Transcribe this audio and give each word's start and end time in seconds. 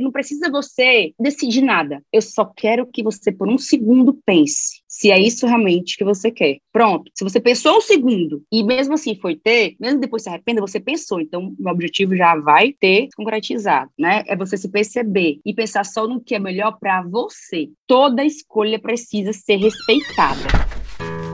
Não 0.00 0.10
precisa 0.10 0.50
você 0.50 1.12
decidir 1.18 1.62
nada. 1.62 2.02
Eu 2.12 2.22
só 2.22 2.44
quero 2.44 2.86
que 2.86 3.02
você, 3.02 3.32
por 3.32 3.48
um 3.48 3.58
segundo, 3.58 4.18
pense 4.24 4.84
se 4.94 5.10
é 5.10 5.18
isso 5.18 5.44
realmente 5.44 5.96
que 5.96 6.04
você 6.04 6.30
quer. 6.30 6.58
Pronto. 6.72 7.10
Se 7.16 7.24
você 7.24 7.40
pensou 7.40 7.78
um 7.78 7.80
segundo 7.80 8.44
e 8.52 8.62
mesmo 8.62 8.94
assim 8.94 9.16
foi 9.16 9.34
ter, 9.34 9.74
mesmo 9.80 9.98
depois 9.98 10.22
se 10.22 10.28
arrependa, 10.28 10.60
você 10.60 10.78
pensou. 10.78 11.20
Então, 11.20 11.52
o 11.58 11.68
objetivo 11.68 12.14
já 12.14 12.36
vai 12.36 12.72
ter 12.78 13.08
concretizado, 13.16 13.90
né? 13.98 14.22
É 14.28 14.36
você 14.36 14.56
se 14.56 14.68
perceber 14.68 15.40
e 15.44 15.52
pensar 15.52 15.84
só 15.84 16.06
no 16.06 16.20
que 16.20 16.36
é 16.36 16.38
melhor 16.38 16.78
para 16.78 17.02
você. 17.02 17.70
Toda 17.88 18.24
escolha 18.24 18.78
precisa 18.78 19.32
ser 19.32 19.56
respeitada. 19.56 20.48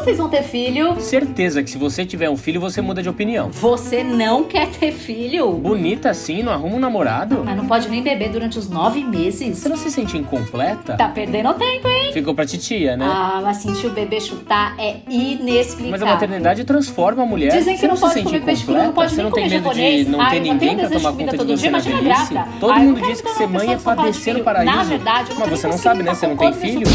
Vocês 0.00 0.18
vão 0.18 0.28
ter 0.28 0.42
filho? 0.42 1.00
Certeza 1.00 1.62
que 1.62 1.70
se 1.70 1.76
você 1.78 2.04
tiver 2.04 2.30
um 2.30 2.36
filho, 2.36 2.60
você 2.60 2.80
muda 2.80 3.02
de 3.02 3.08
opinião. 3.08 3.50
Você 3.50 4.02
não 4.02 4.44
quer 4.44 4.68
ter 4.68 4.92
filho? 4.92 5.52
Bonita 5.52 6.10
assim, 6.10 6.42
não 6.42 6.52
arruma 6.52 6.76
um 6.76 6.78
namorado? 6.78 7.42
Mas 7.44 7.56
não 7.56 7.66
pode 7.66 7.88
nem 7.88 8.02
beber 8.02 8.30
durante 8.30 8.58
os 8.58 8.68
nove 8.68 9.04
meses. 9.04 9.58
Você 9.58 9.68
não 9.68 9.76
se 9.76 9.90
sente 9.90 10.16
incompleta? 10.16 10.96
Tá 10.96 11.08
perdendo 11.08 11.52
tempo, 11.54 11.88
hein? 11.88 12.12
Ficou 12.12 12.34
pra 12.34 12.46
titia, 12.46 12.96
né? 12.96 13.04
Ah, 13.06 13.40
mas 13.42 13.58
sentir 13.58 13.86
o 13.86 13.90
bebê 13.90 14.20
chutar 14.20 14.74
é 14.78 14.96
inexplicável. 15.08 15.90
Mas 15.90 16.02
a 16.02 16.06
maternidade 16.06 16.64
transforma 16.64 17.22
a 17.22 17.26
mulher. 17.26 17.52
Dizem 17.52 17.74
que 17.74 17.80
você 17.80 17.86
não, 17.88 17.94
não 17.94 18.00
pode 18.00 18.22
comer 18.22 18.40
peixe 18.42 18.64
cru, 18.64 18.74
não 18.74 18.92
pode 18.92 19.10
Você 19.10 19.16
nem 19.16 19.24
não 19.24 19.32
tem 19.32 19.44
comer 19.44 19.60
medo 19.60 20.04
de 20.04 20.10
não 20.10 20.30
ter 20.30 20.40
ninguém 20.40 20.76
pra 20.76 20.88
tomar 20.88 21.12
conta 21.12 21.44
de 21.44 21.56
você 21.56 21.70
na 21.70 21.78
velhice? 21.78 22.34
Todo 22.58 22.80
mundo 22.80 23.00
diz 23.02 23.20
que 23.20 23.30
ser 23.30 23.46
mãe 23.46 23.72
é 23.72 23.76
padecer 23.76 24.32
no 24.32 24.38
filho. 24.40 24.44
paraíso. 24.44 24.76
Na 24.76 24.82
verdade, 24.82 25.30
eu 25.30 25.34
não 25.38 25.46
Mas 25.46 25.60
você 25.60 25.66
não 25.66 25.78
sabe, 25.78 26.02
né? 26.02 26.14
Você 26.14 26.26
não 26.26 26.36
tem 26.36 26.52
filho? 26.52 26.86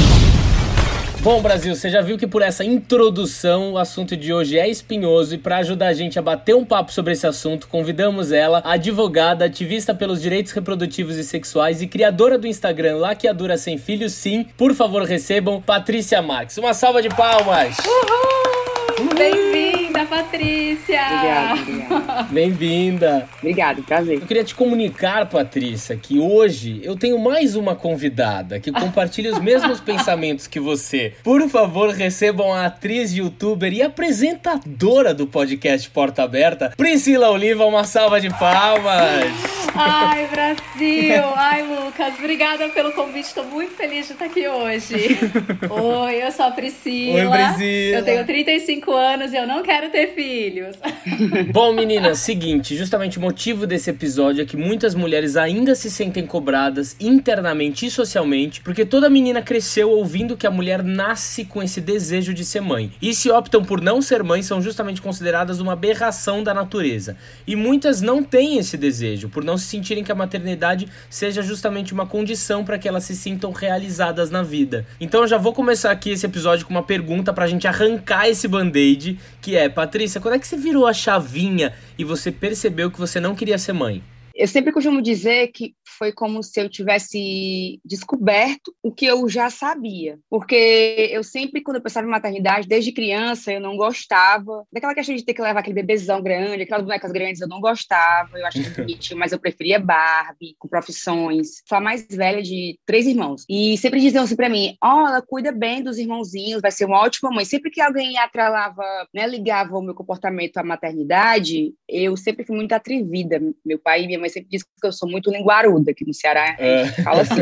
Bom, 1.26 1.42
Brasil, 1.42 1.76
você 1.76 1.90
já 1.90 2.02
viu 2.02 2.20
que 2.20 2.28
por 2.28 2.44
essa 2.44 2.64
introdução 2.64 3.74
o 3.74 3.78
assunto 3.80 4.16
de 4.16 4.32
hoje 4.32 4.60
é 4.60 4.70
espinhoso 4.70 5.34
e 5.34 5.40
para 5.40 5.58
ajudar 5.58 5.88
a 5.88 5.94
gente 5.94 6.20
a 6.20 6.22
bater 6.22 6.54
um 6.54 6.64
papo 6.64 6.94
sobre 6.94 7.14
esse 7.14 7.26
assunto, 7.26 7.68
convidamos 7.68 8.32
ela, 8.32 8.62
advogada, 8.64 9.44
ativista 9.44 9.92
pelos 9.92 10.22
direitos 10.22 10.52
reprodutivos 10.52 11.16
e 11.16 11.24
sexuais 11.24 11.82
e 11.82 11.88
criadora 11.88 12.38
do 12.38 12.46
Instagram 12.46 12.98
Laqueadura 12.98 13.58
Sem 13.58 13.80
Filhos, 13.80 14.14
sim. 14.14 14.46
Por 14.56 14.76
favor, 14.76 15.02
recebam 15.02 15.60
Patrícia 15.60 16.22
Marques. 16.22 16.60
Uma 16.60 16.76
salva 16.76 17.02
de 17.02 17.10
palmas! 17.10 17.76
Uhul! 17.80 19.85
Bem-vinda, 19.96 20.06
Patrícia! 20.08 21.02
Obrigada. 21.06 22.24
Bem-vinda! 22.30 23.30
Obrigada, 23.38 23.82
prazer. 23.82 24.16
Eu 24.16 24.28
queria 24.28 24.44
te 24.44 24.54
comunicar, 24.54 25.26
Patrícia, 25.30 25.96
que 25.96 26.20
hoje 26.20 26.82
eu 26.84 26.98
tenho 26.98 27.18
mais 27.18 27.56
uma 27.56 27.76
convidada 27.76 28.60
que 28.60 28.74
compartilha 28.74 29.32
os 29.32 29.40
mesmos 29.40 29.80
pensamentos 29.82 30.48
que 30.48 30.60
você. 30.60 31.14
Por 31.24 31.48
favor, 31.50 31.92
recebam 31.92 32.54
a 32.54 32.66
atriz, 32.66 33.14
youtuber 33.14 33.72
e 33.72 33.82
apresentadora 33.82 35.14
do 35.14 35.26
podcast 35.26 35.90
Porta 35.90 36.24
Aberta, 36.24 36.74
Priscila 36.76 37.30
Oliva. 37.30 37.66
Uma 37.66 37.86
salva 37.86 38.20
de 38.20 38.30
palmas! 38.32 39.56
Ai, 39.74 40.28
Brasil! 40.28 41.24
Ai, 41.36 41.64
Lucas, 41.64 42.14
obrigada 42.18 42.70
pelo 42.70 42.92
convite. 42.94 43.28
Estou 43.28 43.46
muito 43.46 43.74
feliz 43.76 44.08
de 44.08 44.14
estar 44.14 44.26
aqui 44.26 44.48
hoje. 44.48 45.18
Oi, 45.70 46.24
eu 46.24 46.32
sou 46.32 46.46
a 46.46 46.52
Priscila. 46.52 47.30
Oi, 47.30 47.46
Priscila. 47.46 47.98
Eu 47.98 48.04
tenho 48.06 48.26
35 48.26 48.92
anos 48.94 49.34
e 49.34 49.36
eu 49.36 49.48
não 49.48 49.64
quero 49.64 49.85
ter 49.90 50.14
filhos. 50.14 50.76
Bom, 51.52 51.74
meninas, 51.74 52.20
seguinte, 52.20 52.76
justamente 52.76 53.18
o 53.18 53.22
motivo 53.22 53.66
desse 53.68 53.90
episódio 53.90 54.42
é 54.42 54.46
que 54.46 54.58
muitas 54.58 54.96
mulheres 54.96 55.36
ainda 55.38 55.76
se 55.76 55.90
sentem 55.90 56.26
cobradas 56.26 56.96
internamente 57.00 57.86
e 57.86 57.92
socialmente, 57.92 58.62
porque 58.62 58.86
toda 58.86 59.10
menina 59.10 59.42
cresceu 59.42 59.90
ouvindo 59.92 60.38
que 60.38 60.48
a 60.48 60.52
mulher 60.52 60.84
nasce 60.84 61.46
com 61.46 61.62
esse 61.62 61.80
desejo 61.82 62.34
de 62.34 62.44
ser 62.44 62.62
mãe. 62.62 62.92
E 63.02 63.14
se 63.14 63.30
optam 63.32 63.64
por 63.64 63.82
não 63.82 64.02
ser 64.02 64.24
mãe, 64.24 64.42
são 64.42 64.62
justamente 64.62 65.02
consideradas 65.02 65.60
uma 65.60 65.74
aberração 65.74 66.44
da 66.44 66.54
natureza. 66.54 67.18
E 67.46 67.56
muitas 67.56 68.02
não 68.02 68.24
têm 68.24 68.58
esse 68.58 68.78
desejo, 68.78 69.30
por 69.30 69.44
não 69.44 69.58
se 69.58 69.66
sentirem 69.66 70.04
que 70.04 70.12
a 70.12 70.16
maternidade 70.16 70.88
seja 71.10 71.42
justamente 71.42 71.94
uma 71.94 72.06
condição 72.06 72.64
para 72.64 72.78
que 72.78 72.88
elas 72.88 73.04
se 73.04 73.16
sintam 73.16 73.52
realizadas 73.52 74.30
na 74.30 74.42
vida. 74.42 74.86
Então 75.00 75.22
eu 75.22 75.28
já 75.28 75.38
vou 75.38 75.54
começar 75.54 75.92
aqui 75.92 76.12
esse 76.12 76.26
episódio 76.26 76.66
com 76.66 76.72
uma 76.72 76.84
pergunta 76.84 77.34
pra 77.34 77.48
gente 77.48 77.68
arrancar 77.68 78.28
esse 78.28 78.48
band-aid, 78.48 79.20
que 79.42 79.56
é, 79.56 79.70
Patrícia, 79.76 80.22
quando 80.22 80.36
é 80.36 80.40
que 80.40 80.48
você 80.48 80.56
virou 80.56 80.88
a 80.88 80.94
chavinha 80.94 81.74
e 81.98 82.04
você 82.06 82.32
percebeu 82.32 82.90
que 82.90 82.98
você 82.98 83.20
não 83.20 83.36
queria 83.36 83.58
ser 83.58 83.74
mãe? 83.74 84.02
Eu 84.34 84.48
sempre 84.48 84.72
costumo 84.72 85.02
dizer 85.02 85.50
que 85.50 85.76
foi 85.98 86.12
como 86.12 86.44
se 86.44 86.60
eu 86.60 86.70
tivesse 86.70 87.80
descoberto 87.84 88.74
o 88.82 88.92
que 88.92 89.06
eu 89.06 89.28
já 89.30 89.50
sabia. 89.50 90.20
Porque 90.30 91.10
eu 91.12 91.24
sempre, 91.24 91.62
quando 91.62 91.78
eu 91.78 91.84
pensava 91.84 92.08
em 92.08 92.10
maternidade, 92.10 92.68
desde 92.68 92.92
criança, 92.92 93.52
eu 93.52 93.60
não 93.60 93.76
gostava 93.78 94.66
daquela 94.72 94.94
questão 94.94 95.16
de 95.16 95.24
ter 95.24 95.34
que 95.34 95.42
levar 95.42 95.60
aquele 95.60 95.76
bebezão 95.76 96.22
grande, 96.22 96.64
aquelas 96.64 96.84
bonecas 96.84 97.12
grandes, 97.12 97.42
eu 97.42 97.48
não 97.48 97.60
gostava. 97.60 98.38
Eu 98.38 98.46
achava 98.46 98.70
bonitinho, 98.70 99.20
mas 99.20 99.32
eu 99.32 99.40
preferia 99.40 99.80
Barbie, 99.80 100.56
com 100.60 100.68
profissões. 100.68 101.62
Sou 101.68 101.78
a 101.78 101.82
mais 101.82 102.06
velha 102.10 102.42
de 102.42 102.78
três 102.86 103.06
irmãos. 103.06 103.46
E 103.50 103.78
sempre 103.78 104.00
diziam 104.00 104.24
assim 104.24 104.36
pra 104.36 104.50
mim: 104.50 104.76
ó, 104.84 105.04
oh, 105.04 105.08
ela 105.08 105.22
cuida 105.22 105.52
bem 105.52 105.82
dos 105.82 105.98
irmãozinhos, 105.98 106.62
vai 106.62 106.72
ser 106.72 106.86
uma 106.86 107.00
ótima 107.00 107.32
mãe. 107.32 107.46
Sempre 107.46 107.72
que 107.72 107.82
alguém 107.82 108.18
atrelava, 108.18 108.84
né, 109.14 109.28
ligava 109.28 109.78
o 109.78 109.82
meu 109.82 109.94
comportamento 109.94 110.58
à 110.58 110.64
maternidade, 110.64 111.74
eu 111.88 112.16
sempre 112.18 112.46
fui 112.46 112.56
muito 112.56 112.74
atrevida. 112.74 113.42
Meu 113.66 113.80
pai 113.80 114.04
e 114.04 114.08
minha 114.08 114.20
mãe 114.20 114.30
sempre 114.30 114.50
dizem 114.50 114.68
que 114.80 114.88
eu 114.88 114.92
sou 114.92 115.10
muito 115.10 115.32
linguaruda, 115.32 115.85
que 115.94 116.06
no 116.06 116.14
Ceará 116.14 116.56
a 116.58 116.84
gente 116.84 117.00
é. 117.00 117.04
fala 117.04 117.22
assim. 117.22 117.42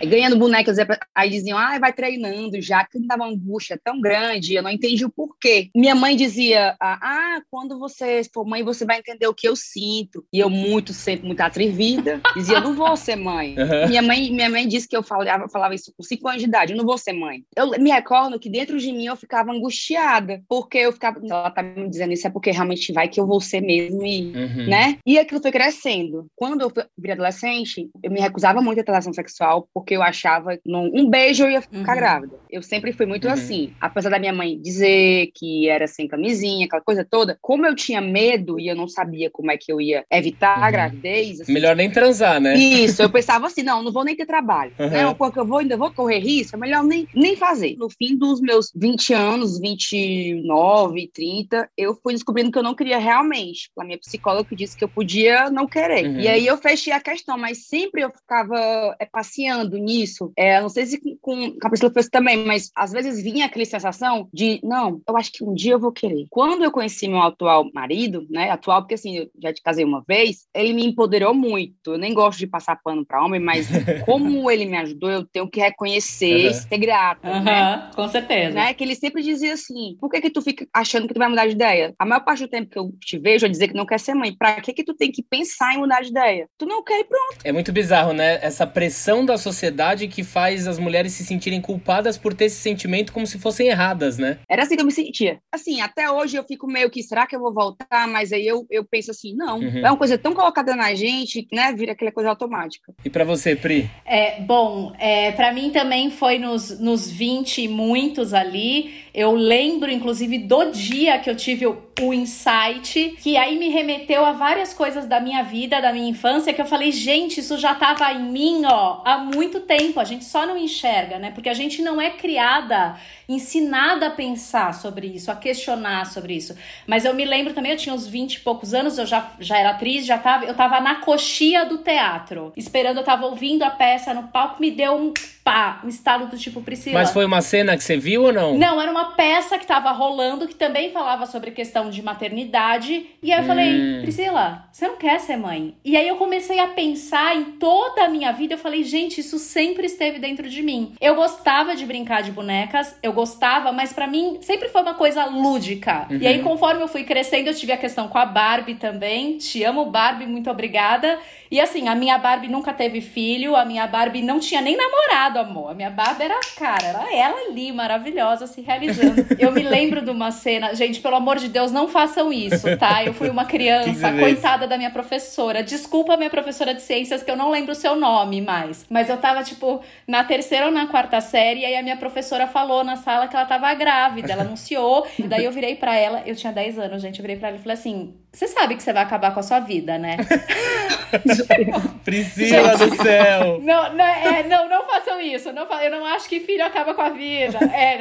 E 0.00 0.06
ganhando 0.06 0.38
bonecas, 0.38 0.76
aí 1.14 1.30
diziam, 1.30 1.58
ah, 1.58 1.78
vai 1.78 1.92
treinando 1.92 2.60
já, 2.60 2.84
que 2.84 2.98
me 2.98 3.06
dava 3.06 3.24
uma 3.24 3.32
angústia 3.32 3.78
tão 3.82 4.00
grande, 4.00 4.54
eu 4.54 4.62
não 4.62 4.70
entendi 4.70 5.04
o 5.04 5.10
porquê. 5.10 5.70
Minha 5.74 5.94
mãe 5.94 6.16
dizia, 6.16 6.76
ah, 6.80 7.40
quando 7.50 7.78
você 7.78 8.22
for 8.32 8.46
mãe, 8.46 8.62
você 8.62 8.84
vai 8.84 8.98
entender 8.98 9.26
o 9.26 9.34
que 9.34 9.48
eu 9.48 9.56
sinto. 9.56 10.24
E 10.32 10.38
eu 10.38 10.48
muito, 10.48 10.92
sempre 10.92 11.26
muito 11.26 11.40
atrevida, 11.40 12.20
dizia, 12.34 12.60
não 12.60 12.74
vou 12.74 12.96
ser 12.96 13.16
mãe. 13.16 13.56
Uhum. 13.58 13.88
Minha 13.88 14.02
mãe 14.02 14.28
minha 14.30 14.50
mãe 14.50 14.66
disse 14.66 14.88
que 14.88 14.96
eu 14.96 15.02
falava, 15.02 15.48
falava 15.48 15.74
isso 15.74 15.92
com 15.96 16.02
cinco 16.02 16.28
anos 16.28 16.42
de 16.42 16.48
idade, 16.48 16.72
eu 16.72 16.76
não 16.76 16.84
vou 16.84 16.96
ser 16.96 17.12
mãe. 17.12 17.44
Eu 17.56 17.70
me 17.70 17.90
recordo 17.90 18.38
que 18.38 18.48
dentro 18.48 18.78
de 18.78 18.92
mim 18.92 19.06
eu 19.06 19.16
ficava 19.16 19.52
angustiada, 19.52 20.42
porque 20.48 20.78
eu 20.78 20.92
ficava, 20.92 21.20
ela 21.22 21.50
tá 21.50 21.62
me 21.62 21.88
dizendo 21.88 22.12
isso, 22.12 22.26
é 22.26 22.30
porque 22.30 22.50
realmente 22.50 22.92
vai 22.92 23.08
que 23.08 23.20
eu 23.20 23.26
vou 23.26 23.40
ser 23.40 23.60
mesmo, 23.60 24.04
e, 24.04 24.32
uhum. 24.32 24.66
né? 24.68 24.98
E 25.04 25.18
aquilo 25.18 25.40
foi 25.40 25.50
crescendo. 25.50 26.26
Quando 26.36 26.62
eu 26.62 26.72
virei 26.96 27.14
adolescente, 27.14 27.57
eu 28.02 28.10
me 28.10 28.20
recusava 28.20 28.60
muito 28.60 28.80
a 28.80 28.84
relação 28.86 29.12
sexual, 29.12 29.68
porque 29.72 29.94
eu 29.94 30.02
achava 30.02 30.56
que 30.56 30.62
um 30.66 31.08
beijo 31.08 31.44
eu 31.44 31.50
ia 31.50 31.62
ficar 31.62 31.92
uhum. 31.92 31.98
grávida. 31.98 32.36
Eu 32.50 32.62
sempre 32.62 32.92
fui 32.92 33.06
muito 33.06 33.26
uhum. 33.26 33.32
assim. 33.32 33.72
Apesar 33.80 34.10
da 34.10 34.18
minha 34.18 34.32
mãe 34.32 34.58
dizer 34.60 35.30
que 35.34 35.68
era 35.68 35.86
sem 35.86 36.08
camisinha, 36.08 36.66
aquela 36.66 36.82
coisa 36.82 37.06
toda, 37.08 37.38
como 37.40 37.66
eu 37.66 37.74
tinha 37.74 38.00
medo 38.00 38.58
e 38.58 38.68
eu 38.68 38.76
não 38.76 38.88
sabia 38.88 39.30
como 39.30 39.50
é 39.50 39.56
que 39.56 39.72
eu 39.72 39.80
ia 39.80 40.04
evitar 40.10 40.58
uhum. 40.58 40.64
a 40.64 40.70
gravidez. 40.70 41.40
Assim, 41.40 41.52
melhor 41.52 41.76
nem 41.76 41.90
transar, 41.90 42.40
né? 42.40 42.56
Isso, 42.56 43.02
eu 43.02 43.10
pensava 43.10 43.46
assim: 43.46 43.62
não, 43.62 43.82
não 43.82 43.92
vou 43.92 44.04
nem 44.04 44.16
ter 44.16 44.26
trabalho. 44.26 44.72
Né? 44.78 45.14
Porque 45.14 45.38
eu 45.38 45.46
vou, 45.46 45.58
ainda 45.58 45.76
vou 45.76 45.90
correr 45.90 46.18
risco, 46.18 46.56
é 46.56 46.58
melhor 46.58 46.84
nem, 46.84 47.08
nem 47.14 47.36
fazer. 47.36 47.76
No 47.76 47.88
fim 47.88 48.16
dos 48.16 48.40
meus 48.40 48.72
20 48.74 49.14
anos, 49.14 49.58
29, 49.58 51.10
30, 51.12 51.70
eu 51.76 51.94
fui 52.02 52.12
descobrindo 52.12 52.50
que 52.50 52.58
eu 52.58 52.62
não 52.62 52.74
queria 52.74 52.98
realmente. 52.98 53.70
A 53.78 53.84
minha 53.84 53.98
psicóloga 53.98 54.48
disse 54.54 54.76
que 54.76 54.84
eu 54.84 54.88
podia 54.88 55.50
não 55.50 55.66
querer. 55.66 56.06
Uhum. 56.06 56.20
E 56.20 56.28
aí 56.28 56.46
eu 56.46 56.56
fechei 56.58 56.92
a 56.92 57.00
questão, 57.00 57.38
mas 57.38 57.47
sempre 57.54 58.02
eu 58.02 58.10
ficava 58.10 58.94
é, 58.98 59.06
passeando 59.06 59.78
nisso. 59.78 60.32
É, 60.36 60.60
não 60.60 60.68
sei 60.68 60.86
se 60.86 61.00
com, 61.20 61.52
com 61.58 61.66
a 61.66 61.70
pessoa 61.70 61.92
fez 61.92 62.08
também, 62.08 62.44
mas 62.44 62.70
às 62.74 62.92
vezes 62.92 63.22
vinha 63.22 63.46
aquela 63.46 63.64
sensação 63.64 64.28
de, 64.32 64.60
não, 64.62 65.00
eu 65.08 65.16
acho 65.16 65.32
que 65.32 65.44
um 65.44 65.54
dia 65.54 65.72
eu 65.72 65.80
vou 65.80 65.92
querer. 65.92 66.26
Quando 66.30 66.64
eu 66.64 66.70
conheci 66.70 67.08
meu 67.08 67.22
atual 67.22 67.70
marido, 67.72 68.26
né, 68.30 68.50
atual, 68.50 68.82
porque 68.82 68.94
assim, 68.94 69.18
eu 69.18 69.30
já 69.42 69.52
te 69.52 69.62
casei 69.62 69.84
uma 69.84 70.04
vez, 70.06 70.46
ele 70.54 70.72
me 70.72 70.84
empoderou 70.84 71.34
muito. 71.34 71.92
Eu 71.92 71.98
nem 71.98 72.12
gosto 72.12 72.38
de 72.38 72.46
passar 72.46 72.80
pano 72.82 73.04
para 73.04 73.24
homem, 73.24 73.40
mas 73.40 73.68
como 74.04 74.50
ele 74.50 74.66
me 74.66 74.76
ajudou, 74.76 75.10
eu 75.10 75.24
tenho 75.24 75.48
que 75.48 75.60
reconhecer 75.60 76.46
uhum. 76.46 76.54
ser 76.54 76.78
grato, 76.78 77.26
uhum, 77.26 77.42
né? 77.42 77.90
Com 77.94 78.08
certeza. 78.08 78.54
Né? 78.54 78.74
Que 78.74 78.84
ele 78.84 78.94
sempre 78.94 79.22
dizia 79.22 79.54
assim, 79.54 79.96
por 80.00 80.10
que 80.10 80.20
que 80.20 80.30
tu 80.30 80.42
fica 80.42 80.66
achando 80.72 81.06
que 81.06 81.14
tu 81.14 81.18
vai 81.18 81.28
mudar 81.28 81.46
de 81.46 81.52
ideia? 81.52 81.94
A 81.98 82.04
maior 82.04 82.20
parte 82.20 82.42
do 82.42 82.48
tempo 82.48 82.70
que 82.70 82.78
eu 82.78 82.92
te 83.00 83.18
vejo 83.18 83.46
é 83.46 83.48
dizer 83.48 83.68
que 83.68 83.74
não 83.74 83.86
quer 83.86 84.00
ser 84.00 84.14
mãe. 84.14 84.34
Pra 84.36 84.60
que 84.60 84.72
que 84.72 84.84
tu 84.84 84.94
tem 84.94 85.10
que 85.10 85.22
pensar 85.22 85.74
em 85.74 85.78
mudar 85.78 86.02
de 86.02 86.10
ideia? 86.10 86.48
Tu 86.58 86.66
não 86.66 86.82
quer 86.82 87.00
e 87.00 87.04
pronto. 87.04 87.37
É 87.44 87.52
muito 87.52 87.72
bizarro, 87.72 88.12
né? 88.12 88.38
Essa 88.42 88.66
pressão 88.66 89.24
da 89.24 89.38
sociedade 89.38 90.08
que 90.08 90.22
faz 90.22 90.66
as 90.66 90.78
mulheres 90.78 91.12
se 91.12 91.24
sentirem 91.24 91.60
culpadas 91.60 92.16
por 92.16 92.34
ter 92.34 92.46
esse 92.46 92.56
sentimento 92.56 93.12
como 93.12 93.26
se 93.26 93.38
fossem 93.38 93.68
erradas, 93.68 94.18
né? 94.18 94.38
Era 94.48 94.62
assim 94.62 94.76
que 94.76 94.82
eu 94.82 94.86
me 94.86 94.92
sentia. 94.92 95.38
Assim, 95.52 95.80
até 95.80 96.10
hoje 96.10 96.36
eu 96.36 96.44
fico 96.44 96.66
meio 96.66 96.90
que, 96.90 97.02
será 97.02 97.26
que 97.26 97.36
eu 97.36 97.40
vou 97.40 97.52
voltar? 97.52 98.08
Mas 98.08 98.32
aí 98.32 98.46
eu, 98.46 98.66
eu 98.70 98.84
penso 98.84 99.10
assim, 99.10 99.34
não. 99.34 99.58
Uhum. 99.58 99.78
É 99.78 99.90
uma 99.90 99.96
coisa 99.96 100.18
tão 100.18 100.34
colocada 100.34 100.74
na 100.74 100.94
gente, 100.94 101.46
né? 101.52 101.72
Vira 101.72 101.92
aquela 101.92 102.12
coisa 102.12 102.30
automática. 102.30 102.92
E 103.04 103.10
para 103.10 103.24
você, 103.24 103.54
Pri? 103.54 103.90
É, 104.04 104.40
bom, 104.40 104.92
é, 104.98 105.32
para 105.32 105.52
mim 105.52 105.70
também 105.70 106.10
foi 106.10 106.38
nos, 106.38 106.78
nos 106.78 107.10
20 107.10 107.68
muitos 107.68 108.34
ali 108.34 109.07
Eu 109.18 109.34
lembro, 109.34 109.90
inclusive, 109.90 110.38
do 110.38 110.70
dia 110.70 111.18
que 111.18 111.28
eu 111.28 111.34
tive 111.34 111.66
o, 111.66 111.82
o 112.00 112.14
insight, 112.14 113.16
que 113.20 113.36
aí 113.36 113.58
me 113.58 113.68
remeteu 113.68 114.24
a 114.24 114.30
várias 114.30 114.72
coisas 114.72 115.06
da 115.06 115.18
minha 115.18 115.42
vida, 115.42 115.80
da 115.80 115.92
minha 115.92 116.08
infância, 116.08 116.54
que 116.54 116.62
eu 116.62 116.66
falei, 116.66 116.92
gente, 116.92 117.40
isso 117.40 117.58
já 117.58 117.74
tava 117.74 118.12
em 118.12 118.22
mim, 118.22 118.62
ó, 118.64 119.02
há 119.04 119.18
muito 119.18 119.58
tempo. 119.58 119.98
A 119.98 120.04
gente 120.04 120.24
só 120.24 120.46
não 120.46 120.56
enxerga, 120.56 121.18
né? 121.18 121.32
Porque 121.32 121.48
a 121.48 121.54
gente 121.54 121.82
não 121.82 122.00
é 122.00 122.10
criada 122.10 122.96
ensinada 123.28 124.06
a 124.06 124.10
pensar 124.10 124.72
sobre 124.72 125.06
isso, 125.06 125.30
a 125.30 125.36
questionar 125.36 126.06
sobre 126.06 126.34
isso. 126.34 126.56
Mas 126.86 127.04
eu 127.04 127.12
me 127.12 127.26
lembro 127.26 127.52
também, 127.52 127.72
eu 127.72 127.78
tinha 127.78 127.94
uns 127.94 128.06
20 128.06 128.34
e 128.34 128.40
poucos 128.40 128.72
anos, 128.72 128.96
eu 128.96 129.04
já, 129.04 129.32
já 129.38 129.58
era 129.58 129.70
atriz, 129.70 130.06
já 130.06 130.16
tava, 130.16 130.46
eu 130.46 130.54
tava 130.54 130.80
na 130.80 130.96
coxia 130.96 131.64
do 131.66 131.78
teatro, 131.78 132.52
esperando, 132.56 132.98
eu 132.98 133.04
tava 133.04 133.26
ouvindo 133.26 133.62
a 133.64 133.70
peça 133.70 134.14
no 134.14 134.28
palco, 134.28 134.60
me 134.60 134.70
deu 134.70 134.94
um 134.94 135.12
pá, 135.48 135.80
um 135.82 135.88
estalo 135.88 136.26
do 136.26 136.36
tipo 136.36 136.60
Priscila. 136.60 136.98
Mas 136.98 137.10
foi 137.10 137.24
uma 137.24 137.40
cena 137.40 137.74
que 137.74 137.82
você 137.82 137.96
viu 137.96 138.24
ou 138.24 138.32
não? 138.32 138.58
Não, 138.58 138.78
era 138.78 138.90
uma 138.90 139.12
peça 139.12 139.58
que 139.58 139.66
tava 139.66 139.90
rolando 139.92 140.46
que 140.46 140.54
também 140.54 140.90
falava 140.90 141.24
sobre 141.24 141.52
questão 141.52 141.88
de 141.88 142.02
maternidade. 142.02 143.06
E 143.22 143.32
aí 143.32 143.38
eu 143.38 143.44
hum. 143.44 143.46
falei, 143.46 144.00
Priscila, 144.02 144.68
você 144.70 144.86
não 144.86 144.96
quer 144.96 145.18
ser 145.20 145.38
mãe? 145.38 145.74
E 145.82 145.96
aí 145.96 146.06
eu 146.06 146.16
comecei 146.16 146.58
a 146.58 146.68
pensar 146.68 147.34
em 147.34 147.52
toda 147.52 148.04
a 148.04 148.08
minha 148.08 148.30
vida. 148.30 148.54
Eu 148.54 148.58
falei, 148.58 148.84
gente, 148.84 149.20
isso 149.22 149.38
sempre 149.38 149.86
esteve 149.86 150.18
dentro 150.18 150.50
de 150.50 150.62
mim. 150.62 150.94
Eu 151.00 151.14
gostava 151.14 151.74
de 151.74 151.86
brincar 151.86 152.22
de 152.22 152.30
bonecas, 152.30 152.94
eu 153.02 153.14
gostava, 153.18 153.72
mas 153.72 153.92
para 153.92 154.06
mim 154.06 154.38
sempre 154.40 154.68
foi 154.68 154.80
uma 154.80 154.94
coisa 154.94 155.24
lúdica. 155.24 156.06
Uhum. 156.08 156.18
E 156.20 156.26
aí, 156.26 156.40
conforme 156.40 156.80
eu 156.80 156.86
fui 156.86 157.02
crescendo, 157.02 157.48
eu 157.48 157.54
tive 157.54 157.72
a 157.72 157.76
questão 157.76 158.06
com 158.06 158.16
a 158.16 158.24
Barbie 158.24 158.76
também. 158.76 159.38
Te 159.38 159.64
amo, 159.64 159.86
Barbie, 159.86 160.24
muito 160.24 160.48
obrigada. 160.48 161.18
E 161.50 161.60
assim, 161.60 161.88
a 161.88 161.94
minha 161.94 162.16
Barbie 162.18 162.46
nunca 162.46 162.72
teve 162.72 163.00
filho, 163.00 163.56
a 163.56 163.64
minha 163.64 163.86
Barbie 163.86 164.22
não 164.22 164.38
tinha 164.38 164.60
nem 164.60 164.76
namorado, 164.76 165.38
amor. 165.40 165.70
A 165.70 165.74
minha 165.74 165.90
Barbie 165.90 166.24
era, 166.24 166.38
cara, 166.56 166.86
era 166.86 167.16
ela 167.16 167.48
ali, 167.48 167.72
maravilhosa, 167.72 168.46
se 168.46 168.60
realizando. 168.60 169.26
Eu 169.36 169.50
me 169.50 169.62
lembro 169.62 170.02
de 170.02 170.10
uma 170.10 170.30
cena, 170.30 170.74
gente, 170.74 171.00
pelo 171.00 171.16
amor 171.16 171.38
de 171.38 171.48
Deus, 171.48 171.72
não 171.72 171.88
façam 171.88 172.32
isso, 172.32 172.76
tá? 172.76 173.02
Eu 173.02 173.14
fui 173.14 173.30
uma 173.30 173.46
criança, 173.46 174.12
coitada 174.12 174.66
da 174.68 174.76
minha 174.76 174.90
professora. 174.90 175.62
Desculpa, 175.62 176.16
minha 176.16 176.30
professora 176.30 176.72
de 176.72 176.82
ciências, 176.82 177.22
que 177.22 177.30
eu 177.30 177.36
não 177.36 177.50
lembro 177.50 177.72
o 177.72 177.74
seu 177.74 177.96
nome 177.96 178.40
mais. 178.42 178.86
Mas 178.88 179.08
eu 179.08 179.16
tava, 179.16 179.42
tipo, 179.42 179.80
na 180.06 180.22
terceira 180.22 180.66
ou 180.66 180.72
na 180.72 180.86
quarta 180.86 181.20
série, 181.20 181.60
e 181.60 181.64
aí 181.64 181.76
a 181.76 181.82
minha 181.82 181.96
professora 181.96 182.46
falou 182.46 182.84
na 182.84 182.96
sala 182.96 183.07
que 183.28 183.36
ela 183.36 183.46
tava 183.46 183.72
grávida, 183.74 184.32
ela 184.32 184.42
anunciou. 184.48 185.06
E 185.18 185.22
daí 185.22 185.44
eu 185.44 185.52
virei 185.52 185.76
para 185.76 185.96
ela, 185.96 186.22
eu 186.26 186.36
tinha 186.36 186.52
10 186.52 186.78
anos, 186.78 187.00
gente, 187.02 187.18
eu 187.18 187.22
virei 187.22 187.36
para 187.36 187.48
ela 187.48 187.56
e 187.56 187.60
falei 187.60 187.74
assim: 187.74 188.14
você 188.38 188.46
sabe 188.46 188.76
que 188.76 188.82
você 188.84 188.92
vai 188.92 189.02
acabar 189.02 189.34
com 189.34 189.40
a 189.40 189.42
sua 189.42 189.58
vida, 189.58 189.98
né? 189.98 190.16
Priscila 192.04 192.76
do 192.76 192.94
céu! 192.94 193.60
Não, 193.60 193.92
não, 193.92 194.04
é, 194.04 194.44
não, 194.44 194.68
não 194.68 194.84
façam 194.84 195.20
isso. 195.20 195.52
Não, 195.52 195.64
eu 195.82 195.90
não 195.90 196.06
acho 196.06 196.28
que 196.28 196.38
filho 196.38 196.64
acaba 196.64 196.94
com 196.94 197.02
a 197.02 197.08
vida. 197.08 197.58
É, 197.74 197.98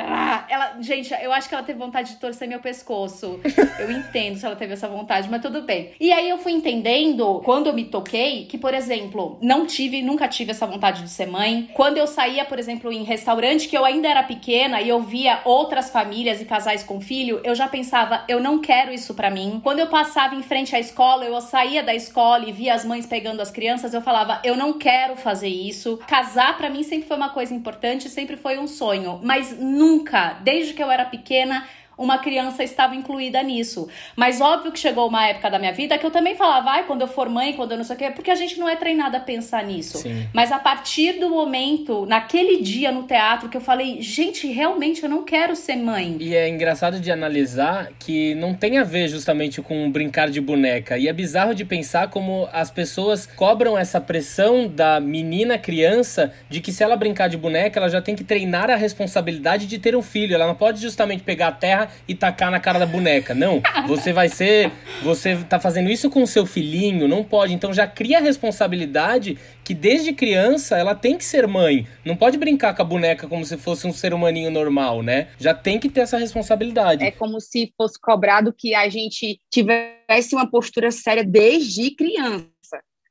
ela, 0.48 0.78
gente, 0.80 1.12
eu 1.20 1.34
acho 1.34 1.50
que 1.50 1.56
ela 1.56 1.64
teve 1.64 1.80
vontade 1.80 2.12
de 2.12 2.20
torcer 2.20 2.48
meu 2.48 2.60
pescoço. 2.60 3.40
Eu 3.80 3.90
entendo 3.90 4.38
se 4.38 4.46
ela 4.46 4.56
teve 4.56 4.74
essa 4.74 4.88
vontade, 4.88 5.28
mas 5.28 5.42
tudo 5.42 5.64
bem. 5.64 5.94
E 6.00 6.12
aí 6.12 6.30
eu 6.30 6.38
fui 6.38 6.52
entendendo, 6.52 7.42
quando 7.44 7.66
eu 7.66 7.74
me 7.74 7.86
toquei, 7.86 8.46
que, 8.46 8.60
por 8.60 8.76
exemplo, 8.76 9.40
não 9.42 9.66
tive, 9.66 10.04
nunca 10.04 10.28
tive 10.28 10.52
essa 10.52 10.68
vontade 10.68 11.02
de 11.02 11.10
ser 11.10 11.26
mãe. 11.26 11.68
Quando 11.74 11.98
eu 11.98 12.06
saía, 12.06 12.46
por 12.46 12.60
exemplo, 12.60 12.92
em 12.92 13.02
restaurante, 13.02 13.68
que 13.68 13.76
eu 13.76 13.84
ainda 13.84 14.08
era 14.08 14.22
pequena 14.22 14.82
e 14.82 14.90
eu 14.90 15.02
via 15.02 15.40
outras 15.46 15.90
famílias 15.90 16.40
e 16.40 16.46
casais 16.46 16.84
com 16.84 17.02
filho, 17.02 17.42
eu 17.44 17.56
já 17.56 17.68
pensava, 17.68 18.24
eu 18.28 18.40
não 18.40 18.60
quero 18.60 18.94
isso 18.94 19.16
para 19.16 19.32
mim. 19.32 19.60
Quando 19.64 19.80
eu 19.80 19.88
passava 19.88 20.27
passava 20.28 20.36
em 20.36 20.44
frente 20.44 20.76
à 20.76 20.80
escola, 20.80 21.24
eu 21.26 21.40
saía 21.40 21.82
da 21.82 21.96
escola 21.96 22.48
e 22.48 22.52
via 22.52 22.74
as 22.74 22.84
mães 22.84 23.06
pegando 23.06 23.42
as 23.42 23.50
crianças, 23.50 23.94
eu 23.94 24.02
falava, 24.02 24.42
eu 24.44 24.58
não 24.58 24.74
quero 24.74 25.16
fazer 25.16 25.48
isso. 25.48 25.98
Casar 26.08 26.58
para 26.58 26.70
mim 26.70 26.84
sempre 26.84 27.08
foi 27.08 27.16
uma 27.16 27.30
coisa 27.30 27.54
importante, 27.54 28.10
sempre 28.10 28.36
foi 28.36 28.58
um 28.58 28.68
sonho, 28.68 29.20
mas 29.24 29.58
nunca, 29.58 30.34
desde 30.42 30.74
que 30.74 30.84
eu 30.84 30.92
era 30.92 31.06
pequena, 31.06 31.66
uma 31.98 32.20
criança 32.20 32.64
estava 32.64 32.96
incluída 32.96 33.42
nisso. 33.42 33.88
Mas 34.16 34.40
óbvio 34.40 34.72
que 34.72 34.80
chegou 34.80 35.08
uma 35.08 35.26
época 35.28 35.50
da 35.50 35.58
minha 35.58 35.74
vida 35.74 35.98
que 35.98 36.06
eu 36.06 36.12
também 36.12 36.36
falava, 36.36 36.70
ai, 36.70 36.84
quando 36.86 37.02
eu 37.02 37.08
for 37.08 37.28
mãe, 37.28 37.54
quando 37.54 37.72
eu 37.72 37.78
não 37.78 37.84
sei 37.84 37.96
o 37.96 38.00
quê, 38.00 38.12
porque 38.12 38.30
a 38.30 38.36
gente 38.36 38.60
não 38.60 38.70
é 38.70 38.76
treinada 38.76 39.18
a 39.18 39.20
pensar 39.20 39.64
nisso. 39.64 39.98
Sim. 39.98 40.28
Mas 40.32 40.52
a 40.52 40.60
partir 40.60 41.14
do 41.14 41.30
momento, 41.30 42.06
naquele 42.06 42.62
dia 42.62 42.92
no 42.92 43.04
teatro, 43.04 43.50
que 43.50 43.58
eu 43.58 43.62
falei, 43.62 44.02
gente, 44.02 44.48
realmente 44.48 45.02
eu 45.02 45.10
não 45.10 45.24
quero 45.24 45.56
ser 45.56 45.76
mãe. 45.78 46.18
E 46.20 46.36
é 46.36 46.48
engraçado 46.48 47.00
de 47.00 47.12
analisar 47.12 47.90
que 48.00 48.36
não 48.36 48.54
tem 48.54 48.78
a 48.78 48.84
ver 48.84 49.08
justamente 49.08 49.62
com 49.62 49.90
brincar 49.92 50.30
de 50.30 50.40
boneca. 50.40 50.98
E 50.98 51.08
é 51.08 51.14
bizarro 51.14 51.56
de 51.56 51.66
pensar 51.66 52.10
como 52.10 52.48
as 52.54 52.70
pessoas 52.70 53.26
cobram 53.26 53.78
essa 53.78 54.00
pressão 54.00 54.68
da 54.68 55.00
menina 55.00 55.58
criança 55.58 56.32
de 56.50 56.62
que 56.62 56.72
se 56.72 56.84
ela 56.84 56.96
brincar 56.96 57.28
de 57.28 57.38
boneca, 57.38 57.80
ela 57.80 57.90
já 57.90 58.02
tem 58.02 58.16
que 58.16 58.24
treinar 58.24 58.70
a 58.70 58.76
responsabilidade 58.76 59.66
de 59.66 59.80
ter 59.80 59.96
um 59.96 60.02
filho. 60.02 60.36
Ela 60.36 60.46
não 60.46 60.56
pode 60.56 60.82
justamente 60.82 61.24
pegar 61.24 61.48
a 61.48 61.52
terra 61.52 61.87
e 62.08 62.16
tacar 62.16 62.52
na 62.52 62.60
cara 62.60 62.80
da 62.80 62.86
boneca. 62.86 63.34
Não, 63.34 63.62
você 63.88 64.14
vai 64.14 64.30
ser. 64.30 64.72
Você 65.04 65.36
tá 65.50 65.60
fazendo 65.60 65.90
isso 65.90 66.10
com 66.10 66.24
o 66.24 66.28
seu 66.28 66.46
filhinho, 66.46 67.08
não 67.08 67.24
pode. 67.24 67.54
Então 67.54 67.74
já 67.74 67.88
cria 67.88 68.18
a 68.18 68.22
responsabilidade 68.22 69.38
que 69.64 69.74
desde 69.74 70.14
criança 70.14 70.78
ela 70.78 70.96
tem 70.96 71.18
que 71.18 71.26
ser 71.26 71.48
mãe. 71.48 71.86
Não 72.06 72.16
pode 72.16 72.38
brincar 72.38 72.74
com 72.74 72.82
a 72.82 72.86
boneca 72.86 73.28
como 73.28 73.44
se 73.44 73.58
fosse 73.58 73.86
um 73.86 73.94
ser 73.94 74.14
humaninho 74.14 74.50
normal, 74.50 75.04
né? 75.04 75.28
Já 75.38 75.54
tem 75.54 75.80
que 75.80 75.90
ter 75.90 76.02
essa 76.02 76.18
responsabilidade. 76.18 77.04
É 77.04 77.12
como 77.12 77.40
se 77.42 77.74
fosse 77.78 78.00
cobrado 78.00 78.54
que 78.54 78.74
a 78.74 78.88
gente 78.90 79.40
tivesse 79.52 80.34
uma 80.34 80.50
postura 80.50 80.92
séria 80.92 81.24
desde 81.24 81.92
criança. 81.92 82.48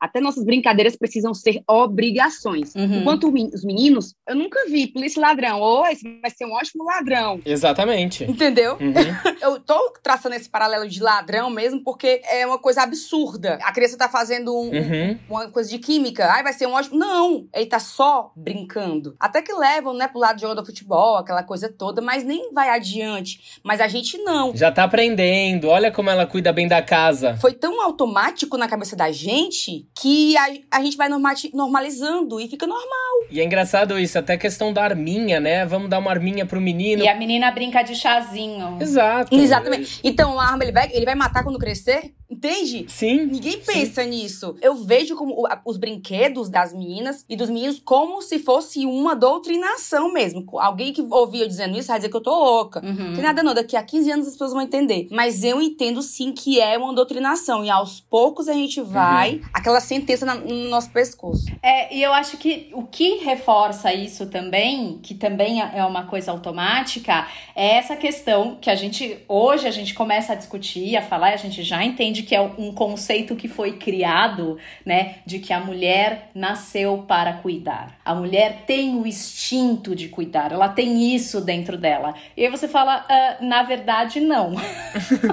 Até 0.06 0.20
nossas 0.20 0.44
brincadeiras 0.44 0.94
precisam 0.94 1.35
ser 1.35 1.61
obrigações. 1.67 2.75
Uhum. 2.75 3.00
Enquanto 3.00 3.29
os 3.29 3.64
meninos, 3.64 4.14
eu 4.29 4.37
nunca 4.37 4.64
vi 4.70 4.87
polícia 4.87 5.20
ladrão. 5.20 5.61
Ou 5.61 5.82
oh, 5.82 5.87
esse 5.87 6.03
vai 6.20 6.31
ser 6.31 6.47
um 6.47 6.53
ótimo 6.53 6.85
ladrão. 6.85 7.41
Exatamente. 7.44 8.25
Entendeu? 8.25 8.75
Uhum. 8.75 9.35
eu 9.43 9.58
tô 9.58 9.93
traçando 10.03 10.37
esse 10.37 10.49
paralelo 10.49 10.88
de 10.88 11.03
ladrão 11.03 11.50
mesmo 11.50 11.82
porque 11.82 12.23
é 12.31 12.47
uma 12.47 12.58
coisa 12.58 12.82
absurda. 12.82 13.58
A 13.62 13.73
criança 13.73 13.99
tá 13.99 14.08
fazendo 14.08 14.55
um, 14.55 14.70
uhum. 14.70 15.19
uma 15.29 15.50
coisa 15.50 15.69
de 15.69 15.79
química. 15.79 16.31
Ai, 16.31 16.44
vai 16.44 16.52
ser 16.52 16.67
um 16.67 16.73
ótimo. 16.73 16.97
Não! 16.97 17.49
Ele 17.52 17.67
tá 17.67 17.81
só 17.81 18.31
brincando. 18.37 19.17
Até 19.19 19.43
que 19.43 19.52
levam, 19.52 19.93
né, 19.93 20.06
pro 20.06 20.20
lado 20.20 20.37
de 20.37 20.43
jogo 20.43 20.55
do 20.55 20.64
futebol, 20.64 21.17
aquela 21.17 21.43
coisa 21.43 21.69
toda, 21.69 22.00
mas 22.00 22.23
nem 22.23 22.52
vai 22.52 22.69
adiante. 22.69 23.61
Mas 23.64 23.81
a 23.81 23.88
gente 23.88 24.19
não. 24.19 24.56
Já 24.56 24.70
tá 24.70 24.85
aprendendo. 24.85 25.69
Olha 25.69 25.91
como 25.91 26.11
ela 26.11 26.26
cuida 26.26 26.52
bem 26.52 26.69
da 26.69 26.81
casa. 26.81 27.37
Foi 27.41 27.52
tão 27.52 27.82
automático 27.82 28.56
na 28.56 28.69
cabeça 28.69 28.94
da 28.94 29.11
gente 29.11 29.88
que 29.99 30.37
a, 30.37 30.47
a 30.73 30.83
gente 30.83 30.97
vai 30.97 31.09
normalizando 31.09 32.39
e 32.39 32.49
fica 32.49 32.67
normal. 32.67 33.07
E 33.31 33.41
é 33.41 33.45
engraçado 33.45 33.99
isso, 33.99 34.19
até 34.19 34.35
a 34.35 34.39
questão 34.39 34.73
da 34.73 34.85
arminha, 34.85 35.41
né? 35.41 35.65
Vamos 35.65 35.89
dar 35.89 35.99
uma 35.99 36.11
arminha 36.11 36.45
pro 36.45 36.61
menino. 36.61 37.03
E 37.03 37.09
a 37.09 37.15
menina 37.15 37.51
brinca 37.51 37.83
de 37.83 37.95
chazinho. 37.95 38.77
Exato. 38.81 39.35
Exatamente. 39.35 40.01
Então 40.05 40.39
a 40.39 40.51
arma 40.51 40.65
ele 40.65 40.73
vai, 40.73 40.91
ele 40.93 41.07
vai 41.07 41.15
matar 41.15 41.43
quando 41.43 41.59
crescer? 41.59 42.15
Entende? 42.29 42.87
Sim. 42.89 43.27
Ninguém 43.27 43.61
pensa 43.61 44.03
sim. 44.03 44.11
nisso. 44.11 44.57
Eu 44.61 44.75
vejo 44.75 45.15
como 45.15 45.45
os 45.65 45.77
brinquedos 45.77 46.49
das 46.49 46.73
meninas 46.73 47.25
e 47.29 47.37
dos 47.37 47.49
meninos 47.49 47.81
como 47.83 48.21
se 48.21 48.41
fosse 48.41 48.85
uma 48.85 49.15
doutrinação 49.15 50.13
mesmo. 50.13 50.45
Alguém 50.59 50.93
que 50.93 51.03
ouvia 51.03 51.45
eu 51.45 51.49
dizendo 51.49 51.79
isso 51.79 51.88
vai 51.88 51.99
dizer 51.99 52.09
que 52.09 52.17
eu 52.17 52.23
tô 52.23 52.31
louca. 52.31 52.85
Uhum. 52.85 52.95
Não 52.95 53.15
tem 53.15 53.23
nada 53.23 53.43
não, 53.43 53.55
daqui 53.55 53.76
a 53.76 53.83
15 53.83 54.11
anos 54.11 54.26
as 54.26 54.33
pessoas 54.33 54.53
vão 54.53 54.62
entender. 54.62 55.07
Mas 55.12 55.45
eu 55.45 55.62
entendo 55.62 56.03
sim 56.03 56.33
que 56.33 56.61
é 56.61 56.76
uma 56.76 56.93
doutrinação. 56.93 57.65
E 57.65 57.71
aos 57.71 58.00
poucos 58.00 58.49
a 58.49 58.53
gente 58.53 58.81
vai, 58.81 59.37
uhum. 59.37 59.43
aquela 59.55 59.81
sentença 59.87 60.26
no 60.26 60.69
nosso 60.69 60.90
pescoço. 60.90 61.47
É, 61.62 61.95
e 61.95 62.02
eu 62.02 62.12
acho 62.12 62.37
que 62.37 62.71
o 62.73 62.83
que 62.83 63.25
reforça 63.25 63.93
isso 63.93 64.26
também, 64.26 64.99
que 65.02 65.14
também 65.14 65.61
é 65.62 65.85
uma 65.85 66.05
coisa 66.05 66.31
automática, 66.31 67.26
é 67.55 67.76
essa 67.76 67.97
questão 67.97 68.57
que 68.61 68.69
a 68.69 68.75
gente, 68.75 69.19
hoje 69.28 69.66
a 69.66 69.71
gente 69.71 69.95
começa 69.95 70.33
a 70.33 70.37
discutir, 70.37 70.97
a 70.97 71.02
falar, 71.02 71.33
a 71.33 71.37
gente 71.37 71.62
já 71.62 71.85
entende 71.85 72.23
que 72.23 72.35
é 72.35 72.40
um 72.40 72.73
conceito 72.73 73.35
que 73.37 73.49
foi 73.49 73.78
criado, 73.78 74.59
né, 74.85 75.16
de 75.25 75.38
que 75.38 75.52
a 75.52 75.61
mulher 75.61 76.31
nasceu 76.35 77.05
para 77.07 77.35
cuidar. 77.35 77.96
A 78.07 78.15
mulher 78.15 78.63
tem 78.67 78.97
o 78.97 79.05
instinto 79.05 79.95
de 79.97 80.09
cuidar, 80.09 80.53
ela 80.53 80.69
tem 80.69 81.13
isso 81.13 81.41
dentro 81.41 81.77
dela. 81.77 82.15
E 82.37 82.45
aí 82.45 82.51
você 82.51 82.69
fala, 82.69 83.05
ah, 83.09 83.37
na 83.41 83.65
verdade, 83.65 84.21
não. 84.21 84.55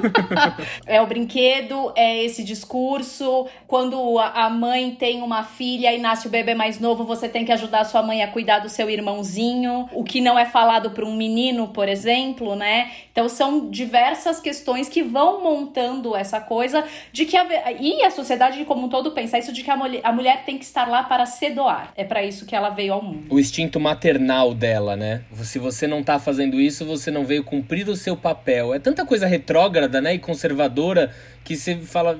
é 0.88 1.00
o 1.00 1.06
brinquedo, 1.06 1.94
é 1.96 2.24
esse 2.24 2.44
discurso. 2.44 3.48
Quando 3.68 4.18
a 4.20 4.50
mãe 4.50 4.92
tem 4.96 5.22
uma 5.22 5.44
filha 5.44 5.94
e 5.94 6.00
nasce 6.00 6.26
o 6.28 6.32
bebê 6.32 6.56
mais 6.56 6.80
novo, 6.80 7.04
você 7.04 7.30
tem 7.30 7.46
que 7.46 7.52
ajudar 7.52 7.82
a 7.82 7.86
sua 7.86 8.02
mãe 8.02 8.24
a 8.24 8.28
cuidar 8.28 8.58
do 8.60 8.70
seu 8.70 8.90
irmãozinho. 8.90 9.88
O 9.92 10.04
que 10.04 10.20
não 10.20 10.38
é 10.38 10.46
falado 10.46 10.90
para 10.92 11.06
um 11.06 11.16
menino, 11.16 11.68
por 11.68 11.88
exemplo, 11.88 12.56
né? 12.56 12.92
Então 13.12 13.30
são 13.30 13.70
diversas 13.70 14.40
questões 14.40 14.90
que 14.90 15.04
vão 15.04 15.44
montando 15.44 16.16
essa 16.16 16.42
coisa 16.42 16.84
de 17.12 17.26
que 17.26 17.38
a, 17.38 17.72
e 17.72 18.04
a 18.04 18.10
sociedade 18.10 18.66
como 18.66 18.88
um 18.88 18.90
todo 18.90 19.12
pensa 19.12 19.38
isso 19.38 19.54
de 19.54 19.64
que 19.64 19.70
a 19.70 19.78
mulher, 19.78 20.02
a 20.04 20.12
mulher 20.12 20.44
tem 20.46 20.58
que 20.58 20.66
estar 20.66 20.88
lá 20.88 21.04
para 21.04 21.26
se 21.28 21.52
doar. 21.52 21.94
É 21.96 22.04
para 22.04 22.24
isso 22.24 22.46
que 22.46 22.56
ela 22.56 22.63
veio 22.70 22.94
ao 22.94 23.02
mundo. 23.02 23.26
O 23.30 23.40
instinto 23.40 23.80
maternal 23.80 24.54
dela, 24.54 24.96
né? 24.96 25.22
Se 25.44 25.60
você 25.60 25.88
não 25.88 26.04
tá 26.04 26.20
fazendo 26.20 26.60
isso, 26.60 26.86
você 26.86 27.12
não 27.12 27.26
veio 27.26 27.44
cumprir 27.44 27.88
o 27.90 27.96
seu 27.96 28.16
papel. 28.16 28.74
É 28.74 28.80
tanta 28.80 29.06
coisa 29.06 29.28
retrógrada, 29.28 30.02
né, 30.02 30.14
e 30.14 30.20
conservadora 30.20 31.12
que 31.44 31.56
você 31.56 31.78
fala, 31.78 32.18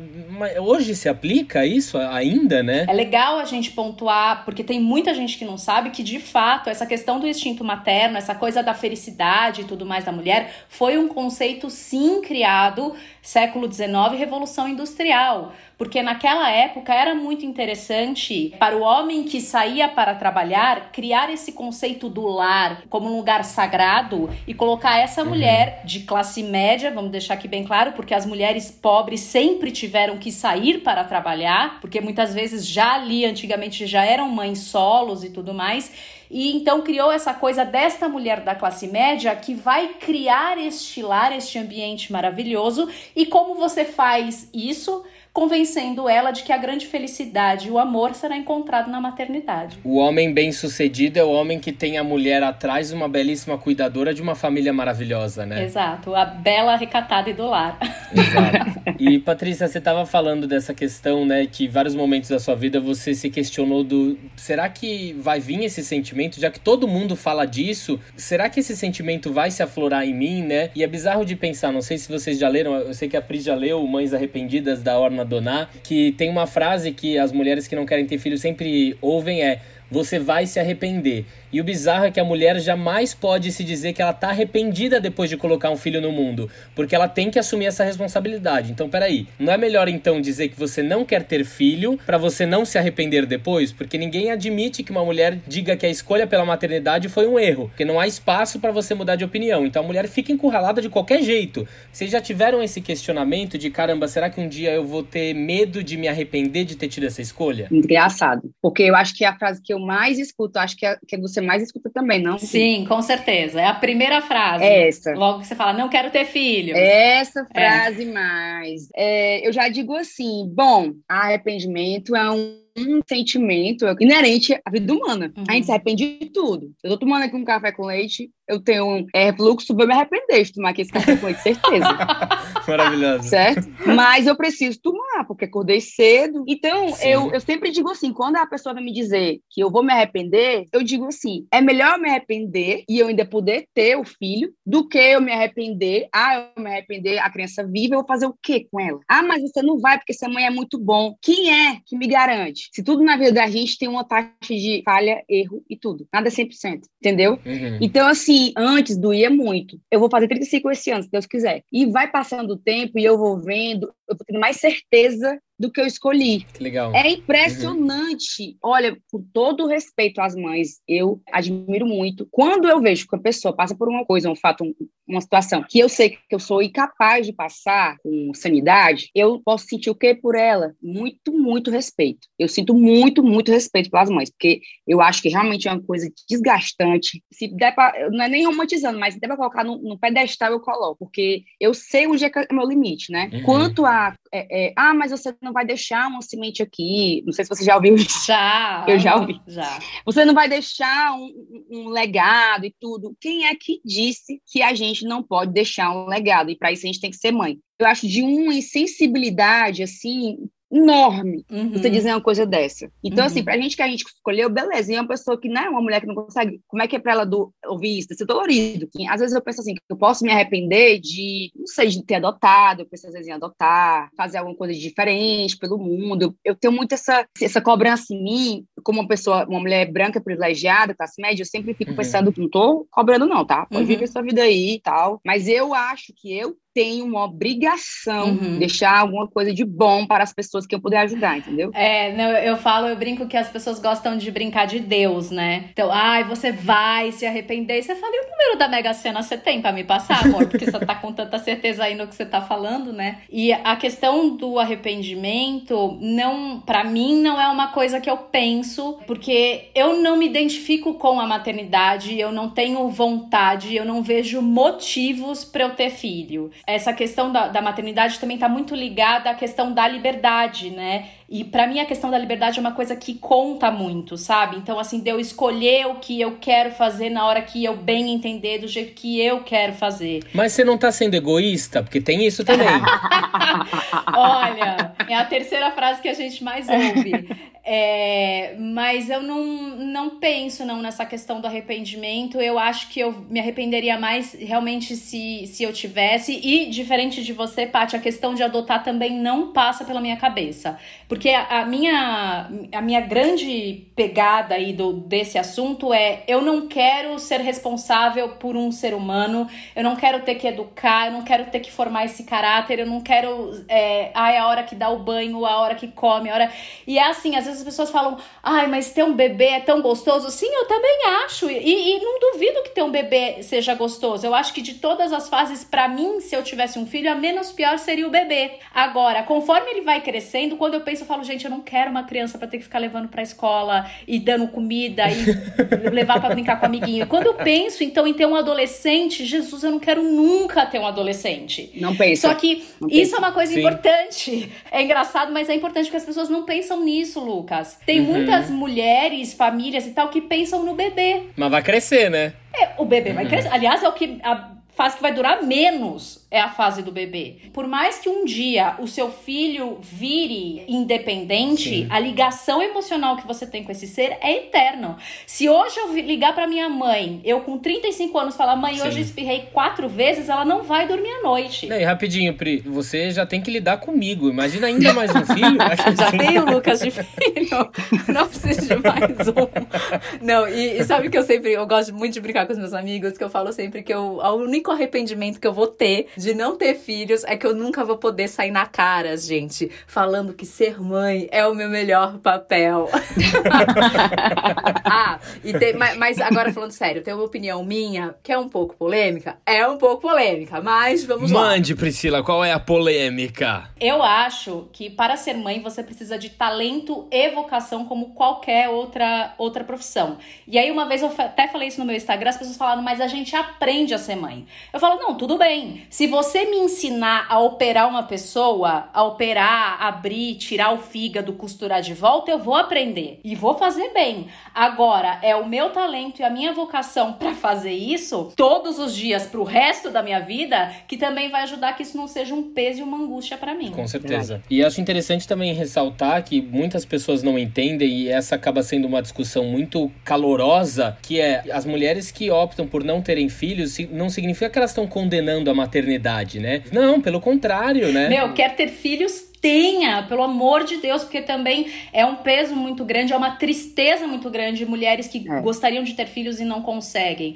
hoje 0.60 0.96
se 0.96 1.08
aplica 1.08 1.66
isso 1.66 1.98
ainda, 1.98 2.62
né? 2.62 2.86
É 2.88 2.94
legal 2.94 3.40
a 3.40 3.46
gente 3.46 3.72
pontuar, 3.72 4.44
porque 4.44 4.64
tem 4.64 4.80
muita 4.80 5.14
gente 5.14 5.38
que 5.38 5.46
não 5.46 5.58
sabe 5.58 5.92
que, 5.92 6.04
de 6.04 6.20
fato, 6.20 6.70
essa 6.70 6.86
questão 6.86 7.20
do 7.20 7.28
instinto 7.28 7.64
materno, 7.64 8.18
essa 8.18 8.36
coisa 8.36 8.62
da 8.62 8.74
felicidade 8.74 9.62
e 9.62 9.64
tudo 9.64 9.86
mais 9.86 10.06
da 10.06 10.12
mulher, 10.12 10.66
foi 10.68 10.98
um 10.98 11.08
conceito, 11.08 11.70
sim, 11.70 12.22
criado 12.22 12.94
século 13.22 13.72
XIX, 13.72 14.18
Revolução 14.18 14.68
Industrial 14.68 15.54
porque 15.84 16.02
naquela 16.02 16.50
época 16.50 16.94
era 16.94 17.14
muito 17.14 17.46
interessante 17.46 18.54
para 18.58 18.78
o 18.78 18.82
homem 18.82 19.24
que 19.24 19.42
saía 19.42 19.88
para 19.90 20.16
trabalhar 20.16 20.92
criar 20.94 21.30
esse 21.30 21.52
conceito 21.52 22.08
do 22.08 22.26
lar 22.26 22.84
como 22.90 23.12
um 23.12 23.18
lugar 23.18 23.44
sagrado 23.44 24.30
e 24.48 24.54
colocar 24.54 24.98
essa 24.98 25.24
uhum. 25.24 25.30
mulher 25.30 25.82
de 25.84 26.02
classe 26.02 26.42
média, 26.42 26.90
vamos 26.90 27.12
deixar 27.12 27.34
aqui 27.34 27.50
bem 27.50 27.66
claro, 27.66 27.92
porque 27.92 28.14
as 28.14 28.26
mulheres 28.26 28.72
pobres 28.72 29.13
sempre 29.18 29.72
tiveram 29.72 30.18
que 30.18 30.32
sair 30.32 30.80
para 30.80 31.04
trabalhar, 31.04 31.80
porque 31.80 32.02
muitas 32.02 32.34
vezes 32.34 32.66
já 32.66 32.96
ali 32.96 33.26
antigamente 33.26 33.86
já 33.86 34.06
eram 34.06 34.30
mães 34.30 34.60
solos 34.60 35.24
e 35.24 35.30
tudo 35.30 35.54
mais. 35.54 35.92
E 36.30 36.56
então 36.56 36.82
criou 36.82 37.12
essa 37.12 37.34
coisa 37.34 37.64
desta 37.64 38.10
mulher 38.10 38.42
da 38.42 38.56
classe 38.56 38.88
média 38.88 39.36
que 39.36 39.54
vai 39.54 39.90
criar 40.00 40.58
este 40.58 41.02
lar, 41.02 41.32
este 41.32 41.60
ambiente 41.60 42.12
maravilhoso. 42.12 42.90
E 43.16 43.26
como 43.26 43.54
você 43.56 43.86
faz 43.86 44.50
isso? 44.54 45.04
Convencendo 45.34 46.08
ela 46.08 46.30
de 46.30 46.44
que 46.44 46.54
a 46.54 46.58
grande 46.58 46.86
felicidade 46.86 47.68
e 47.68 47.72
o 47.72 47.80
amor 47.80 48.14
será 48.14 48.38
encontrado 48.38 48.92
na 48.92 49.02
maternidade. 49.02 49.80
O 49.84 49.98
homem 49.98 50.32
bem-sucedido 50.32 51.18
é 51.18 51.24
o 51.24 51.32
homem 51.32 51.60
que 51.60 51.72
tem 51.72 51.98
a 51.98 52.04
mulher 52.04 52.44
atrás, 52.44 52.92
uma 52.94 53.10
belíssima 53.10 53.58
cuidadora 53.58 54.14
de 54.14 54.22
uma 54.22 54.36
família 54.36 54.72
maravilhosa, 54.72 55.44
né? 55.44 55.64
Exato, 55.66 56.14
a 56.14 56.24
bela 56.24 56.76
recatada 56.76 57.32
e 57.32 57.34
do 57.34 57.48
lar. 57.48 57.80
Exato. 58.14 58.84
E 59.00 59.18
Patrícia, 59.18 59.68
você 59.68 59.80
estava 59.80 60.06
falando 60.06 60.46
dessa 60.46 60.72
questão, 60.72 61.26
né, 61.26 61.48
que 61.48 61.68
vários 61.68 61.96
momentos 61.96 62.30
da 62.30 62.40
sua 62.40 62.54
vida 62.54 62.80
você 62.80 63.16
se 63.16 63.28
questionou 63.32 63.84
do, 63.84 64.16
será 64.36 64.70
que 64.70 65.14
vai 65.14 65.40
vir 65.40 65.64
esse 65.64 65.84
sentimento, 65.84 66.40
já 66.40 66.52
que 66.52 66.60
todo 66.60 66.88
mundo 66.88 67.16
fala 67.16 67.46
disso, 67.46 68.00
será 68.16 68.50
que 68.50 68.60
esse 68.60 68.78
sentimento 68.78 69.34
vai 69.34 69.50
se 69.50 69.64
aflorar 69.64 70.08
em 70.08 70.14
mim, 70.14 70.44
né? 70.44 70.70
E 70.76 70.84
é 70.84 70.88
bizarro 70.88 71.26
de 71.26 71.36
pensar, 71.36 71.72
não 71.72 71.82
sei 71.82 71.98
se 71.98 72.08
vocês 72.08 72.38
já 72.38 72.48
leram, 72.48 72.76
eu 72.76 72.94
sei 72.94 73.10
que 73.10 73.18
a 73.18 73.22
Pris 73.22 73.44
já 73.44 73.56
leu 73.56 73.86
Mães 73.88 74.14
Arrependidas 74.14 74.84
da 74.84 74.98
Orna 75.00 75.23
Doná, 75.24 75.68
que 75.84 76.12
tem 76.14 76.30
uma 76.30 76.48
frase 76.48 76.92
que 76.92 77.18
as 77.18 77.32
mulheres 77.32 77.68
que 77.68 77.76
não 77.76 77.86
querem 77.86 78.06
ter 78.06 78.18
filho 78.18 78.38
sempre 78.38 78.98
ouvem 79.02 79.42
é 79.42 79.62
você 79.90 80.18
vai 80.18 80.48
se 80.48 80.60
arrepender. 80.60 81.26
E 81.54 81.62
o 81.62 81.64
bizarro 81.64 82.06
é 82.06 82.12
que 82.12 82.20
a 82.20 82.24
mulher 82.24 82.60
jamais 82.60 83.14
pode 83.14 83.52
se 83.52 83.64
dizer 83.64 83.94
que 83.94 84.02
ela 84.02 84.12
tá 84.12 84.30
arrependida 84.30 85.00
depois 85.00 85.30
de 85.30 85.38
colocar 85.38 85.70
um 85.70 85.78
filho 85.78 86.02
no 86.02 86.12
mundo, 86.12 86.50
porque 86.74 86.96
ela 86.96 87.08
tem 87.08 87.30
que 87.30 87.38
assumir 87.38 87.68
essa 87.68 87.84
responsabilidade. 87.84 88.72
Então, 88.72 88.90
peraí, 88.90 89.28
não 89.38 89.54
é 89.54 89.58
melhor 89.58 89.88
então 89.88 90.20
dizer 90.20 90.50
que 90.50 90.60
você 90.60 90.82
não 90.82 91.06
quer 91.06 91.22
ter 91.22 91.46
filho 91.46 92.00
para 92.08 92.18
você 92.18 92.44
não 92.44 92.66
se 92.66 92.80
arrepender 92.80 93.28
depois? 93.28 93.72
Porque 93.72 94.00
ninguém 94.00 94.32
admite 94.32 94.82
que 94.82 94.90
uma 94.90 95.06
mulher 95.06 95.38
diga 95.48 95.78
que 95.78 95.86
a 95.86 95.90
escolha 95.90 96.26
pela 96.26 96.44
maternidade 96.44 97.08
foi 97.08 97.28
um 97.28 97.38
erro, 97.38 97.68
porque 97.68 97.86
não 97.86 98.00
há 98.00 98.08
espaço 98.08 98.60
para 98.60 98.72
você 98.72 98.96
mudar 98.96 99.16
de 99.16 99.24
opinião. 99.24 99.64
Então 99.64 99.84
a 99.84 99.86
mulher 99.86 100.08
fica 100.08 100.32
encurralada 100.32 100.82
de 100.82 100.90
qualquer 100.90 101.22
jeito. 101.22 101.68
Vocês 101.92 102.10
já 102.10 102.20
tiveram 102.20 102.64
esse 102.64 102.82
questionamento 102.82 103.60
de 103.60 103.70
caramba, 103.70 104.08
será 104.08 104.28
que 104.28 104.42
um 104.42 104.50
dia 104.50 104.72
eu 104.72 104.86
vou 104.86 105.04
ter 105.04 105.36
medo 105.36 105.84
de 105.84 105.98
me 105.98 106.08
arrepender 106.08 106.66
de 106.66 106.76
ter 106.76 106.88
tido 106.88 107.06
essa 107.06 107.22
escolha? 107.22 107.68
Engraçado, 107.72 108.52
porque 108.60 108.82
eu 108.82 108.96
acho 108.96 109.16
que 109.16 109.24
é 109.24 109.28
a 109.28 109.38
frase 109.38 109.62
que 109.62 109.72
eu 109.72 109.78
mais 109.78 110.18
escuto, 110.18 110.58
acho 110.58 110.76
que 110.76 110.84
é 110.84 110.98
que 111.08 111.18
você 111.18 111.43
mais 111.44 111.64
escuta 111.64 111.90
também, 111.94 112.22
não? 112.22 112.38
Sim, 112.38 112.86
com 112.88 113.02
certeza. 113.02 113.62
É 113.62 113.66
a 113.66 113.74
primeira 113.74 114.22
frase. 114.22 114.64
Essa. 114.64 115.14
Logo 115.14 115.40
que 115.40 115.48
você 115.48 115.56
fala, 115.56 115.74
não 115.74 115.90
quero 115.90 116.12
ter 116.12 116.26
filho. 116.26 116.76
Essa 116.76 117.46
é. 117.54 117.60
frase 117.60 118.04
é. 118.04 118.12
mais. 118.12 118.90
É, 118.96 119.48
eu 119.48 119.54
já 119.54 119.70
digo 119.70 119.96
assim, 119.96 120.50
bom, 120.54 120.94
arrependimento 121.08 122.16
é 122.16 122.30
um 122.30 122.64
um 122.78 123.02
sentimento 123.08 123.86
inerente 124.00 124.60
à 124.66 124.72
vida 124.72 124.94
humana. 124.94 125.32
Uhum. 125.38 125.44
A 125.48 125.54
gente 125.54 125.66
se 125.66 125.72
arrepende 125.72 126.18
de 126.20 126.30
tudo. 126.32 126.72
Eu 126.84 126.92
tô 126.92 126.98
tomando 126.98 127.24
aqui 127.24 127.36
um 127.36 127.44
café 127.44 127.72
com 127.72 127.86
leite, 127.86 128.32
eu 128.48 128.60
tenho 128.60 128.86
um 128.86 129.08
é, 129.14 129.26
refluxo, 129.30 129.76
vou 129.76 129.88
me 129.88 129.94
arrepender 129.94 130.44
de 130.44 130.54
tomar 130.54 130.70
aqui 130.70 130.82
esse 130.82 130.92
café 130.92 131.16
com 131.16 131.28
leite, 131.28 131.42
certeza. 131.42 131.86
Maravilhoso. 132.68 133.30
Certo? 133.30 133.70
Mas 133.86 134.26
eu 134.26 134.36
preciso 134.36 134.80
tomar, 134.82 135.03
porque 135.28 135.44
acordei 135.44 135.82
cedo. 135.82 136.46
Então, 136.48 136.88
eu, 137.02 137.30
eu 137.34 137.42
sempre 137.42 137.72
digo 137.72 137.90
assim, 137.90 138.14
quando 138.14 138.38
a 138.38 138.46
pessoa 138.46 138.74
vai 138.74 138.84
me 138.84 138.94
dizer 138.94 139.40
que 139.50 139.62
eu 139.62 139.70
vou 139.70 139.84
me 139.84 139.92
arrepender, 139.92 140.66
eu 140.72 140.82
digo 140.82 141.06
assim, 141.08 141.46
é 141.52 141.60
melhor 141.60 141.96
eu 141.96 142.02
me 142.02 142.10
arrepender 142.10 142.86
e 142.88 143.00
eu 143.00 143.08
ainda 143.08 143.26
poder 143.26 143.68
ter 143.74 143.98
o 143.98 144.06
filho, 144.06 144.54
do 144.66 144.88
que 144.88 144.98
eu 144.98 145.20
me 145.20 145.34
arrepender, 145.34 146.08
ah, 146.14 146.50
eu 146.56 146.64
me 146.64 146.70
arrepender, 146.70 147.18
a 147.18 147.30
criança 147.30 147.66
viva, 147.66 147.96
eu 147.96 148.00
vou 148.00 148.08
fazer 148.08 148.28
o 148.28 148.36
quê 148.42 148.66
com 148.72 148.80
ela? 148.80 149.00
Ah, 149.10 149.24
mas 149.24 149.42
você 149.42 149.62
não 149.62 149.80
vai, 149.80 149.98
porque 149.98 150.14
essa 150.14 150.30
mãe 150.30 150.46
é 150.46 150.50
muito 150.50 150.80
bom. 150.80 151.16
Quem 151.22 151.52
é 151.52 151.78
que 151.86 151.98
me 151.98 152.08
garante? 152.08 152.70
Se 152.72 152.84
tudo 152.84 153.04
na 153.04 153.18
vida 153.18 153.34
da 153.34 153.48
gente 153.50 153.78
tem 153.78 153.90
uma 153.90 154.04
taxa 154.04 154.30
de 154.50 154.82
falha, 154.86 155.24
erro 155.28 155.64
e 155.70 155.76
tudo. 155.76 156.08
Nada 156.14 156.28
é 156.28 156.32
100%, 156.32 156.82
entendeu? 157.02 157.34
Uhum. 157.46 157.80
Então, 157.82 158.08
assim, 158.08 158.54
antes 158.56 158.98
doía 158.98 159.30
muito. 159.30 159.80
Eu 159.92 160.00
vou 160.00 160.10
fazer 160.10 160.28
35 160.28 160.72
esse 160.72 160.92
ano, 160.92 161.04
se 161.04 161.12
Deus 161.12 161.26
quiser. 161.26 161.64
E 161.72 161.86
vai 161.86 162.10
passando 162.10 162.52
o 162.52 162.58
tempo 162.58 163.00
e 163.00 163.04
eu 163.04 163.18
vou 163.18 163.38
vendo, 163.38 163.92
eu 164.22 164.26
tendo 164.26 164.40
mais 164.40 164.58
certeza 164.58 165.40
do 165.64 165.72
que 165.72 165.80
eu 165.80 165.88
escolhi. 165.88 166.46
Que 166.54 166.62
legal. 166.62 166.94
É 166.94 167.10
impressionante. 167.10 168.44
Uhum. 168.44 168.58
Olha, 168.62 168.98
com 169.10 169.24
todo 169.34 169.66
respeito 169.66 170.20
às 170.20 170.36
mães, 170.36 170.82
eu 170.86 171.22
admiro 171.32 171.86
muito. 171.86 172.28
Quando 172.30 172.68
eu 172.68 172.82
vejo 172.82 173.08
que 173.08 173.16
a 173.16 173.20
pessoa 173.20 173.56
passa 173.56 173.74
por 173.74 173.88
uma 173.88 174.06
coisa, 174.06 174.30
um 174.30 174.36
fato, 174.36 174.66
uma 175.08 175.22
situação 175.22 175.64
que 175.64 175.80
eu 175.80 175.88
sei 175.88 176.10
que 176.12 176.20
eu 176.32 176.40
sou 176.40 176.62
incapaz 176.62 177.26
de 177.26 177.32
passar 177.32 177.98
com 178.04 178.34
sanidade, 178.34 179.10
eu 179.16 179.42
posso 179.44 179.66
sentir 179.68 179.90
o 179.90 179.96
que 179.96 180.14
por 180.14 180.36
ela? 180.36 180.74
Muito, 180.82 181.32
muito 181.32 181.72
respeito. 181.72 182.28
Eu 182.38 182.50
sinto 182.50 182.74
muito, 182.74 183.24
muito 183.24 183.50
respeito 183.50 183.90
pelas 183.90 184.10
mães, 184.10 184.30
porque 184.30 184.60
eu 184.86 185.00
acho 185.00 185.22
que 185.22 185.30
realmente 185.30 185.70
é 185.70 185.72
uma 185.72 185.82
coisa 185.82 186.12
desgastante. 186.30 187.24
Se 187.32 187.48
der 187.48 187.74
pra, 187.74 188.10
não 188.12 188.26
é 188.26 188.28
nem 188.28 188.46
romantizando, 188.46 189.00
mas 189.00 189.14
se 189.14 189.20
der 189.20 189.28
pra 189.28 189.38
colocar 189.38 189.64
no, 189.64 189.78
no 189.78 189.98
pedestal, 189.98 190.52
eu 190.52 190.60
coloco, 190.60 190.98
porque 191.06 191.44
eu 191.58 191.74
sei 191.74 192.06
onde 192.06 192.26
é, 192.26 192.32
é 192.36 192.48
o 192.52 192.56
meu 192.56 192.68
limite, 192.68 193.12
né? 193.12 193.30
Uhum. 193.32 193.44
Quanto 193.44 193.86
a, 193.86 194.14
é, 194.34 194.66
é, 194.66 194.74
ah, 194.76 194.94
mas 194.94 195.12
você 195.12 195.34
não 195.42 195.53
vai 195.54 195.66
deixar 195.66 196.08
uma 196.08 196.22
semente 196.22 196.62
aqui. 196.62 197.24
Não 197.26 197.32
sei 197.32 197.46
se 197.46 197.50
você 197.50 197.64
já 197.64 197.76
ouviu 197.76 197.96
isso. 197.96 198.28
Já. 198.28 198.86
Eu 198.90 199.00
já 199.00 199.16
ouvi. 199.16 199.40
Já. 199.48 199.80
Você 200.06 200.26
não 200.26 200.34
vai 200.34 200.50
deixar 200.50 201.14
um, 201.14 201.32
um 201.72 201.90
legado 201.90 202.66
e 202.66 202.76
tudo. 202.80 203.16
Quem 203.22 203.46
é 203.46 203.56
que 203.56 203.80
disse 203.86 204.42
que 204.48 204.62
a 204.62 204.74
gente 204.74 205.06
não 205.06 205.24
pode 205.24 205.54
deixar 205.54 205.92
um 205.92 206.08
legado? 206.08 206.50
E 206.50 206.58
para 206.58 206.72
isso 206.72 206.86
a 206.86 206.88
gente 206.88 207.00
tem 207.00 207.12
que 207.12 207.18
ser 207.18 207.32
mãe. 207.32 207.58
Eu 207.80 207.88
acho 207.88 208.08
de 208.08 208.22
uma 208.22 208.54
insensibilidade, 208.54 209.84
assim, 209.84 210.38
enorme 210.74 211.46
uhum. 211.52 211.72
você 211.72 211.90
dizer 211.90 212.12
uma 212.12 212.22
coisa 212.22 212.46
dessa. 212.46 212.90
Então, 213.04 213.24
assim, 213.24 213.36
uhum. 213.36 213.42
assim, 213.42 213.44
pra 213.44 213.58
gente 213.58 213.76
que 213.76 213.82
a 213.82 213.88
gente 213.88 214.06
escolheu, 214.06 214.50
beleza. 214.50 214.92
E 214.92 214.96
é 214.96 215.02
uma 215.02 215.08
pessoa 215.08 215.40
que 215.40 215.48
não 215.48 215.62
é 215.62 215.70
uma 215.70 215.82
mulher 215.82 216.02
que 216.02 216.08
não 216.08 216.16
consegue. 216.16 216.60
Como 216.68 216.82
é 216.82 216.88
que 216.88 216.96
é 216.96 217.00
pra 217.00 217.12
ela 217.12 217.26
do, 217.26 217.54
ouvir 217.68 218.00
isso? 218.00 218.14
Ser 218.14 218.26
dolorido. 218.26 218.90
Às 219.10 219.20
vezes 219.22 219.36
eu 219.36 219.42
penso 219.42 219.62
assim, 219.62 219.76
que 219.76 219.82
eu 219.90 219.98
posso 219.98 220.24
me 220.24 220.32
arrepender 220.32 221.00
de, 221.00 221.52
não 221.56 221.68
sei, 221.68 221.88
de 221.88 222.04
ter 222.04 222.16
adotado, 222.16 222.82
eu 222.82 222.86
penso 222.88 223.08
às 223.08 223.14
vezes 223.14 223.28
em 223.28 223.32
adotar, 223.32 224.10
fazer 224.18 224.40
alguma 224.40 224.56
coisa 224.56 224.74
diferente 224.74 225.58
pelo 225.58 225.78
mundo. 225.78 226.36
Eu 226.44 226.56
tenho 226.56 226.74
muito 226.74 226.94
essa, 226.94 227.26
essa 227.40 227.62
cobrança 227.62 228.14
em 228.14 228.24
mim, 228.24 228.66
como 228.84 229.00
uma 229.00 229.08
pessoa, 229.08 229.46
uma 229.48 229.60
mulher 229.60 229.92
branca 229.92 230.20
privilegiada, 230.20 230.96
classe 230.96 231.22
média, 231.22 231.44
eu 231.44 231.48
sempre 231.48 231.74
fico 231.74 231.92
uhum. 231.92 231.98
pensando, 231.98 232.34
não 232.36 232.50
tô 232.50 232.88
cobrando, 232.92 233.26
não, 233.26 233.46
tá? 233.46 233.66
Pode 233.66 233.82
uhum. 233.82 233.88
viver 233.88 234.08
sua 234.08 234.22
vida 234.22 234.42
aí 234.42 234.76
e 234.76 234.82
tal. 234.82 235.22
Mas 235.26 235.48
eu 235.48 235.74
acho 235.74 236.14
que 236.16 236.34
eu 236.34 236.56
tenho 236.74 237.06
uma 237.06 237.26
obrigação 237.26 238.30
uhum. 238.30 238.38
de 238.38 238.60
deixar 238.60 239.00
alguma 239.00 239.28
coisa 239.28 239.54
de 239.54 239.64
bom 239.64 240.06
para 240.06 240.24
as 240.24 240.34
pessoas 240.34 240.66
que 240.66 240.74
eu 240.74 240.82
puder 240.82 241.00
ajudar, 241.02 241.38
entendeu? 241.38 241.72
É, 241.74 242.12
não, 242.14 242.32
eu 242.32 242.58
falo, 242.58 242.88
eu 242.88 242.96
brinco 242.96 243.28
que 243.28 243.38
as 243.38 243.50
pessoas 243.50 243.80
gostam 243.80 244.18
de 244.18 244.32
brincar 244.32 244.66
de 244.66 244.80
Deus, 244.80 245.30
né? 245.30 245.66
Então, 245.72 245.92
ai, 245.92 246.24
você 246.24 246.52
vai 246.52 247.12
se 247.12 247.26
arrepender. 247.26 247.80
E 247.80 247.84
você 247.84 247.96
fala, 247.96 248.12
e 248.16 248.20
o 248.20 248.32
número 248.32 248.58
da 248.58 248.68
Mega 248.68 248.94
Sena 248.94 249.22
você 249.22 249.38
tem 249.38 249.62
para 249.62 249.72
me 249.72 249.84
passar, 249.84 250.26
amor? 250.26 250.48
Porque 250.48 250.66
você 250.66 250.80
tá 250.80 250.96
com 250.96 251.14
tanta 251.14 251.38
certeza 251.38 251.84
aí 251.84 251.96
no 251.96 252.08
que 252.08 252.16
você 252.16 252.26
tá 252.26 252.42
falando, 252.42 252.92
né? 252.92 253.20
E 253.30 253.54
a 253.54 253.76
questão 253.76 254.36
do 254.36 254.58
arrependimento, 254.58 255.98
não, 256.02 256.60
para 256.60 256.84
mim, 256.84 257.22
não 257.22 257.40
é 257.40 257.48
uma 257.48 257.68
coisa 257.68 258.02
que 258.02 258.10
eu 258.10 258.18
penso, 258.18 259.00
porque 259.06 259.70
eu 259.76 260.02
não 260.02 260.18
me 260.18 260.26
identifico 260.26 260.96
com 260.96 261.20
a 261.20 261.28
maternidade, 261.28 262.20
eu 262.20 262.32
não 262.32 262.50
tenho 262.50 262.88
vontade, 262.90 263.76
eu 263.76 263.86
não 263.86 264.02
vejo 264.02 264.42
motivos 264.42 265.44
para 265.46 265.66
eu 265.66 265.76
ter 265.76 265.92
filho 265.92 266.52
essa 266.66 266.94
questão 266.94 267.32
da, 267.32 267.48
da 267.48 267.62
maternidade 267.62 268.20
também 268.20 268.36
está 268.36 268.48
muito 268.48 268.74
ligada 268.74 269.30
à 269.30 269.34
questão 269.34 269.74
da 269.74 269.88
liberdade, 269.88 270.70
né? 270.70 271.10
E 271.34 271.44
para 271.44 271.66
mim 271.66 271.80
a 271.80 271.86
questão 271.86 272.12
da 272.12 272.18
liberdade 272.20 272.60
é 272.60 272.62
uma 272.62 272.74
coisa 272.74 272.96
que 272.96 273.16
conta 273.16 273.72
muito, 273.72 274.16
sabe? 274.16 274.56
Então, 274.56 274.78
assim, 274.78 275.00
de 275.00 275.10
eu 275.10 275.20
escolher 275.20 275.88
o 275.88 275.96
que 275.96 276.22
eu 276.22 276.38
quero 276.40 276.70
fazer 276.70 277.10
na 277.10 277.26
hora 277.26 277.42
que 277.42 277.66
eu 277.66 277.76
bem 277.76 278.14
entender, 278.14 278.60
do 278.60 278.68
jeito 278.68 278.94
que 278.94 279.20
eu 279.20 279.40
quero 279.40 279.74
fazer. 279.74 280.22
Mas 280.32 280.52
você 280.52 280.64
não 280.64 280.78
tá 280.78 280.92
sendo 280.92 281.16
egoísta? 281.16 281.82
Porque 281.82 282.00
tem 282.00 282.24
isso 282.24 282.46
também. 282.46 282.68
Olha, 284.16 284.94
é 285.10 285.16
a 285.16 285.26
terceira 285.26 285.72
frase 285.72 286.04
que 286.04 286.08
a 286.08 286.14
gente 286.14 286.44
mais 286.44 286.68
ouve. 286.70 287.28
É, 287.66 288.56
mas 288.60 289.10
eu 289.10 289.24
não, 289.24 289.46
não 289.78 290.20
penso 290.20 290.66
não 290.66 290.82
nessa 290.82 291.06
questão 291.06 291.40
do 291.40 291.48
arrependimento. 291.48 292.40
Eu 292.42 292.60
acho 292.60 292.90
que 292.90 293.00
eu 293.00 293.26
me 293.30 293.40
arrependeria 293.40 293.98
mais 293.98 294.34
realmente 294.34 294.98
se, 294.98 295.48
se 295.48 295.64
eu 295.64 295.72
tivesse. 295.72 296.34
E 296.44 296.70
diferente 296.70 297.24
de 297.24 297.32
você, 297.32 297.66
Paty, 297.66 297.96
a 297.96 298.00
questão 298.00 298.36
de 298.36 298.44
adotar 298.44 298.84
também 298.84 299.18
não 299.18 299.54
passa 299.54 299.86
pela 299.86 300.02
minha 300.02 300.18
cabeça. 300.18 300.78
Porque 301.08 301.23
a, 301.30 301.62
a 301.62 301.66
minha, 301.66 302.50
a 302.72 302.82
minha 302.82 303.02
grande 303.02 303.88
pegada 303.96 304.56
aí 304.56 304.74
do, 304.74 304.94
desse 304.94 305.38
assunto 305.38 305.94
é 305.94 306.24
eu 306.28 306.42
não 306.42 306.68
quero 306.68 307.18
ser 307.20 307.40
responsável 307.40 308.30
por 308.30 308.56
um 308.56 308.72
ser 308.72 308.94
humano, 308.94 309.48
eu 309.76 309.84
não 309.84 309.96
quero 309.96 310.22
ter 310.22 310.36
que 310.36 310.48
educar, 310.48 311.08
eu 311.08 311.14
não 311.14 311.24
quero 311.24 311.46
ter 311.46 311.60
que 311.60 311.72
formar 311.72 312.06
esse 312.06 312.24
caráter, 312.24 312.80
eu 312.80 312.86
não 312.86 313.02
quero. 313.02 313.64
É, 313.68 314.12
ai, 314.14 314.38
a 314.38 314.48
hora 314.48 314.64
que 314.64 314.76
dá 314.76 314.90
o 314.90 315.00
banho, 315.00 315.46
a 315.46 315.60
hora 315.60 315.76
que 315.76 315.88
come, 315.88 316.30
a 316.30 316.34
hora. 316.34 316.52
E 316.88 316.98
é 316.98 317.08
assim, 317.08 317.36
às 317.36 317.46
vezes 317.46 317.60
as 317.60 317.66
pessoas 317.66 317.92
falam, 317.92 318.18
ai, 318.42 318.68
mas 318.68 318.92
ter 318.92 319.04
um 319.04 319.14
bebê 319.14 319.46
é 319.46 319.60
tão 319.60 319.82
gostoso. 319.82 320.30
Sim, 320.32 320.50
eu 320.52 320.68
também 320.68 320.98
acho. 321.26 321.50
E, 321.50 321.98
e 321.98 322.00
não 322.00 322.20
duvido 322.20 322.64
que 322.64 322.70
ter 322.70 322.84
um 322.84 322.92
bebê 322.92 323.44
seja 323.44 323.76
gostoso. 323.76 324.26
Eu 324.26 324.34
acho 324.34 324.54
que 324.54 324.62
de 324.62 324.76
todas 324.76 325.14
as 325.14 325.30
fases, 325.30 325.64
para 325.64 325.88
mim, 325.88 326.20
se 326.20 326.36
eu 326.36 326.44
tivesse 326.44 326.80
um 326.80 326.86
filho, 326.86 327.12
a 327.12 327.16
menos 327.16 327.52
pior 327.52 327.78
seria 327.78 328.08
o 328.08 328.12
bebê. 328.12 328.60
Agora, 328.74 329.24
conforme 329.24 329.70
ele 329.72 329.82
vai 329.82 330.02
crescendo, 330.02 330.58
quando 330.58 330.74
eu 330.74 330.82
penso, 330.82 331.03
eu 331.04 331.08
falo, 331.08 331.24
gente, 331.24 331.46
eu 331.46 331.52
não 331.52 331.62
quero 331.62 331.92
uma 331.92 332.04
criança 332.04 332.38
para 332.38 332.48
ter 332.48 332.58
que 332.58 332.64
ficar 332.64 332.80
levando 332.80 333.08
pra 333.08 333.22
escola 333.22 333.86
e 334.08 334.20
dando 334.20 334.48
comida 334.48 335.04
e 335.10 335.26
levar 335.92 336.20
para 336.20 336.34
brincar 336.34 336.58
com 336.58 336.64
o 336.64 336.70
amiguinho. 336.70 337.06
Quando 337.08 337.28
eu 337.28 337.34
penso, 337.36 337.84
então, 337.84 338.08
em 338.08 338.14
ter 338.14 338.26
um 338.26 338.36
adolescente, 338.36 339.26
Jesus, 339.26 339.64
eu 339.64 339.72
não 339.72 339.80
quero 339.80 340.02
nunca 340.04 340.66
ter 340.66 340.80
um 340.80 340.86
adolescente. 340.88 341.72
Não 341.76 341.96
pensa. 341.96 342.30
Só 342.30 342.36
que 342.36 342.64
não 342.80 342.88
isso 342.90 343.12
pensa. 343.12 343.16
é 343.16 343.20
uma 343.20 343.32
coisa 343.32 343.54
Sim. 343.54 343.60
importante. 343.60 344.52
É 344.72 344.82
engraçado, 344.82 345.32
mas 345.32 345.50
é 345.50 345.56
importante 345.56 345.86
porque 345.86 345.98
as 345.98 346.06
pessoas 346.06 346.30
não 346.30 346.44
pensam 346.44 346.84
nisso, 346.84 347.20
Lucas. 347.20 347.80
Tem 347.86 348.00
Uhum. 348.00 348.06
muitas 348.06 348.50
mulheres, 348.50 349.34
famílias 349.34 349.86
e 349.86 349.92
tal, 349.92 350.10
que 350.10 350.22
pensam 350.22 350.64
no 350.64 350.74
bebê. 350.74 351.24
Mas 351.36 351.52
vai 351.52 351.62
crescer, 351.62 352.10
né? 352.10 352.34
É, 352.56 352.70
o 352.78 352.86
bebê 352.86 353.10
Uhum. 353.10 353.16
vai 353.16 353.26
crescer. 353.28 353.50
Aliás, 353.52 353.84
é 353.84 353.88
o 353.90 353.94
que 353.94 354.20
a 354.24 354.52
fase 354.76 354.96
que 354.96 355.02
vai 355.02 355.14
durar 355.14 355.44
menos 355.44 356.23
é 356.34 356.42
a 356.42 356.50
fase 356.50 356.82
do 356.82 356.92
bebê. 356.92 357.36
Por 357.54 357.68
mais 357.68 358.00
que 358.00 358.10
um 358.10 358.26
dia 358.26 358.76
o 358.80 358.88
seu 358.88 359.12
filho 359.12 359.78
vire 359.80 360.66
independente, 360.68 361.70
Sim. 361.70 361.88
a 361.92 362.00
ligação 362.00 362.62
emocional 362.62 363.16
que 363.18 363.28
você 363.28 363.46
tem 363.46 363.64
com 363.64 363.72
esse 363.72 363.86
ser 363.86 364.18
é 364.20 364.38
eterno. 364.38 364.98
Se 365.28 365.48
hoje 365.48 365.80
eu 365.80 365.94
ligar 365.94 366.34
pra 366.34 366.48
minha 366.48 366.68
mãe, 366.68 367.22
eu 367.24 367.42
com 367.42 367.60
35 367.60 368.18
anos 368.18 368.36
falar, 368.36 368.56
mãe, 368.56 368.74
hoje 368.74 368.94
Sim. 368.94 368.98
eu 368.98 369.04
espirrei 369.04 369.50
quatro 369.54 369.88
vezes, 369.88 370.28
ela 370.28 370.44
não 370.44 370.64
vai 370.64 370.88
dormir 370.88 371.10
à 371.10 371.22
noite. 371.22 371.68
E 371.68 371.72
aí, 371.72 371.84
rapidinho, 371.84 372.34
Pri, 372.34 372.62
você 372.62 373.12
já 373.12 373.28
tem 373.28 373.40
que 373.40 373.52
lidar 373.52 373.78
comigo. 373.78 374.28
Imagina 374.28 374.66
ainda 374.66 374.92
mais 374.92 375.12
um 375.16 375.26
filho. 375.26 375.58
Já 375.96 376.12
tem 376.12 376.40
o 376.40 376.46
Lucas 376.46 376.80
de 376.80 376.90
filho. 376.90 377.72
Não 378.08 378.28
preciso 378.28 378.62
de 378.62 378.76
mais 378.76 379.28
um. 379.28 380.26
Não, 380.26 380.48
e, 380.48 380.80
e 380.80 380.84
sabe 380.84 381.10
que 381.10 381.18
eu 381.18 381.24
sempre, 381.24 381.52
eu 381.52 381.68
gosto 381.68 381.94
muito 381.94 382.14
de 382.14 382.22
brincar 382.22 382.48
com 382.48 382.54
os 382.54 382.60
meus 382.60 382.74
amigos, 382.74 383.18
que 383.18 383.24
eu 383.24 383.30
falo 383.30 383.52
sempre 383.52 383.84
que 383.84 383.94
eu, 383.94 384.18
o 384.18 384.36
único 384.36 384.72
arrependimento 384.72 385.40
que 385.40 385.48
eu 385.48 385.54
vou 385.54 385.68
ter 385.68 386.08
de 386.24 386.34
não 386.34 386.56
ter 386.56 386.76
filhos 386.76 387.24
é 387.26 387.36
que 387.36 387.46
eu 387.46 387.56
nunca 387.56 387.84
vou 387.84 387.98
poder 387.98 388.28
sair 388.28 388.52
na 388.52 388.66
cara, 388.66 389.16
gente, 389.18 389.70
falando 389.86 390.34
que 390.34 390.46
ser 390.46 390.82
mãe 390.82 391.28
é 391.32 391.46
o 391.46 391.54
meu 391.54 391.70
melhor 391.70 392.18
papel. 392.20 392.90
ah, 394.86 395.20
e 395.44 395.54
tem, 395.54 395.74
mas, 395.74 395.98
mas 395.98 396.22
agora 396.22 396.52
falando 396.52 396.72
sério, 396.72 397.04
tem 397.04 397.14
uma 397.14 397.24
opinião 397.24 397.64
minha 397.64 398.16
que 398.24 398.32
é 398.32 398.38
um 398.38 398.50
pouco 398.50 398.76
polêmica. 398.76 399.38
É 399.46 399.68
um 399.68 399.78
pouco 399.78 400.02
polêmica, 400.02 400.62
mas 400.62 401.04
vamos 401.04 401.32
lá. 401.32 401.42
Mande, 401.42 401.76
Priscila, 401.76 402.24
qual 402.24 402.44
é 402.44 402.52
a 402.52 402.60
polêmica? 402.60 403.70
Eu 403.80 404.02
acho 404.02 404.68
que 404.72 404.90
para 404.90 405.18
ser 405.18 405.34
mãe 405.34 405.62
você 405.62 405.84
precisa 405.84 406.18
de 406.18 406.30
talento 406.30 407.08
e 407.12 407.30
vocação 407.32 407.86
como 407.86 408.14
qualquer 408.14 408.70
outra, 408.70 409.34
outra 409.38 409.64
profissão. 409.64 410.18
E 410.48 410.58
aí, 410.58 410.72
uma 410.72 410.86
vez 410.86 411.02
eu 411.02 411.12
até 411.18 411.48
falei 411.48 411.68
isso 411.68 411.80
no 411.80 411.86
meu 411.86 411.96
Instagram, 411.96 412.30
as 412.30 412.38
pessoas 412.38 412.58
falaram, 412.58 412.82
mas 412.82 413.02
a 413.02 413.08
gente 413.08 413.36
aprende 413.36 413.94
a 413.94 413.98
ser 413.98 414.16
mãe. 414.16 414.46
Eu 414.72 414.80
falo, 414.80 415.00
não, 415.00 415.16
tudo 415.16 415.38
bem. 415.38 415.86
Se 415.90 416.08
você 416.14 416.46
me 416.46 416.58
ensinar 416.58 417.26
a 417.28 417.40
operar 417.40 417.90
uma 417.90 418.04
pessoa, 418.04 418.88
a 418.94 419.04
operar, 419.04 419.82
abrir, 419.82 420.36
tirar 420.36 420.72
o 420.72 420.78
fígado, 420.78 421.34
costurar 421.34 421.82
de 421.82 421.96
volta, 421.96 422.30
eu 422.30 422.38
vou 422.38 422.54
aprender. 422.54 423.20
E 423.24 423.34
vou 423.34 423.58
fazer 423.58 423.92
bem. 423.96 424.28
Agora, 424.54 425.18
é 425.24 425.36
o 425.36 425.48
meu 425.48 425.72
talento 425.72 426.20
e 426.20 426.24
a 426.24 426.30
minha 426.30 426.54
vocação 426.54 427.14
para 427.14 427.34
fazer 427.34 427.72
isso 427.74 428.32
todos 428.36 428.78
os 428.78 428.96
dias 428.96 429.26
pro 429.26 429.44
resto 429.44 429.90
da 429.90 430.04
minha 430.04 430.20
vida 430.20 430.72
que 430.88 430.98
também 430.98 431.32
vai 431.32 431.42
ajudar 431.42 431.76
que 431.76 431.82
isso 431.82 431.98
não 431.98 432.08
seja 432.08 432.36
um 432.36 432.54
peso 432.54 432.82
e 432.82 432.84
uma 432.84 432.98
angústia 432.98 433.36
para 433.36 433.56
mim. 433.56 433.72
Com 433.72 433.88
certeza. 433.88 434.40
E 434.48 434.64
acho 434.64 434.80
interessante 434.80 435.28
também 435.28 435.52
ressaltar 435.52 436.24
que 436.24 436.44
muitas 436.44 436.86
pessoas 436.86 437.24
não 437.24 437.40
entendem, 437.40 437.90
e 437.90 438.10
essa 438.10 438.36
acaba 438.36 438.62
sendo 438.62 438.88
uma 438.88 439.02
discussão 439.02 439.46
muito 439.46 439.92
calorosa, 440.04 440.96
que 441.02 441.20
é 441.20 441.44
as 441.52 441.66
mulheres 441.66 442.12
que 442.12 442.30
optam 442.30 442.68
por 442.68 442.84
não 442.84 443.02
terem 443.02 443.30
filhos, 443.30 443.80
não 443.92 444.10
significa 444.10 444.48
que 444.48 444.60
elas 444.60 444.70
estão 444.70 444.86
condenando 444.86 445.50
a 445.50 445.56
maternidade, 445.56 446.03
né? 446.40 446.62
Não, 446.72 447.02
pelo 447.02 447.20
contrário, 447.22 447.92
né? 447.92 448.10
Meu, 448.10 448.34
quer 448.34 448.56
ter 448.56 448.68
filhos? 448.68 449.33
Tenha, 449.44 450.04
pelo 450.04 450.24
amor 450.24 450.64
de 450.64 450.78
Deus, 450.78 451.04
porque 451.04 451.22
também 451.22 451.70
é 451.92 452.06
um 452.06 452.16
peso 452.16 452.56
muito 452.56 452.86
grande, 452.86 453.12
é 453.12 453.18
uma 453.18 453.32
tristeza 453.32 454.08
muito 454.08 454.30
grande 454.30 454.60
de 454.60 454.66
mulheres 454.66 455.06
que 455.06 455.30
É. 455.30 455.42
gostariam 455.42 455.84
de 455.84 455.96
ter 455.96 456.06
filhos 456.06 456.40
e 456.40 456.46
não 456.46 456.62
conseguem. 456.62 457.36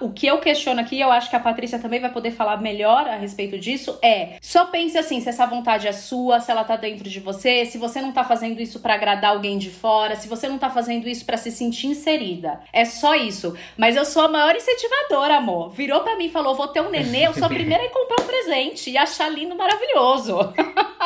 O 0.00 0.08
que 0.08 0.26
eu 0.26 0.38
questiono 0.38 0.80
aqui, 0.80 0.98
eu 0.98 1.12
acho 1.12 1.28
que 1.28 1.36
a 1.36 1.40
Patrícia 1.40 1.78
também 1.78 2.00
vai 2.00 2.10
poder 2.10 2.30
falar 2.30 2.56
melhor 2.62 3.06
a 3.06 3.16
respeito 3.16 3.58
disso, 3.58 3.98
é 4.00 4.38
só 4.40 4.64
pense 4.64 4.96
assim, 4.96 5.20
se 5.20 5.28
essa 5.28 5.44
vontade 5.44 5.86
é 5.86 5.92
sua, 5.92 6.40
se 6.40 6.50
ela 6.50 6.64
tá 6.64 6.74
dentro 6.74 7.06
de 7.06 7.20
você, 7.20 7.66
se 7.66 7.76
você 7.76 8.00
não 8.00 8.12
tá 8.12 8.24
fazendo 8.24 8.58
isso 8.62 8.80
pra 8.80 8.94
agradar 8.94 9.32
alguém 9.32 9.58
de 9.58 9.68
fora, 9.68 10.16
se 10.16 10.28
você 10.28 10.48
não 10.48 10.56
tá 10.56 10.70
fazendo 10.70 11.06
isso 11.06 11.26
pra 11.26 11.36
se 11.36 11.50
sentir 11.50 11.86
inserida. 11.88 12.60
É 12.72 12.86
só 12.86 13.14
isso. 13.14 13.54
Mas 13.76 13.94
eu 13.94 14.06
sou 14.06 14.22
a 14.22 14.28
maior 14.28 14.56
incentivadora, 14.56 15.36
amor. 15.36 15.68
Virou 15.72 16.00
pra 16.00 16.16
mim 16.16 16.28
e 16.28 16.30
falou: 16.30 16.54
vou 16.54 16.68
ter 16.68 16.80
um 16.80 16.88
nenê, 16.88 17.26
eu 17.26 17.34
sou 17.34 17.44
a 17.44 17.48
primeira 17.50 17.84
a 17.84 17.90
comprar 17.90 18.22
um 18.24 18.26
presente 18.26 18.88
e 18.88 18.96
achar 18.96 19.28
lindo, 19.28 19.54
maravilhoso. 19.54 20.38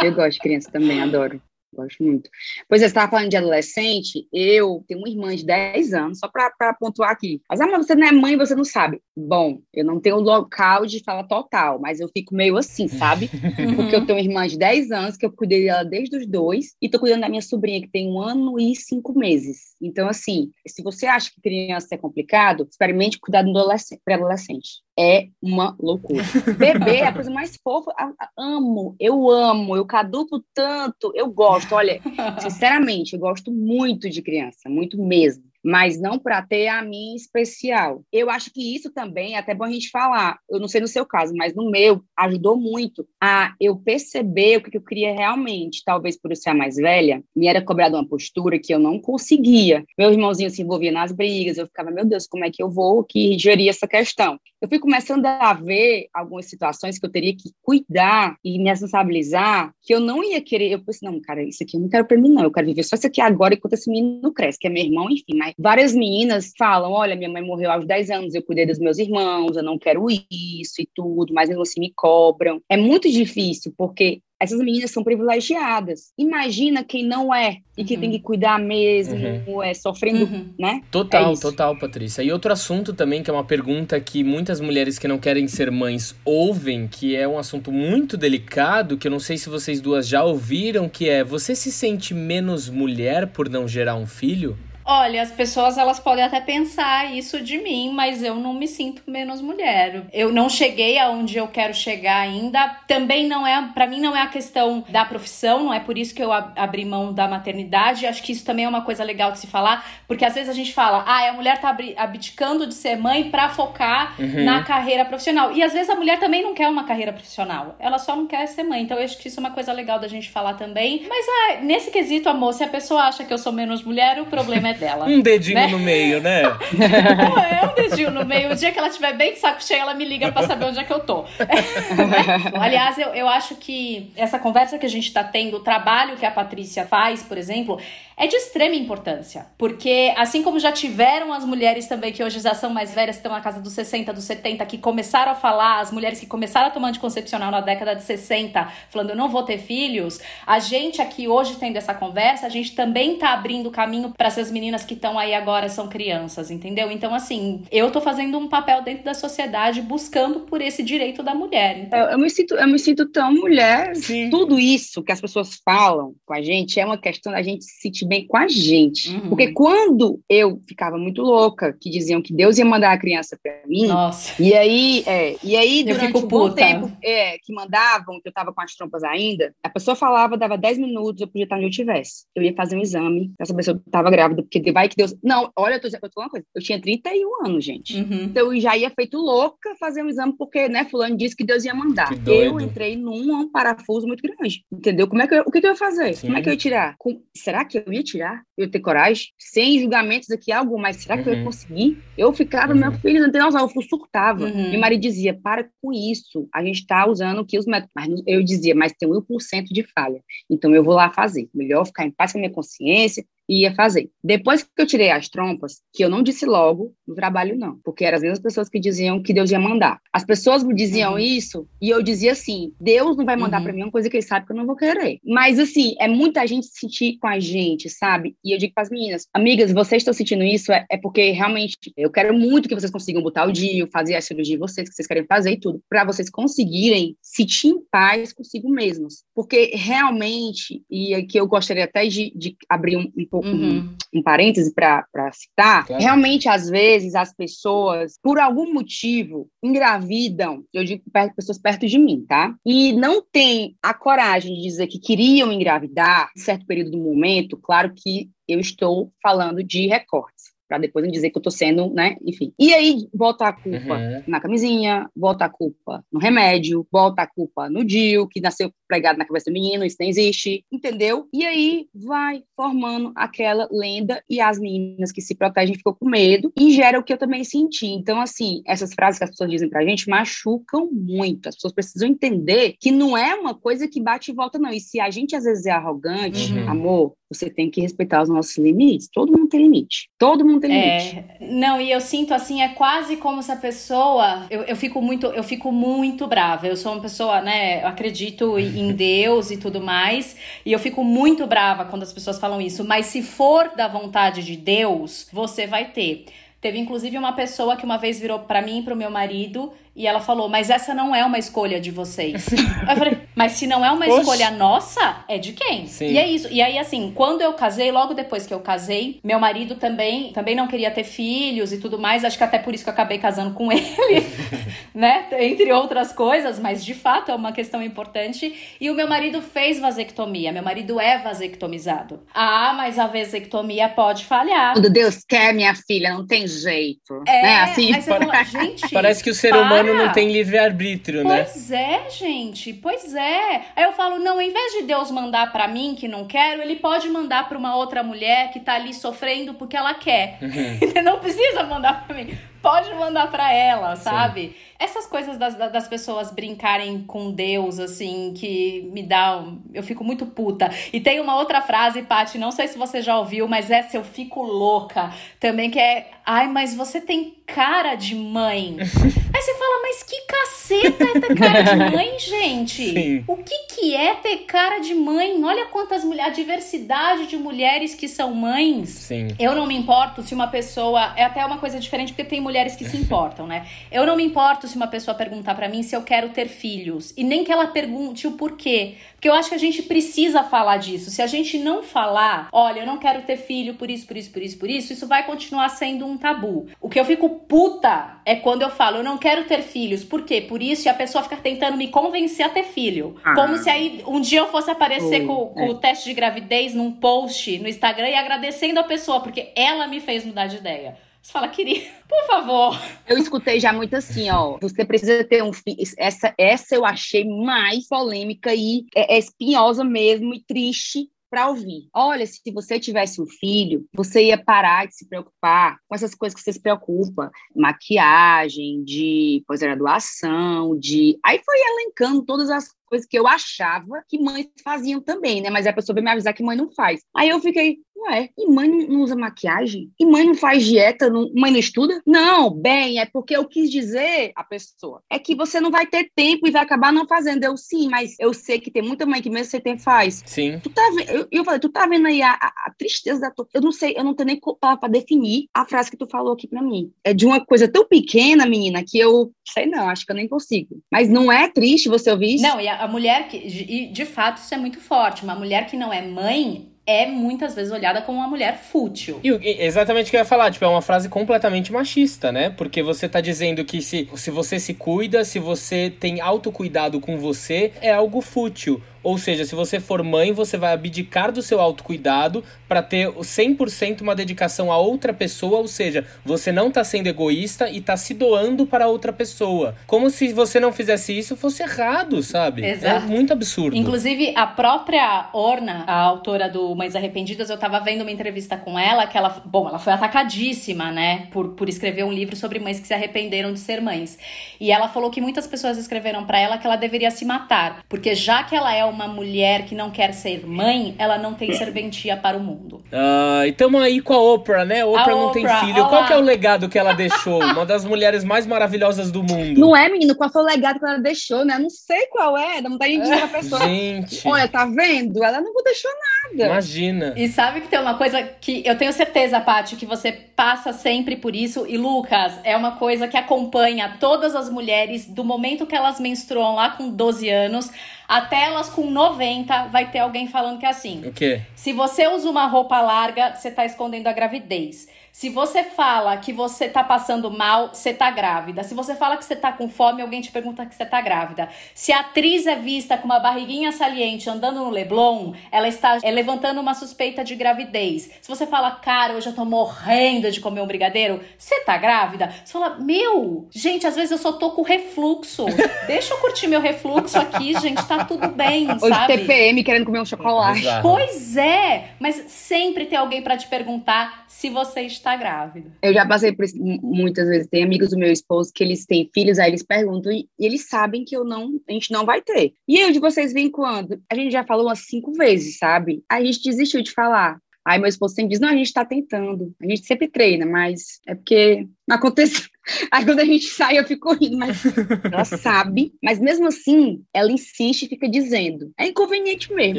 Eu 0.03 0.15
gosto 0.15 0.36
de 0.37 0.41
criança 0.41 0.71
também, 0.71 1.03
adoro. 1.03 1.41
Gosto 1.75 2.03
muito. 2.03 2.31
Pois 2.69 2.81
é, 2.81 2.85
você 2.85 2.91
estava 2.91 3.11
falando 3.11 3.29
de 3.29 3.37
adolescente, 3.37 4.27
eu 4.33 4.83
tenho 4.89 5.01
uma 5.01 5.09
irmã 5.09 5.37
de 5.37 5.45
10 5.45 5.93
anos, 5.93 6.19
só 6.19 6.29
para 6.29 6.73
pontuar 6.75 7.11
aqui. 7.11 7.43
Mas, 7.49 7.61
ah, 7.61 7.67
mas 7.67 7.87
você 7.87 7.95
não 7.95 8.07
é 8.07 8.13
mãe, 8.13 8.37
você 8.37 8.55
não 8.55 8.65
sabe. 8.65 9.03
Bom, 9.15 9.61
eu 9.75 9.85
não 9.85 10.01
tenho 10.01 10.17
local 10.17 10.87
de 10.87 11.03
fala 11.03 11.23
total, 11.23 11.79
mas 11.79 12.01
eu 12.01 12.09
fico 12.09 12.35
meio 12.35 12.57
assim, 12.57 12.89
sabe? 12.89 13.29
Porque 13.77 13.95
eu 13.95 14.07
tenho 14.07 14.19
uma 14.19 14.25
irmã 14.25 14.47
de 14.47 14.57
10 14.57 14.91
anos, 14.91 15.17
que 15.17 15.27
eu 15.27 15.33
cuidei 15.33 15.65
dela 15.65 15.85
desde 15.85 16.17
os 16.17 16.27
dois, 16.27 16.75
e 16.81 16.89
tô 16.89 16.99
cuidando 16.99 17.21
da 17.23 17.29
minha 17.29 17.43
sobrinha, 17.43 17.83
que 17.83 17.89
tem 17.89 18.09
um 18.09 18.21
ano 18.21 18.59
e 18.59 18.75
cinco 18.75 19.17
meses. 19.19 19.76
Então, 19.81 20.09
assim, 20.09 20.51
se 20.67 20.83
você 20.83 21.07
acha 21.07 21.31
que 21.31 21.41
criança 21.41 21.95
é 21.95 21.99
complicado, 21.99 22.67
experimente 22.71 23.19
cuidar 23.19 23.43
do 23.43 23.51
adolescente- 23.51 24.01
pré-adolescente. 24.05 24.83
É 24.99 25.29
uma 25.43 25.77
loucura. 25.79 26.23
Bebê 26.59 26.97
é 26.99 27.07
a 27.07 27.13
coisa 27.13 27.31
mais 27.31 27.59
fofa. 27.63 27.93
Amo, 28.39 28.97
eu 28.99 29.31
amo, 29.31 29.77
eu 29.77 29.85
caduco 29.85 30.43
tanto, 30.55 31.13
eu 31.15 31.31
gosto. 31.31 31.75
Olha, 31.75 32.01
sinceramente, 32.41 33.15
eu 33.15 33.21
gosto 33.21 33.53
muito 33.53 34.09
de 34.09 34.23
criança, 34.23 34.69
muito 34.69 35.01
mesmo. 35.03 35.45
Mas 35.67 36.01
não 36.01 36.17
para 36.17 36.41
ter 36.43 36.69
a 36.69 36.81
minha 36.81 37.17
especial. 37.17 38.05
Eu 38.13 38.31
acho 38.31 38.53
que 38.53 38.77
isso 38.77 38.93
também 38.93 39.35
é 39.35 39.39
até 39.39 39.53
bom 39.53 39.65
a 39.65 39.71
gente 39.71 39.91
falar. 39.91 40.39
Eu 40.49 40.61
não 40.61 40.69
sei 40.69 40.81
no 40.81 40.87
seu 40.87 41.05
caso, 41.05 41.35
mas 41.37 41.55
no 41.55 41.69
meu 41.69 42.03
ajudou 42.17 42.57
muito 42.57 43.05
a 43.21 43.53
eu 43.61 43.75
perceber 43.77 44.59
o 44.59 44.63
que 44.63 44.77
eu 44.77 44.83
queria 44.83 45.13
realmente. 45.13 45.83
Talvez 45.85 46.17
por 46.17 46.31
eu 46.31 46.37
ser 46.37 46.51
a 46.51 46.55
mais 46.55 46.77
velha, 46.77 47.21
me 47.35 47.49
era 47.49 47.61
cobrada 47.61 47.97
uma 47.97 48.09
postura 48.09 48.61
que 48.61 48.73
eu 48.73 48.79
não 48.79 49.01
conseguia. 49.01 49.85
Meu 49.99 50.13
irmãozinho 50.13 50.51
se 50.51 50.63
envolvia 50.63 50.93
nas 50.93 51.11
brigas, 51.11 51.59
eu 51.59 51.67
ficava, 51.67 51.91
meu 51.91 52.05
Deus, 52.05 52.29
como 52.29 52.45
é 52.45 52.51
que 52.51 52.63
eu 52.63 52.71
vou 52.71 53.03
que 53.03 53.37
gerir 53.37 53.69
essa 53.69 53.89
questão? 53.89 54.39
Eu 54.61 54.69
fui 54.69 54.79
começando 54.79 55.27
a 55.27 55.53
ver 55.53 56.09
algumas 56.15 56.47
situações 56.47 56.99
que 56.99 57.05
eu 57.05 57.11
teria 57.11 57.35
que 57.37 57.51
cuidar 57.61 58.37
e 58.43 58.59
me 58.59 58.71
responsabilizar, 58.71 59.73
que 59.83 59.95
eu 59.95 60.01
não 60.01 60.25
ia 60.25 60.41
querer. 60.41 60.71
Eu 60.71 60.85
pensei, 60.85 61.09
não, 61.09 61.21
cara, 61.21 61.43
isso 61.43 61.63
aqui 61.63 61.77
eu 61.77 61.81
não 61.81 61.89
quero 61.89 62.07
pra 62.07 62.17
mim, 62.17 62.31
não. 62.31 62.45
Eu 62.45 62.51
quero 62.51 62.67
viver 62.67 62.83
só 62.83 62.97
isso 62.97 63.07
aqui 63.07 63.21
agora 63.21 63.55
enquanto 63.55 63.75
esse 63.75 63.91
menino 63.91 64.33
cresce, 64.33 64.59
que 64.59 64.67
é 64.67 64.71
meu 64.71 64.83
irmão, 64.83 65.11
enfim. 65.11 65.37
Mas 65.37 65.55
várias 65.59 65.95
meninas 65.95 66.53
falam: 66.59 66.93
olha, 66.93 67.17
minha 67.17 67.31
mãe 67.31 67.43
morreu 67.43 67.71
aos 67.71 67.87
10 67.87 68.11
anos, 68.11 68.35
eu 68.35 68.43
cuidei 68.43 68.67
dos 68.67 68.79
meus 68.79 68.99
irmãos, 68.99 69.57
eu 69.57 69.63
não 69.63 69.79
quero 69.79 70.07
isso 70.11 70.81
e 70.81 70.89
tudo, 70.95 71.33
mas 71.35 71.49
mesmo 71.49 71.63
assim 71.63 71.81
me 71.81 71.93
cobram. 71.95 72.61
É 72.69 72.77
muito 72.77 73.11
difícil, 73.11 73.73
porque 73.77 74.21
essas 74.39 74.59
meninas 74.59 74.91
são 74.91 75.03
privilegiadas. 75.03 76.13
Imagina 76.19 76.85
quem 76.85 77.05
não 77.07 77.35
é 77.35 77.59
e 77.77 77.85
que 77.85 77.95
Uhum. 77.95 78.01
tem 78.01 78.11
que 78.11 78.21
cuidar 78.21 78.59
mesmo, 78.61 79.63
é 79.63 79.73
sofrendo, 79.73 80.25
Uhum. 80.27 80.53
né? 80.59 80.83
Total, 80.91 81.33
É 81.33 81.37
total, 81.41 81.79
Patrícia. 81.79 82.23
E 82.23 82.31
outro 82.31 82.53
assunto 82.53 82.93
também, 82.93 83.23
que 83.23 83.31
é 83.31 83.33
uma 83.33 83.45
pergunta 83.45 83.99
que 83.99 84.23
muitas 84.23 84.61
mulheres 84.61 84.99
que 84.99 85.09
não 85.09 85.19
querem 85.19 85.49
ser 85.49 85.71
mães 85.71 86.15
ouvem, 86.23 86.87
que 86.87 87.17
é 87.17 87.27
um 87.27 87.39
assunto 87.39 87.73
muito 87.73 88.17
delicado, 88.19 88.99
que 88.99 89.07
eu 89.07 89.11
não 89.11 89.21
sei 89.21 89.39
se 89.39 89.49
vocês 89.49 89.81
duas 89.81 90.07
já 90.07 90.23
ouviram, 90.23 90.87
que 90.89 91.09
é: 91.09 91.25
você 91.25 91.55
se 91.55 91.73
sente 91.73 92.13
menos 92.13 92.69
mulher 92.69 93.29
por 93.29 93.49
não 93.49 93.67
gerar 93.67 93.95
um 93.97 94.07
filho? 94.07 94.57
Olha, 94.89 95.21
as 95.21 95.33
pessoas 95.33 95.77
elas 95.77 95.99
podem 95.99 96.25
até 96.25 96.41
pensar 96.41 97.13
isso 97.13 97.41
de 97.41 97.59
mim, 97.59 97.91
mas 97.93 98.23
eu 98.23 98.37
não 98.37 98.55
me 98.55 98.69
sinto 98.69 99.03
menos 99.05 99.41
mulher. 99.41 100.05
Eu 100.13 100.33
não 100.33 100.49
cheguei 100.49 100.97
aonde 100.97 101.37
eu 101.37 101.49
quero 101.49 101.75
chegar 101.75 102.21
ainda. 102.21 102.79
Também 102.87 103.27
não 103.27 103.45
é, 103.45 103.61
para 103.75 103.89
mim 103.89 104.01
não 104.01 104.15
é 104.17 104.23
a 104.23 104.29
questão 104.29 104.85
da 104.89 105.05
profissão, 105.05 105.65
não 105.65 105.75
é 105.75 105.81
por 105.81 105.99
isso 105.99 106.15
que 106.15 106.23
eu 106.23 106.33
abri 106.33 106.85
mão 106.85 107.13
da 107.13 107.27
maternidade. 107.27 108.07
Acho 108.07 108.23
que 108.23 108.31
isso 108.31 108.45
também 108.45 108.65
é 108.65 108.69
uma 108.69 108.83
coisa 108.83 109.03
legal 109.03 109.33
de 109.33 109.41
se 109.41 109.49
falar, 109.49 109.85
porque 110.07 110.25
às 110.25 110.35
vezes 110.35 110.49
a 110.49 110.53
gente 110.53 110.73
fala: 110.73 111.03
"Ah, 111.05 111.31
a 111.31 111.33
mulher 111.33 111.61
tá 111.61 111.77
abdicando 111.97 112.65
de 112.65 112.75
ser 112.75 112.97
mãe 112.97 113.29
para 113.29 113.49
focar 113.49 114.15
uhum. 114.21 114.45
na 114.45 114.63
carreira 114.63 115.05
profissional". 115.05 115.53
E 115.53 115.65
às 115.65 115.73
vezes 115.73 115.91
a 115.91 115.97
mulher 115.97 116.21
também 116.21 116.45
não 116.45 116.55
quer 116.55 116.69
uma 116.69 116.85
carreira 116.85 117.13
profissional. 117.13 117.75
Ela 117.81 117.99
só 117.99 118.15
não 118.15 118.29
quer 118.29 118.47
ser 118.47 118.63
mãe. 118.63 118.83
Então 118.83 118.97
eu 118.97 119.05
acho 119.05 119.19
que 119.19 119.27
isso 119.27 119.41
é 119.41 119.43
uma 119.43 119.51
coisa 119.51 119.73
legal 119.73 119.99
da 119.99 120.07
gente 120.07 120.31
falar 120.31 120.55
também. 120.55 121.05
Mas 121.09 121.27
ah, 121.29 121.61
nesse 121.63 121.91
quesito, 121.91 122.29
amor, 122.29 122.53
se 122.53 122.63
a 122.63 122.69
pessoa 122.69 123.03
acha 123.03 123.25
que 123.25 123.33
eu 123.33 123.39
sou 123.39 123.53
menos 123.53 123.83
mulher, 123.83 124.21
o 124.21 124.27
problema 124.27 124.69
é 124.69 124.76
dela. 124.77 125.07
um 125.07 125.21
dedinho 125.21 125.59
né? 125.59 125.67
no 125.67 125.79
meio, 125.79 126.21
né? 126.21 126.43
Não 126.73 127.43
é 127.43 127.71
um 127.71 127.75
dedinho 127.75 128.11
no 128.11 128.25
meio. 128.25 128.53
O 128.53 128.55
dia 128.55 128.73
que 128.73 128.79
ela 128.79 128.91
tiver 128.91 129.15
bem 129.15 129.33
de 129.33 129.39
saco 129.39 129.63
cheio, 129.63 129.81
ela 129.81 129.95
me 129.95 130.05
liga 130.05 130.31
para 130.31 130.47
saber 130.47 130.67
onde 130.67 130.79
é 130.79 130.85
que 130.85 130.93
eu 130.93 131.01
tô. 131.01 131.25
Aliás, 132.61 132.99
eu, 132.99 133.09
eu 133.09 133.29
acho 133.29 133.57
que 133.57 134.11
essa 134.17 134.39
conversa 134.39 134.79
que 134.79 134.87
a 134.87 134.89
gente 134.89 135.13
tá 135.13 135.25
tendo, 135.25 135.57
o 135.59 135.61
trabalho 135.61 136.17
que 136.17 136.27
a 136.27 136.31
Patrícia 136.31 136.87
faz, 136.87 137.23
por 137.23 137.39
exemplo, 137.39 137.81
é 138.17 138.27
de 138.27 138.35
extrema 138.35 138.75
importância. 138.75 139.47
Porque, 139.59 140.13
assim 140.17 140.43
como 140.43 140.59
já 140.59 140.73
tiveram 140.73 141.33
as 141.33 141.45
mulheres 141.45 141.87
também, 141.87 142.13
que 142.13 142.25
hoje 142.25 142.41
já 142.41 142.55
são 142.55 142.71
mais 142.71 142.95
velhas, 142.95 143.17
estão 143.17 143.31
na 143.31 143.41
casa 143.41 143.61
dos 143.61 143.75
60, 143.75 144.13
dos 144.13 144.25
70, 144.25 144.65
que 144.65 144.79
começaram 144.79 145.33
a 145.33 145.35
falar, 145.35 145.81
as 145.81 145.93
mulheres 145.93 146.19
que 146.19 146.27
começaram 146.27 146.69
a 146.69 146.71
tomar 146.71 146.89
anticoncepcional 146.89 147.51
na 147.51 147.61
década 147.61 147.95
de 147.95 148.03
60, 148.03 148.73
falando 148.89 149.11
eu 149.11 149.17
não 149.17 149.29
vou 149.29 149.43
ter 149.43 149.59
filhos, 149.59 150.19
a 150.47 150.59
gente 150.59 151.03
aqui 151.03 151.29
hoje 151.29 151.57
tendo 151.57 151.77
essa 151.77 151.93
conversa, 151.93 152.47
a 152.47 152.49
gente 152.49 152.75
também 152.75 153.17
tá 153.17 153.35
abrindo 153.35 153.71
caminho 153.71 154.11
para 154.17 154.29
essas 154.29 154.51
meninas 154.51 154.83
que 154.83 154.95
estão 154.95 155.19
aí 155.19 155.35
agora 155.35 155.69
são 155.69 155.89
crianças, 155.89 156.51
entendeu? 156.51 156.91
Então, 156.91 157.15
assim, 157.15 157.65
eu 157.71 157.91
tô 157.91 158.01
fazendo 158.01 158.39
um 158.39 158.49
papel 158.49 158.83
dentro 158.83 159.05
da 159.05 159.13
sociedade 159.13 159.83
buscando 159.83 160.41
por 160.41 160.63
esse 160.63 160.83
direito 160.83 161.23
da 161.23 161.35
mulher. 161.35 161.79
Então. 161.79 161.99
Eu, 161.99 162.13
eu, 162.13 162.19
me 162.19 162.31
sinto, 162.31 162.55
eu 162.55 162.67
me 162.67 162.79
sinto 162.79 163.07
tão 163.11 163.33
mulher. 163.33 163.95
Sim. 163.95 164.31
Tudo 164.31 164.59
isso 164.59 165.03
que 165.03 165.13
as 165.13 165.21
pessoas 165.21 165.61
falam 165.63 166.15
com 166.25 166.33
a 166.33 166.41
gente 166.41 166.81
é 166.81 166.87
uma 166.87 166.97
questão 166.97 167.33
da 167.33 167.43
gente 167.43 167.65
se 167.65 167.81
sentir 167.83 168.06
bem 168.07 168.27
com 168.27 168.37
a 168.37 168.49
gente. 168.49 169.11
Uhum. 169.11 169.29
Porque 169.29 169.53
quando 169.53 170.21
eu 170.29 170.61
ficava 170.69 170.97
muito 170.97 171.23
louca, 171.23 171.77
que 171.79 171.91
diziam 171.91 172.23
que 172.23 172.33
Deus 172.33 172.59
ia 172.59 172.65
mandar 172.65 172.93
a 172.93 172.99
criança 172.99 173.39
para 173.43 173.61
mim, 173.67 173.87
Nossa. 173.87 174.41
e 174.43 174.55
aí, 174.55 175.03
é, 175.07 175.37
e 175.43 175.57
aí 175.57 175.85
durante 175.85 176.17
um 176.17 176.27
bom 176.27 176.51
tempo 176.51 176.91
é, 177.03 177.39
que 177.39 177.53
mandavam, 177.53 178.21
que 178.21 178.29
eu 178.29 178.33
tava 178.33 178.53
com 178.53 178.61
as 178.61 178.75
trompas 178.75 179.03
ainda, 179.03 179.55
a 179.63 179.69
pessoa 179.69 179.95
falava, 179.95 180.37
dava 180.37 180.57
10 180.57 180.79
minutos, 180.79 181.21
eu 181.21 181.27
podia 181.27 181.45
estar 181.45 181.57
onde 181.57 181.67
eu 181.67 181.71
tivesse. 181.71 182.25
Eu 182.35 182.43
ia 182.43 182.55
fazer 182.55 182.77
um 182.77 182.81
exame 182.81 183.33
pra 183.37 183.47
saber 183.47 183.63
se 183.63 183.71
eu 183.71 183.81
tava 183.91 184.11
grávida, 184.11 184.43
porque 184.43 184.73
vai 184.73 184.89
que 184.89 184.97
Deus. 184.97 185.15
Não, 185.23 185.51
olha, 185.57 185.75
eu 185.75 185.81
tô, 185.81 185.89
eu 185.89 186.11
tô 186.11 186.21
uma 186.21 186.31
coisa. 186.31 186.47
Eu 186.55 186.63
tinha 186.63 186.81
31 186.81 187.47
anos, 187.47 187.65
gente. 187.65 187.97
Uhum. 187.97 188.25
Então 188.25 188.53
eu 188.53 188.61
já 188.61 188.77
ia 188.77 188.91
feito 188.91 189.19
louca 189.19 189.75
fazer 189.79 190.03
um 190.03 190.09
exame, 190.09 190.35
porque, 190.37 190.69
né, 190.69 190.85
fulano 190.85 191.17
disse 191.17 191.37
que 191.37 191.45
Deus 191.45 191.65
ia 191.65 191.75
mandar. 191.75 192.11
Eu 192.27 192.61
entrei 192.61 192.97
num 192.97 193.51
parafuso 193.51 194.07
muito 194.07 194.23
grande. 194.23 194.65
Entendeu? 194.71 195.09
Como 195.09 195.23
é 195.23 195.27
que 195.27 195.35
eu, 195.35 195.43
o 195.47 195.51
que, 195.51 195.61
que 195.61 195.67
eu 195.67 195.71
ia 195.71 195.77
fazer? 195.77 196.15
Sim. 196.15 196.29
Como 196.29 196.39
é 196.39 196.43
que 196.43 196.49
eu 196.49 196.53
ia 196.53 196.59
tirar? 196.59 196.95
Com, 196.99 197.21
será 197.35 197.65
que 197.65 197.79
eu 197.79 197.93
ia 197.97 198.03
tirar? 198.03 198.43
Eu 198.57 198.71
ter 198.71 198.81
coragem? 198.81 199.27
Sem 199.39 199.81
julgamentos 199.81 200.31
aqui, 200.31 200.53
algo, 200.53 200.79
mas 200.79 200.97
será 200.97 201.17
que 201.17 201.23
uhum. 201.23 201.29
eu 201.29 201.33
ia 201.35 201.39
uhum. 201.41 201.47
conseguir? 201.47 201.99
Eu 202.17 202.33
ficava, 202.33 202.73
uhum. 202.73 202.79
meu 202.79 202.93
filho, 202.93 203.21
não 203.21 203.31
tem 203.31 203.41
noção, 203.41 203.69
eu 203.75 203.83
surtava. 203.83 204.45
Uhum. 204.45 204.71
Meu 204.71 204.81
marido 204.81 205.01
dizia, 205.01 205.35
para 205.35 205.69
com 205.83 205.93
isso, 205.93 206.49
a 206.55 206.65
gente 206.65 206.87
tá 206.87 207.09
usando 207.09 207.41
aqui 207.41 207.59
os 207.59 207.67
métodos. 207.67 207.93
Mas 207.95 208.23
eu 208.27 208.43
dizia, 208.43 208.75
mas 208.75 208.93
tem 208.93 209.09
1% 209.09 209.65
de 209.65 209.83
falha. 209.95 210.23
Então 210.51 210.75
eu 210.75 210.85
vou 210.85 210.95
lá 210.95 211.11
fazer. 211.11 211.49
Melhor 211.55 211.85
ficar 211.87 212.05
em 212.05 212.11
paz 212.11 212.33
com 212.33 212.39
a 212.39 212.41
minha 212.41 212.53
consciência, 212.53 213.25
ia 213.49 213.75
fazer. 213.75 214.11
Depois 214.23 214.63
que 214.63 214.71
eu 214.77 214.87
tirei 214.87 215.11
as 215.11 215.29
trompas, 215.29 215.81
que 215.93 216.05
eu 216.05 216.09
não 216.09 216.23
disse 216.23 216.45
logo 216.45 216.95
no 217.07 217.15
trabalho, 217.15 217.57
não, 217.57 217.79
porque 217.85 218.05
eram 218.05 218.17
as 218.17 218.23
mesmas 218.23 218.41
pessoas 218.41 218.69
que 218.69 218.81
diziam 218.81 219.23
que 219.23 219.33
Deus 219.33 219.51
ia 219.51 219.61
mandar. 219.61 220.01
As 220.13 220.25
pessoas 220.25 220.65
me 220.65 220.75
diziam 220.75 221.13
uhum. 221.13 221.19
isso 221.19 221.69
e 221.81 221.91
eu 221.91 222.03
dizia 222.03 222.33
assim: 222.33 222.73
Deus 222.81 223.17
não 223.17 223.25
vai 223.25 223.37
mandar 223.37 223.59
uhum. 223.59 223.65
para 223.65 223.73
mim 223.73 223.83
uma 223.83 223.93
coisa 223.93 224.11
que 224.11 224.17
ele 224.17 224.23
sabe 224.23 224.47
que 224.47 224.53
eu 224.53 224.57
não 224.57 224.67
vou 224.67 224.77
querer. 224.77 225.19
Mas 225.25 225.59
assim, 225.59 225.95
é 226.01 226.09
muita 226.09 226.47
gente 226.47 226.67
sentir 226.67 227.19
com 227.19 227.29
a 227.29 227.39
gente, 227.39 227.89
sabe? 227.89 228.37
E 228.45 228.53
eu 228.53 228.59
digo 228.59 228.75
para 228.75 228.83
as 228.83 228.91
meninas: 228.91 229.27
amigas, 229.33 229.73
vocês 229.73 230.01
estão 230.01 230.15
sentindo 230.15 230.43
isso 230.43 230.73
é, 230.73 230.85
é, 230.91 230.97
porque 230.97 231.31
realmente 231.31 231.77
eu 231.97 232.11
quero 232.11 232.35
muito 232.35 232.69
que 232.69 232.75
vocês 232.75 232.91
consigam 232.91 233.23
botar 233.23 233.47
o 233.47 233.53
dia, 233.53 233.87
fazer 233.93 234.17
a 234.17 234.21
cirurgia 234.21 234.57
de 234.57 234.61
vocês, 234.61 234.89
que 234.89 234.95
vocês 234.95 235.07
querem 235.07 235.25
fazer 235.25 235.53
e 235.53 235.61
tudo, 235.61 235.81
para 235.89 236.05
vocês 236.05 236.29
conseguirem 236.29 237.17
sentir 237.23 237.69
em 237.69 237.81
paz 237.91 238.33
consigo 238.33 238.69
mesmos. 238.69 239.25
Porque 239.35 239.73
realmente, 239.75 240.83
e 240.91 241.15
aqui 241.15 241.39
eu 241.39 241.47
gostaria 241.47 241.85
até 241.85 242.07
de, 242.07 242.33
de 242.35 242.57
abrir 242.69 242.97
um, 242.97 243.13
um 243.17 243.27
pouco 243.27 243.36
uhum. 243.41 243.97
um, 244.15 244.19
um 244.19 244.23
parêntese 244.23 244.73
para 244.73 245.07
citar, 245.33 245.87
claro. 245.87 246.03
realmente, 246.03 246.49
às 246.49 246.69
vezes, 246.69 247.15
as 247.15 247.35
pessoas, 247.35 248.19
por 248.23 248.39
algum 248.39 248.73
motivo, 248.73 249.49
engravidam, 249.63 250.65
eu 250.73 250.85
digo 250.85 251.03
pessoas 251.35 251.59
perto 251.59 251.87
de 251.87 251.99
mim, 251.99 252.25
tá? 252.27 252.55
E 252.65 252.93
não 252.93 253.23
tem 253.23 253.77
a 253.83 253.93
coragem 253.93 254.55
de 254.55 254.63
dizer 254.63 254.87
que 254.87 254.99
queriam 254.99 255.53
engravidar 255.53 256.31
em 256.37 256.41
certo 256.41 256.67
período 256.67 256.93
do 256.93 256.99
momento, 256.99 257.57
claro 257.57 257.93
que 257.95 258.31
eu 258.49 258.61
estou 258.61 259.13
falando 259.23 259.63
de 259.63 259.87
recortes 259.87 260.56
para 260.69 260.79
depois 260.79 261.05
não 261.05 261.13
dizer 261.13 261.31
que 261.31 261.39
eu 261.39 261.43
tô 261.43 261.51
sendo, 261.51 261.91
né? 261.91 262.17
Enfim. 262.25 262.53
E 262.59 262.73
aí 262.73 263.09
bota 263.15 263.47
a 263.47 263.53
culpa 263.53 263.95
uhum. 263.95 264.23
na 264.27 264.41
camisinha, 264.41 265.09
bota 265.15 265.45
a 265.45 265.49
culpa 265.49 266.05
no 266.13 266.19
remédio, 266.19 266.87
bota 266.91 267.23
a 267.23 267.27
culpa 267.27 267.69
no 267.69 267.85
Dio, 267.85 268.29
que 268.29 268.41
nasceu 268.41 268.71
pregado 268.89 269.19
na 269.19 269.25
cabeça 269.25 269.51
do 269.51 269.55
menino, 269.55 269.85
isso 269.85 269.97
não 270.01 270.09
existe, 270.09 270.65
entendeu? 270.71 271.29
E 271.33 271.45
aí 271.45 271.87
vai 271.95 272.43
formando 272.55 273.13
aquela 273.17 273.69
lenda 273.71 274.23
e 274.29 274.41
as 274.41 274.59
meninas 274.59 275.13
que 275.13 275.21
se 275.21 275.35
protegem 275.35 275.75
ficam 275.75 275.95
com 275.95 276.09
medo 276.09 276.53
e 276.59 276.73
gera 276.73 276.99
o 276.99 277.03
que 277.03 277.13
eu 277.13 277.19
também 277.19 277.45
senti. 277.45 277.87
Então, 277.87 278.21
assim, 278.21 278.63
essas 278.67 278.93
frases 278.95 279.19
que 279.19 279.25
as 279.25 279.31
pessoas 279.31 279.51
dizem 279.51 279.69
pra 279.69 279.85
gente 279.85 280.09
machucam 280.09 280.89
muito. 280.93 281.49
As 281.49 281.55
pessoas 281.55 281.73
precisam 281.73 282.09
entender 282.09 282.77
que 282.81 282.91
não 282.91 283.17
é 283.17 283.35
uma 283.35 283.55
coisa 283.55 283.89
que 283.89 284.01
bate 284.01 284.31
e 284.31 284.35
volta, 284.35 284.59
não. 284.59 284.71
E 284.71 284.81
se 284.81 285.01
a 285.01 285.11
gente 285.11 285.35
às 285.35 285.45
vezes 285.45 285.67
é 285.67 285.71
arrogante, 285.71 286.53
uhum. 286.53 286.69
amor, 286.69 287.15
você 287.29 287.51
tem 287.51 287.71
que 287.71 287.81
respeitar 287.81 288.23
os 288.23 288.29
nossos 288.29 288.57
limites. 288.57 289.09
Todo 289.13 289.33
mundo 289.33 289.49
tem 289.49 289.63
limite. 289.63 290.09
Todo 290.19 290.45
mundo 290.45 290.56
tem 290.61 290.73
é, 290.73 290.99
limite. 290.99 291.25
Não, 291.41 291.81
e 291.81 291.91
eu 291.91 292.01
sinto 292.01 292.35
assim, 292.35 292.63
é 292.63 292.69
quase 292.69 293.17
como 293.17 293.43
se 293.43 293.51
a 293.53 293.57
pessoa. 293.57 294.47
Eu, 294.51 294.63
eu 294.63 294.77
fico 294.77 295.01
muito, 295.01 295.27
eu 295.27 295.43
fico 295.43 295.73
muito 295.73 296.27
brava. 296.27 296.67
Eu 296.67 296.77
sou 296.77 296.93
uma 296.93 297.01
pessoa, 297.01 297.41
né? 297.41 297.83
Eu 297.83 297.89
acredito 297.89 298.59
em 298.59 298.93
Deus 298.95 299.51
e 299.51 299.57
tudo 299.57 299.81
mais. 299.81 300.37
E 300.65 300.73
eu 300.73 300.79
fico 300.79 301.03
muito 301.05 301.47
brava 301.47 301.85
quando 301.85 302.03
as 302.03 302.13
pessoas 302.13 302.39
falam 302.39 302.61
isso. 302.61 302.85
Mas 302.85 303.07
se 303.07 303.23
for 303.23 303.73
da 303.77 303.89
vontade 303.89 304.43
de 304.43 304.57
Deus, 304.57 305.29
você 305.33 305.67
vai 305.67 305.87
ter. 305.87 306.27
Teve 306.61 306.79
inclusive 306.79 307.17
uma 307.19 307.33
pessoa 307.33 307.77
que 307.77 307.85
uma 307.85 307.97
vez 307.97 308.19
virou 308.19 308.41
para 308.41 308.63
mim 308.63 308.81
e 308.81 308.83
pro 308.83 308.97
meu 308.97 309.11
marido 309.11 309.73
e 309.97 310.07
ela 310.07 310.21
falou: 310.21 310.49
Mas 310.49 310.69
essa 310.69 310.93
não 310.93 311.15
é 311.15 311.25
uma 311.25 311.39
escolha 311.39 311.81
de 311.81 311.91
vocês. 311.91 312.47
eu 312.53 312.97
falei: 312.97 313.19
Mas 313.35 313.53
se 313.53 313.67
não 313.67 313.83
é 313.85 313.91
uma 313.91 314.07
Oxe. 314.07 314.19
escolha 314.21 314.51
nossa, 314.51 315.25
é 315.27 315.39
de 315.39 315.53
quem? 315.53 315.87
Sim. 315.87 316.09
E 316.09 316.19
é 316.19 316.29
isso. 316.29 316.49
E 316.51 316.61
aí, 316.61 316.79
assim, 316.79 317.11
quando 317.15 317.41
eu 317.41 317.55
casei, 317.55 317.91
logo 317.91 318.13
depois 318.13 318.47
que 318.47 318.53
eu 318.53 318.61
casei, 318.61 319.19
meu 319.25 319.41
marido 319.41 319.77
também, 319.77 320.33
também 320.33 320.55
não 320.55 320.69
queria 320.69 320.91
ter 320.91 321.05
filhos 321.05 321.73
e 321.73 321.79
tudo 321.79 321.99
mais. 321.99 322.25
Acho 322.25 322.37
que 322.37 322.45
até 322.45 322.59
por 322.59 322.75
isso 322.75 322.85
que 322.85 322.91
eu 322.91 322.95
acabei 322.95 323.17
casando 323.17 323.55
com 323.55 323.73
ele, 323.73 324.27
né? 324.95 325.27
Entre 325.41 325.73
outras 325.73 326.13
coisas, 326.13 326.59
mas 326.59 326.85
de 326.85 326.93
fato 326.93 327.31
é 327.31 327.35
uma 327.35 327.53
questão 327.53 327.83
importante. 327.83 328.77
E 328.79 328.91
o 328.91 328.95
meu 328.95 329.09
marido 329.09 329.41
fez 329.41 329.81
vasectomia. 329.81 330.53
Meu 330.53 330.63
marido 330.63 331.01
é 331.01 331.17
vasectomizado. 331.17 332.21
Ah, 332.35 332.75
mas 332.77 332.99
a 332.99 333.07
vasectomia 333.07 333.89
pode 333.89 334.27
falhar. 334.27 334.75
Quando 334.75 334.91
Deus 334.91 335.25
quer, 335.27 335.55
minha 335.55 335.75
filha, 335.75 336.13
não 336.13 336.27
tem 336.27 336.47
jeito. 336.47 337.23
É, 337.27 337.43
né? 337.43 337.57
assim. 337.63 338.03
Fala, 338.03 338.45
gente, 338.45 338.91
Parece 338.91 339.25
que 339.25 339.31
o 339.31 339.35
ser 339.35 339.55
humano 339.55 339.86
humano 339.91 340.07
não 340.07 340.13
tem 340.13 340.31
livre-arbítrio, 340.31 341.25
né? 341.25 341.43
Pois 341.45 341.71
é, 341.71 342.11
gente. 342.11 342.73
Pois 342.73 343.15
é. 343.15 343.63
Aí 343.75 343.85
eu 343.85 343.93
falo, 343.93 344.19
não, 344.19 344.41
em 344.41 344.53
vez 344.53 344.73
de 344.73 344.83
Deus 344.83 345.11
mandar 345.11 345.53
para 345.53 345.67
mim 345.69 345.95
que 345.99 346.09
não 346.09 346.27
quero, 346.27 346.63
ele 346.63 346.77
pode 346.77 347.09
mandar 347.09 347.49
para 347.49 347.59
uma 347.59 347.77
outra 347.77 348.03
mulher 348.03 348.51
que 348.51 348.61
tá 348.61 348.75
ali 348.75 348.93
sofrendo 348.93 349.55
porque 349.55 349.77
ela 349.77 349.95
quer. 349.95 350.39
Uhum. 350.43 351.03
não 351.05 351.19
precisa 351.19 351.63
mandar 351.63 352.07
para 352.07 352.17
mim 352.17 352.37
pode 352.67 352.93
mandar 352.95 353.31
para 353.31 353.53
ela, 353.53 353.95
sabe? 353.95 354.49
Sim. 354.49 354.55
Essas 354.77 355.07
coisas 355.07 355.39
das, 355.39 355.55
das 355.55 355.87
pessoas 355.87 356.33
brincarem 356.33 357.05
com 357.05 357.31
Deus, 357.31 357.79
assim, 357.79 358.35
que 358.37 358.91
me 358.93 359.05
dá. 359.05 359.39
Um... 359.39 359.61
Eu 359.73 359.85
fico 359.85 360.03
muito 360.03 360.27
puta. 360.27 360.69
E 360.93 360.99
tem 360.99 361.21
uma 361.21 361.37
outra 361.37 361.63
frase, 361.63 362.03
Paty, 362.03 362.39
não 362.39 362.51
sei 362.51 362.67
se 362.67 362.77
você 362.77 363.01
já 363.01 363.17
ouviu, 363.17 363.47
mas 363.47 363.71
essa 363.71 363.97
eu 363.97 364.03
fico 364.03 364.43
louca 364.43 365.13
também, 365.39 365.71
que 365.71 365.79
é. 365.79 366.11
Ai, 366.27 366.49
mas 366.49 366.75
você 366.75 367.01
tem 367.01 367.37
cara 367.47 367.95
de 367.95 368.17
mãe. 368.17 368.79
Aí 369.37 369.43
você 369.43 369.53
fala, 369.53 369.83
mas 369.83 370.03
que 370.03 370.21
caceta 370.23 371.05
é 371.05 371.21
ter 371.21 371.35
cara 371.35 371.61
de 371.61 371.77
mãe, 371.95 372.19
gente? 372.19 372.91
Sim. 372.91 373.25
O 373.29 373.37
que, 373.37 373.67
que 373.69 373.95
é 373.95 374.15
ter 374.15 374.39
cara 374.47 374.79
de 374.79 374.95
mãe? 374.95 375.45
Olha 375.45 375.67
quantas 375.67 376.03
mulheres, 376.03 376.33
a 376.33 376.35
diversidade 376.35 377.27
de 377.27 377.37
mulheres 377.37 377.95
que 377.95 378.09
são 378.09 378.35
mães. 378.35 378.89
Sim. 378.89 379.29
Eu 379.39 379.55
não 379.55 379.67
me 379.67 379.77
importo 379.77 380.23
se 380.23 380.33
uma 380.33 380.47
pessoa. 380.47 381.13
É 381.17 381.25
até 381.25 381.45
uma 381.45 381.59
coisa 381.59 381.79
diferente, 381.79 382.15
porque 382.15 382.25
tem 382.25 382.41
mulheres 382.41 382.77
que 382.77 382.89
se 382.89 382.97
importam, 382.97 383.47
né? 383.47 383.67
Eu 383.93 384.07
não 384.07 384.17
me 384.17 384.25
importo 384.25 384.67
se 384.67 384.75
uma 384.75 384.87
pessoa 384.87 385.15
perguntar 385.15 385.55
para 385.55 385.69
mim 385.69 385.83
se 385.83 385.95
eu 385.95 386.03
quero 386.03 386.31
ter 386.31 386.49
filhos. 386.49 387.13
E 387.15 387.23
nem 387.23 387.45
que 387.45 387.53
ela 387.53 387.67
pergunte 387.67 388.27
o 388.27 388.33
porquê. 388.33 388.95
Porque 389.17 389.29
eu 389.29 389.35
acho 389.35 389.49
que 389.49 389.55
a 389.55 389.59
gente 389.59 389.83
precisa 389.83 390.45
falar 390.45 390.77
disso. 390.77 391.11
Se 391.11 391.23
a 391.23 391.27
gente 391.27 391.59
não 391.59 391.83
falar, 391.83 392.49
olha, 392.53 392.81
eu 392.81 392.87
não 392.87 392.99
quero 392.99 393.23
ter 393.23 393.37
filho 393.37 393.75
por 393.75 393.91
isso, 393.91 394.07
por 394.07 394.17
isso, 394.17 394.31
por 394.31 394.43
isso, 394.43 394.59
por 394.59 394.71
isso, 394.71 394.93
isso 394.93 395.07
vai 395.07 395.25
continuar 395.25 395.69
sendo 395.71 396.07
um 396.07 396.19
tabu. 396.19 396.69
O 396.81 396.89
que 396.89 397.01
eu 397.01 397.05
fico 397.05 397.29
puta 397.29 398.19
é 398.25 398.37
quando 398.37 398.63
eu 398.63 398.71
falo, 398.71 398.99
eu 398.99 399.03
não 399.03 399.19
quero 399.19 399.45
ter 399.45 399.63
filhos. 399.63 400.05
Por 400.05 400.23
quê? 400.23 400.41
Por 400.41 400.63
isso, 400.63 400.87
e 400.87 400.91
a 400.91 400.95
pessoa 400.95 401.25
fica 401.25 401.37
tentando 401.37 401.77
me 401.77 401.89
convencer 401.89 402.45
a 402.47 402.51
ter 402.51 402.65
filho. 402.65 403.17
Ah. 403.25 403.35
Como 403.35 403.57
se 403.57 403.69
aí 403.71 404.05
um 404.07 404.21
dia 404.21 404.41
eu 404.41 404.49
fosse 404.49 404.71
aparecer 404.71 405.17
Oh, 405.25 405.27
com, 405.27 405.55
com 405.55 405.65
é. 405.65 405.69
o 405.71 405.75
teste 405.75 406.05
de 406.05 406.15
gravidez 406.15 406.75
num 406.75 406.93
post 406.93 407.59
no 407.59 407.69
Instagram 407.69 408.09
e 408.09 408.15
agradecendo 408.15 408.79
a 408.81 408.85
pessoa, 408.85 409.21
porque 409.21 409.51
ela 409.57 409.87
me 409.87 410.01
fez 410.01 410.25
mudar 410.25 410.47
de 410.47 410.57
ideia. 410.57 410.97
Você 411.27 411.33
fala, 411.33 411.49
querida, 411.49 411.85
por 412.09 412.25
favor. 412.29 412.81
Eu 413.05 413.19
escutei 413.19 413.59
já 413.59 413.73
muito 413.73 413.97
assim, 413.97 414.31
ó. 414.31 414.59
Você 414.63 414.85
precisa 414.85 415.25
ter 415.25 415.43
um 415.43 415.53
filho. 415.53 415.77
Essa, 415.99 416.33
essa 416.39 416.77
eu 416.77 416.85
achei 416.85 417.25
mais 417.25 417.89
polêmica 417.89 418.55
e 418.55 418.87
é, 418.95 419.17
é 419.17 419.19
espinhosa 419.19 419.83
mesmo 419.83 420.33
e 420.33 420.45
triste 420.45 421.11
para 421.29 421.49
ouvir. 421.49 421.89
Olha, 421.93 422.25
se 422.25 422.41
você 422.53 422.79
tivesse 422.79 423.21
um 423.21 423.27
filho, 423.27 423.85
você 423.93 424.27
ia 424.27 424.39
parar 424.39 424.87
de 424.87 424.95
se 424.95 425.09
preocupar 425.09 425.79
com 425.89 425.97
essas 425.97 426.15
coisas 426.15 426.37
que 426.37 426.41
você 426.45 426.53
se 426.53 426.63
preocupa, 426.63 427.33
maquiagem, 427.57 428.85
de 428.85 429.43
pós-graduação, 429.49 430.79
de. 430.79 431.19
Aí 431.25 431.41
foi 431.45 431.57
elencando 431.59 432.25
todas 432.25 432.51
as 432.51 432.69
coisas 432.87 433.07
que 433.07 433.19
eu 433.19 433.27
achava 433.27 434.03
que 434.09 434.19
mães 434.19 434.49
faziam 434.65 435.01
também, 435.01 435.41
né? 435.41 435.51
Mas 435.51 435.67
a 435.67 435.73
pessoa 435.73 435.95
veio 435.95 436.05
me 436.05 436.11
avisar 436.11 436.33
que 436.35 436.43
mãe 436.43 436.57
não 436.57 436.71
faz. 436.71 437.01
Aí 437.15 437.29
eu 437.29 437.41
fiquei, 437.41 437.79
ué, 438.09 438.31
e 438.39 438.47
mãe 438.51 438.69
não, 438.69 439.01
usa 439.03 439.17
maquiagem? 439.17 439.91
E 439.99 440.07
mãe 440.07 440.25
não 440.25 440.35
faz 440.35 440.65
dieta? 440.65 441.11
Não, 441.11 441.31
mãe 441.35 441.51
não 441.51 441.59
estuda? 441.59 442.01
Não, 442.07 442.51
bem, 442.51 442.99
é 443.01 443.07
porque 443.07 443.37
eu 443.37 443.45
quis 443.47 443.71
dizer 443.71 444.33
a 444.37 444.45
pessoa. 444.45 445.03
É 445.11 445.19
que 445.19 445.35
você 445.35 445.61
não 445.61 445.71
vai 445.71 445.87
ter 445.87 446.11
tempo 446.15 446.47
e 446.47 446.51
vai 446.51 446.63
acabar 446.63 446.93
não 446.93 447.07
fazendo. 447.07 447.45
Eu 447.45 447.57
sim, 447.57 447.89
mas 447.89 448.15
eu 448.19 448.33
sei 448.33 448.61
que 448.61 448.71
tem 448.71 448.83
muita 448.83 449.05
mãe 449.07 449.21
que 449.23 449.31
mesmo 449.31 449.51
sem 449.51 449.61
tempo 449.61 449.83
faz. 449.83 450.23
Sim. 450.27 450.61
Tu 450.63 450.71
tá 450.71 450.83
vendo, 450.97 451.11
eu, 451.11 451.27
eu 451.31 451.45
falei, 451.45 451.61
tu 451.61 451.69
tá 451.69 451.87
vendo 451.87 452.07
aí 452.07 452.23
a, 452.23 452.31
a- 452.33 452.53
a 452.67 452.75
tristeza 452.79 453.21
da 453.21 453.31
tua. 453.31 453.47
Eu 453.53 453.61
não 453.61 453.73
sei, 453.73 453.95
eu 453.97 454.05
não 454.05 454.15
tenho 454.15 454.29
nem 454.29 454.41
palavra 454.61 454.81
pra 454.81 454.89
definir 454.89 455.49
a 455.55 455.65
frase 455.67 455.91
que 455.91 455.97
tu 455.97 456.07
falou 456.09 456.33
aqui 456.33 456.47
pra 456.47 456.63
mim. 456.63 456.91
É 457.05 457.13
de 457.13 457.27
uma 457.27 457.45
coisa 457.45 457.67
tão 457.69 457.87
pequena, 457.87 458.47
menina, 458.47 458.85
que 458.87 458.99
eu 458.99 459.33
sei 459.49 459.67
não, 459.67 459.89
acho 459.89 460.05
que 460.05 460.13
eu 460.13 460.17
nem 460.17 460.29
consigo. 460.29 460.81
Mas 460.93 461.09
não 461.09 461.31
é 461.31 461.49
triste 461.49 461.89
você 461.89 462.11
ouvir 462.11 462.35
isso? 462.35 462.43
Não, 462.43 462.61
e 462.61 462.69
a, 462.69 462.76
a 462.85 462.89
mulher 462.89 463.29
que. 463.29 463.37
E 463.37 463.87
de 463.87 464.05
fato 464.05 464.39
isso 464.39 464.55
é 464.55 464.59
muito 464.59 464.81
forte. 464.81 465.25
Uma 465.25 465.35
mulher 465.35 465.67
que 465.67 465.77
não 465.77 465.93
é 465.93 466.03
mãe 466.03 466.69
é 466.87 467.05
muitas 467.05 467.55
vezes 467.55 467.73
olhada 467.73 468.01
como 468.01 468.19
uma 468.19 468.29
mulher 468.29 468.59
fútil. 468.59 469.19
E 469.23 469.31
exatamente 469.65 470.07
o 470.07 470.11
que 470.11 470.17
eu 470.17 470.21
ia 470.21 470.25
falar, 470.25 470.53
tipo, 470.53 470.65
é 470.65 470.69
uma 470.69 470.81
frase 470.81 471.09
completamente 471.09 471.73
machista, 471.73 472.31
né? 472.31 472.49
Porque 472.51 472.81
você 472.81 473.09
tá 473.09 473.21
dizendo 473.21 473.65
que 473.65 473.83
se, 473.83 474.09
se 474.15 474.31
você 474.31 474.61
se 474.61 474.73
cuida, 474.73 475.25
se 475.25 475.41
você 475.41 475.91
tem 475.91 476.21
autocuidado 476.21 477.01
com 477.01 477.19
você, 477.19 477.73
é 477.81 477.93
algo 477.93 478.21
fútil. 478.21 478.81
Ou 479.07 479.17
seja, 479.17 479.45
se 479.45 479.55
você 479.55 479.79
for 479.79 480.03
mãe, 480.03 480.33
você 480.33 480.57
vai 480.57 480.73
abdicar 480.73 481.31
do 481.31 481.41
seu 481.41 481.61
autocuidado 481.61 482.43
pra 482.67 482.83
ter 482.83 483.07
o 483.07 483.21
100% 483.21 484.01
uma 484.01 484.17
dedicação 484.17 484.73
a 484.73 484.79
outra 484.79 485.15
pessoa, 485.15 485.59
ou 485.59 485.69
seja, 485.69 486.05
você 486.25 486.51
não 486.51 486.73
tá 486.73 486.83
sendo 486.83 487.07
egoísta 487.07 487.71
e 487.71 487.81
tá 487.81 487.97
se 487.97 488.13
doando 488.13 488.67
para 488.67 488.89
outra 488.89 489.13
pessoa. 489.13 489.77
Como 489.87 490.11
se 490.11 490.33
você 490.33 490.59
não 490.59 490.73
fizesse 490.73 491.17
isso 491.17 491.37
fosse 491.37 491.63
errado, 491.63 492.21
sabe? 492.21 492.67
Exato. 492.67 493.07
É 493.07 493.09
muito 493.09 493.33
absurdo. 493.33 493.77
Inclusive, 493.77 494.33
a 494.35 494.45
própria 494.45 495.31
Orna, 495.33 495.85
a 495.87 496.01
autora 496.01 496.49
do 496.49 496.75
Mães 496.75 496.97
Arrependidas, 496.97 497.49
eu 497.49 497.57
tava 497.57 497.79
vendo 497.79 498.01
uma 498.01 498.11
entrevista 498.11 498.57
com 498.57 498.77
ela, 498.77 499.07
que 499.07 499.17
ela, 499.17 499.41
bom, 499.45 499.69
ela 499.69 499.79
foi 499.79 499.93
atacadíssima, 499.93 500.91
né, 500.91 501.29
por, 501.31 501.51
por 501.51 501.69
escrever 501.69 502.03
um 502.03 502.13
livro 502.13 502.35
sobre 502.35 502.59
mães 502.59 502.81
que 502.81 502.89
se 502.89 502.95
arrependeram 502.95 503.53
de 503.53 503.61
ser 503.61 503.81
mães. 503.81 504.19
E 504.59 504.73
ela 504.73 504.89
falou 504.89 505.13
que 505.13 505.21
muitas 505.21 505.47
pessoas 505.47 505.79
escreveram 505.79 506.27
pra 506.27 506.41
ela 506.41 506.59
que 506.59 506.67
ela 506.67 506.75
deveria 506.75 507.13
se 507.13 507.25
matar, 507.25 507.85
porque 507.89 508.13
já 508.13 508.43
que 508.43 508.57
ela 508.57 508.75
é 508.75 508.85
uma 508.85 508.96
mulher 509.07 509.65
que 509.67 509.75
não 509.75 509.91
quer 509.91 510.13
ser 510.13 510.47
mãe, 510.47 510.95
ela 510.99 511.19
não 511.19 511.35
tem 511.35 511.53
serventia 511.53 512.17
para 512.17 512.37
o 512.37 512.41
mundo. 512.41 512.83
Ah, 512.93 513.47
e 513.47 513.53
tamo 513.53 513.79
aí 513.79 514.01
com 514.01 514.15
a 514.15 514.21
Oprah, 514.21 514.65
né? 514.65 514.85
Oprah 514.85 515.15
não 515.15 515.33
tem 515.33 515.47
filho. 515.47 515.81
olá. 515.81 515.89
Qual 515.89 516.07
que 516.07 516.13
é 516.13 516.17
o 516.17 516.21
legado 516.21 516.69
que 516.69 516.79
ela 516.79 516.95
deixou? 516.95 517.43
Uma 517.43 517.67
das 517.67 517.85
mulheres 517.85 518.25
mais 518.25 518.47
maravilhosas 518.47 519.11
do 519.11 519.23
mundo. 519.23 519.59
Não 519.61 519.77
é, 519.77 519.89
menino? 519.89 520.15
Qual 520.15 520.31
foi 520.31 520.43
o 520.43 520.47
legado 520.47 520.79
que 520.79 520.87
ela 520.87 520.99
deixou, 520.99 521.45
né? 521.45 521.57
Eu 521.57 521.61
não 521.61 521.71
sei 521.71 522.07
qual 522.07 522.37
é. 522.37 522.63
Dá 522.63 522.69
vontade 522.69 522.93
de 522.93 523.03
dizer 523.03 523.19
pra 523.19 523.29
pessoa. 523.29 523.61
Gente, 523.61 524.27
Olha, 524.27 524.49
tá 524.49 524.65
vendo? 524.65 525.23
Ela 525.23 525.41
não 525.41 525.53
deixou 525.63 525.91
nada. 526.33 526.53
imagina. 526.53 527.15
E 527.17 527.29
sabe 527.29 527.61
que 527.61 527.69
tem 527.69 527.79
uma 527.79 527.95
coisa 527.95 528.23
que 528.23 528.63
eu 528.67 528.77
tenho 528.77 528.93
certeza, 528.93 529.41
Paty, 529.41 529.77
que 529.77 529.87
você 529.87 530.13
passa 530.13 530.73
sempre 530.73 531.17
por 531.17 531.35
isso. 531.35 531.67
E 531.67 531.77
Lucas, 531.77 532.39
é 532.45 532.57
uma 532.57 532.73
coisa 532.73 533.09
que 533.09 533.17
acompanha 533.17 533.97
todas 534.01 534.35
as 534.35 534.49
mulheres 534.51 535.07
do 535.07 535.25
momento 535.25 535.67
que 535.67 535.75
elas 535.75 536.01
menstruam 536.01 536.55
lá 536.55 536.71
com 536.71 536.91
12 536.91 537.29
anos 537.29 537.71
até 538.09 538.45
elas 538.45 538.69
com 538.69 538.89
90, 538.89 539.67
vai 539.67 539.91
ter 539.91 539.99
alguém 539.99 540.29
falando 540.29 540.59
que 540.59 540.67
é 540.67 540.69
assim. 540.69 541.03
O 541.05 541.13
quê? 541.13 541.43
Se 541.55 541.73
você 541.73 542.07
usa 542.07 542.31
uma 542.31 542.47
roupa 542.47 542.81
larga, 542.81 543.35
você 543.35 543.51
tá 543.51 543.65
escondendo 543.65 544.07
a 544.07 544.13
gravidez. 544.13 544.87
Se 545.17 545.31
você 545.31 545.65
fala 545.65 546.15
que 546.19 546.31
você 546.31 546.69
tá 546.69 546.85
passando 546.85 547.31
mal, 547.31 547.71
você 547.73 547.95
tá 547.95 548.11
grávida. 548.11 548.63
Se 548.63 548.75
você 548.75 548.95
fala 548.95 549.17
que 549.17 549.25
você 549.25 549.35
tá 549.35 549.51
com 549.51 549.67
fome, 549.67 550.03
alguém 550.03 550.21
te 550.21 550.31
pergunta 550.31 550.67
que 550.67 550.75
você 550.75 550.85
tá 550.85 551.01
grávida. 551.01 551.49
Se 551.75 551.91
a 551.91 552.01
atriz 552.01 552.47
é 552.47 552.55
vista 552.55 552.99
com 552.99 553.07
uma 553.07 553.19
barriguinha 553.19 553.73
saliente 553.73 554.29
andando 554.29 554.63
no 554.63 554.69
Leblon, 554.69 555.33
ela 555.51 555.69
está 555.69 555.99
é, 556.03 556.11
levantando 556.11 556.61
uma 556.61 556.75
suspeita 556.75 557.25
de 557.25 557.35
gravidez. 557.35 558.11
Se 558.21 558.29
você 558.29 558.47
fala, 558.47 558.73
cara, 558.73 559.15
hoje 559.15 559.29
eu 559.29 559.35
tô 559.35 559.47
morrendo 559.47 560.31
de 560.31 560.39
comer 560.39 560.61
um 560.61 560.67
brigadeiro, 560.67 561.23
você 561.39 561.61
tá 561.61 561.79
grávida? 561.79 562.35
Você 562.45 562.53
fala, 562.53 562.79
meu, 562.79 563.49
gente, 563.51 563.87
às 563.87 563.97
vezes 563.97 564.11
eu 564.11 564.19
só 564.19 564.33
tô 564.33 564.51
com 564.51 564.61
refluxo. 564.61 565.47
Deixa 565.87 566.13
eu 566.13 566.19
curtir 566.19 566.47
meu 566.47 566.61
refluxo 566.61 567.19
aqui, 567.19 567.59
gente, 567.59 567.83
tá 567.87 568.05
tudo 568.05 568.29
bem, 568.29 568.69
Hoje 568.77 568.95
sabe? 568.95 569.17
TPM 569.17 569.65
querendo 569.65 569.87
comer 569.87 570.01
um 570.01 570.05
chocolate. 570.05 570.61
Pois 570.83 571.39
é, 571.39 571.93
mas 571.99 572.17
sempre 572.29 572.85
tem 572.85 572.99
alguém 572.99 573.23
pra 573.23 573.35
te 573.39 573.49
perguntar 573.49 574.27
se 574.29 574.51
você 574.51 574.83
está 574.83 575.06
grávida. 575.15 575.71
Eu 575.83 575.93
já 575.93 576.07
passei 576.07 576.33
por 576.33 576.47
isso 576.47 576.57
mu- 576.59 576.81
muitas 576.83 577.29
vezes. 577.29 577.47
Tem 577.47 577.63
amigos 577.63 577.91
do 577.91 577.99
meu 577.99 578.11
esposo 578.11 578.51
que 578.53 578.65
eles 578.65 578.87
têm 578.87 579.11
filhos, 579.13 579.39
aí 579.39 579.51
eles 579.51 579.63
perguntam 579.63 580.11
e, 580.11 580.27
eles 580.39 580.69
sabem 580.69 581.05
que 581.05 581.15
eu 581.15 581.23
não, 581.23 581.61
a 581.69 581.73
gente 581.73 581.93
não 581.93 582.07
vai 582.07 582.23
ter. 582.23 582.55
E 582.67 582.79
eu 582.81 582.91
de 582.91 582.99
vocês 582.99 583.33
vêm 583.35 583.51
quando? 583.51 584.03
A 584.11 584.15
gente 584.15 584.33
já 584.33 584.43
falou 584.43 584.67
umas 584.67 584.87
cinco 584.87 585.13
vezes, 585.13 585.59
sabe? 585.59 586.03
A 586.11 586.25
gente 586.25 586.43
desistiu 586.43 586.83
de 586.83 586.91
falar. 586.93 587.39
Aí 587.67 587.79
meu 587.79 587.89
esposo 587.89 588.15
sempre 588.15 588.31
diz: 588.31 588.41
não, 588.41 588.49
a 588.49 588.55
gente 588.57 588.73
tá 588.73 588.85
tentando. 588.85 589.53
A 589.61 589.67
gente 589.69 589.85
sempre 589.85 590.09
treina, 590.09 590.47
mas 590.47 591.01
é 591.07 591.15
porque 591.15 591.67
não 591.87 591.97
aconteceu. 591.97 592.47
Aí 592.91 593.05
quando 593.05 593.21
a 593.21 593.25
gente 593.25 593.47
sai, 593.47 593.79
eu 593.79 593.85
fico 593.85 594.13
rindo, 594.15 594.37
mas 594.37 594.63
ela 595.05 595.25
sabe. 595.25 595.93
Mas 596.03 596.19
mesmo 596.19 596.49
assim, 596.49 597.03
ela 597.13 597.31
insiste 597.31 597.83
e 597.83 597.89
fica 597.89 598.09
dizendo. 598.09 598.73
É 598.79 598.87
inconveniente 598.87 599.53
mesmo. 599.53 599.79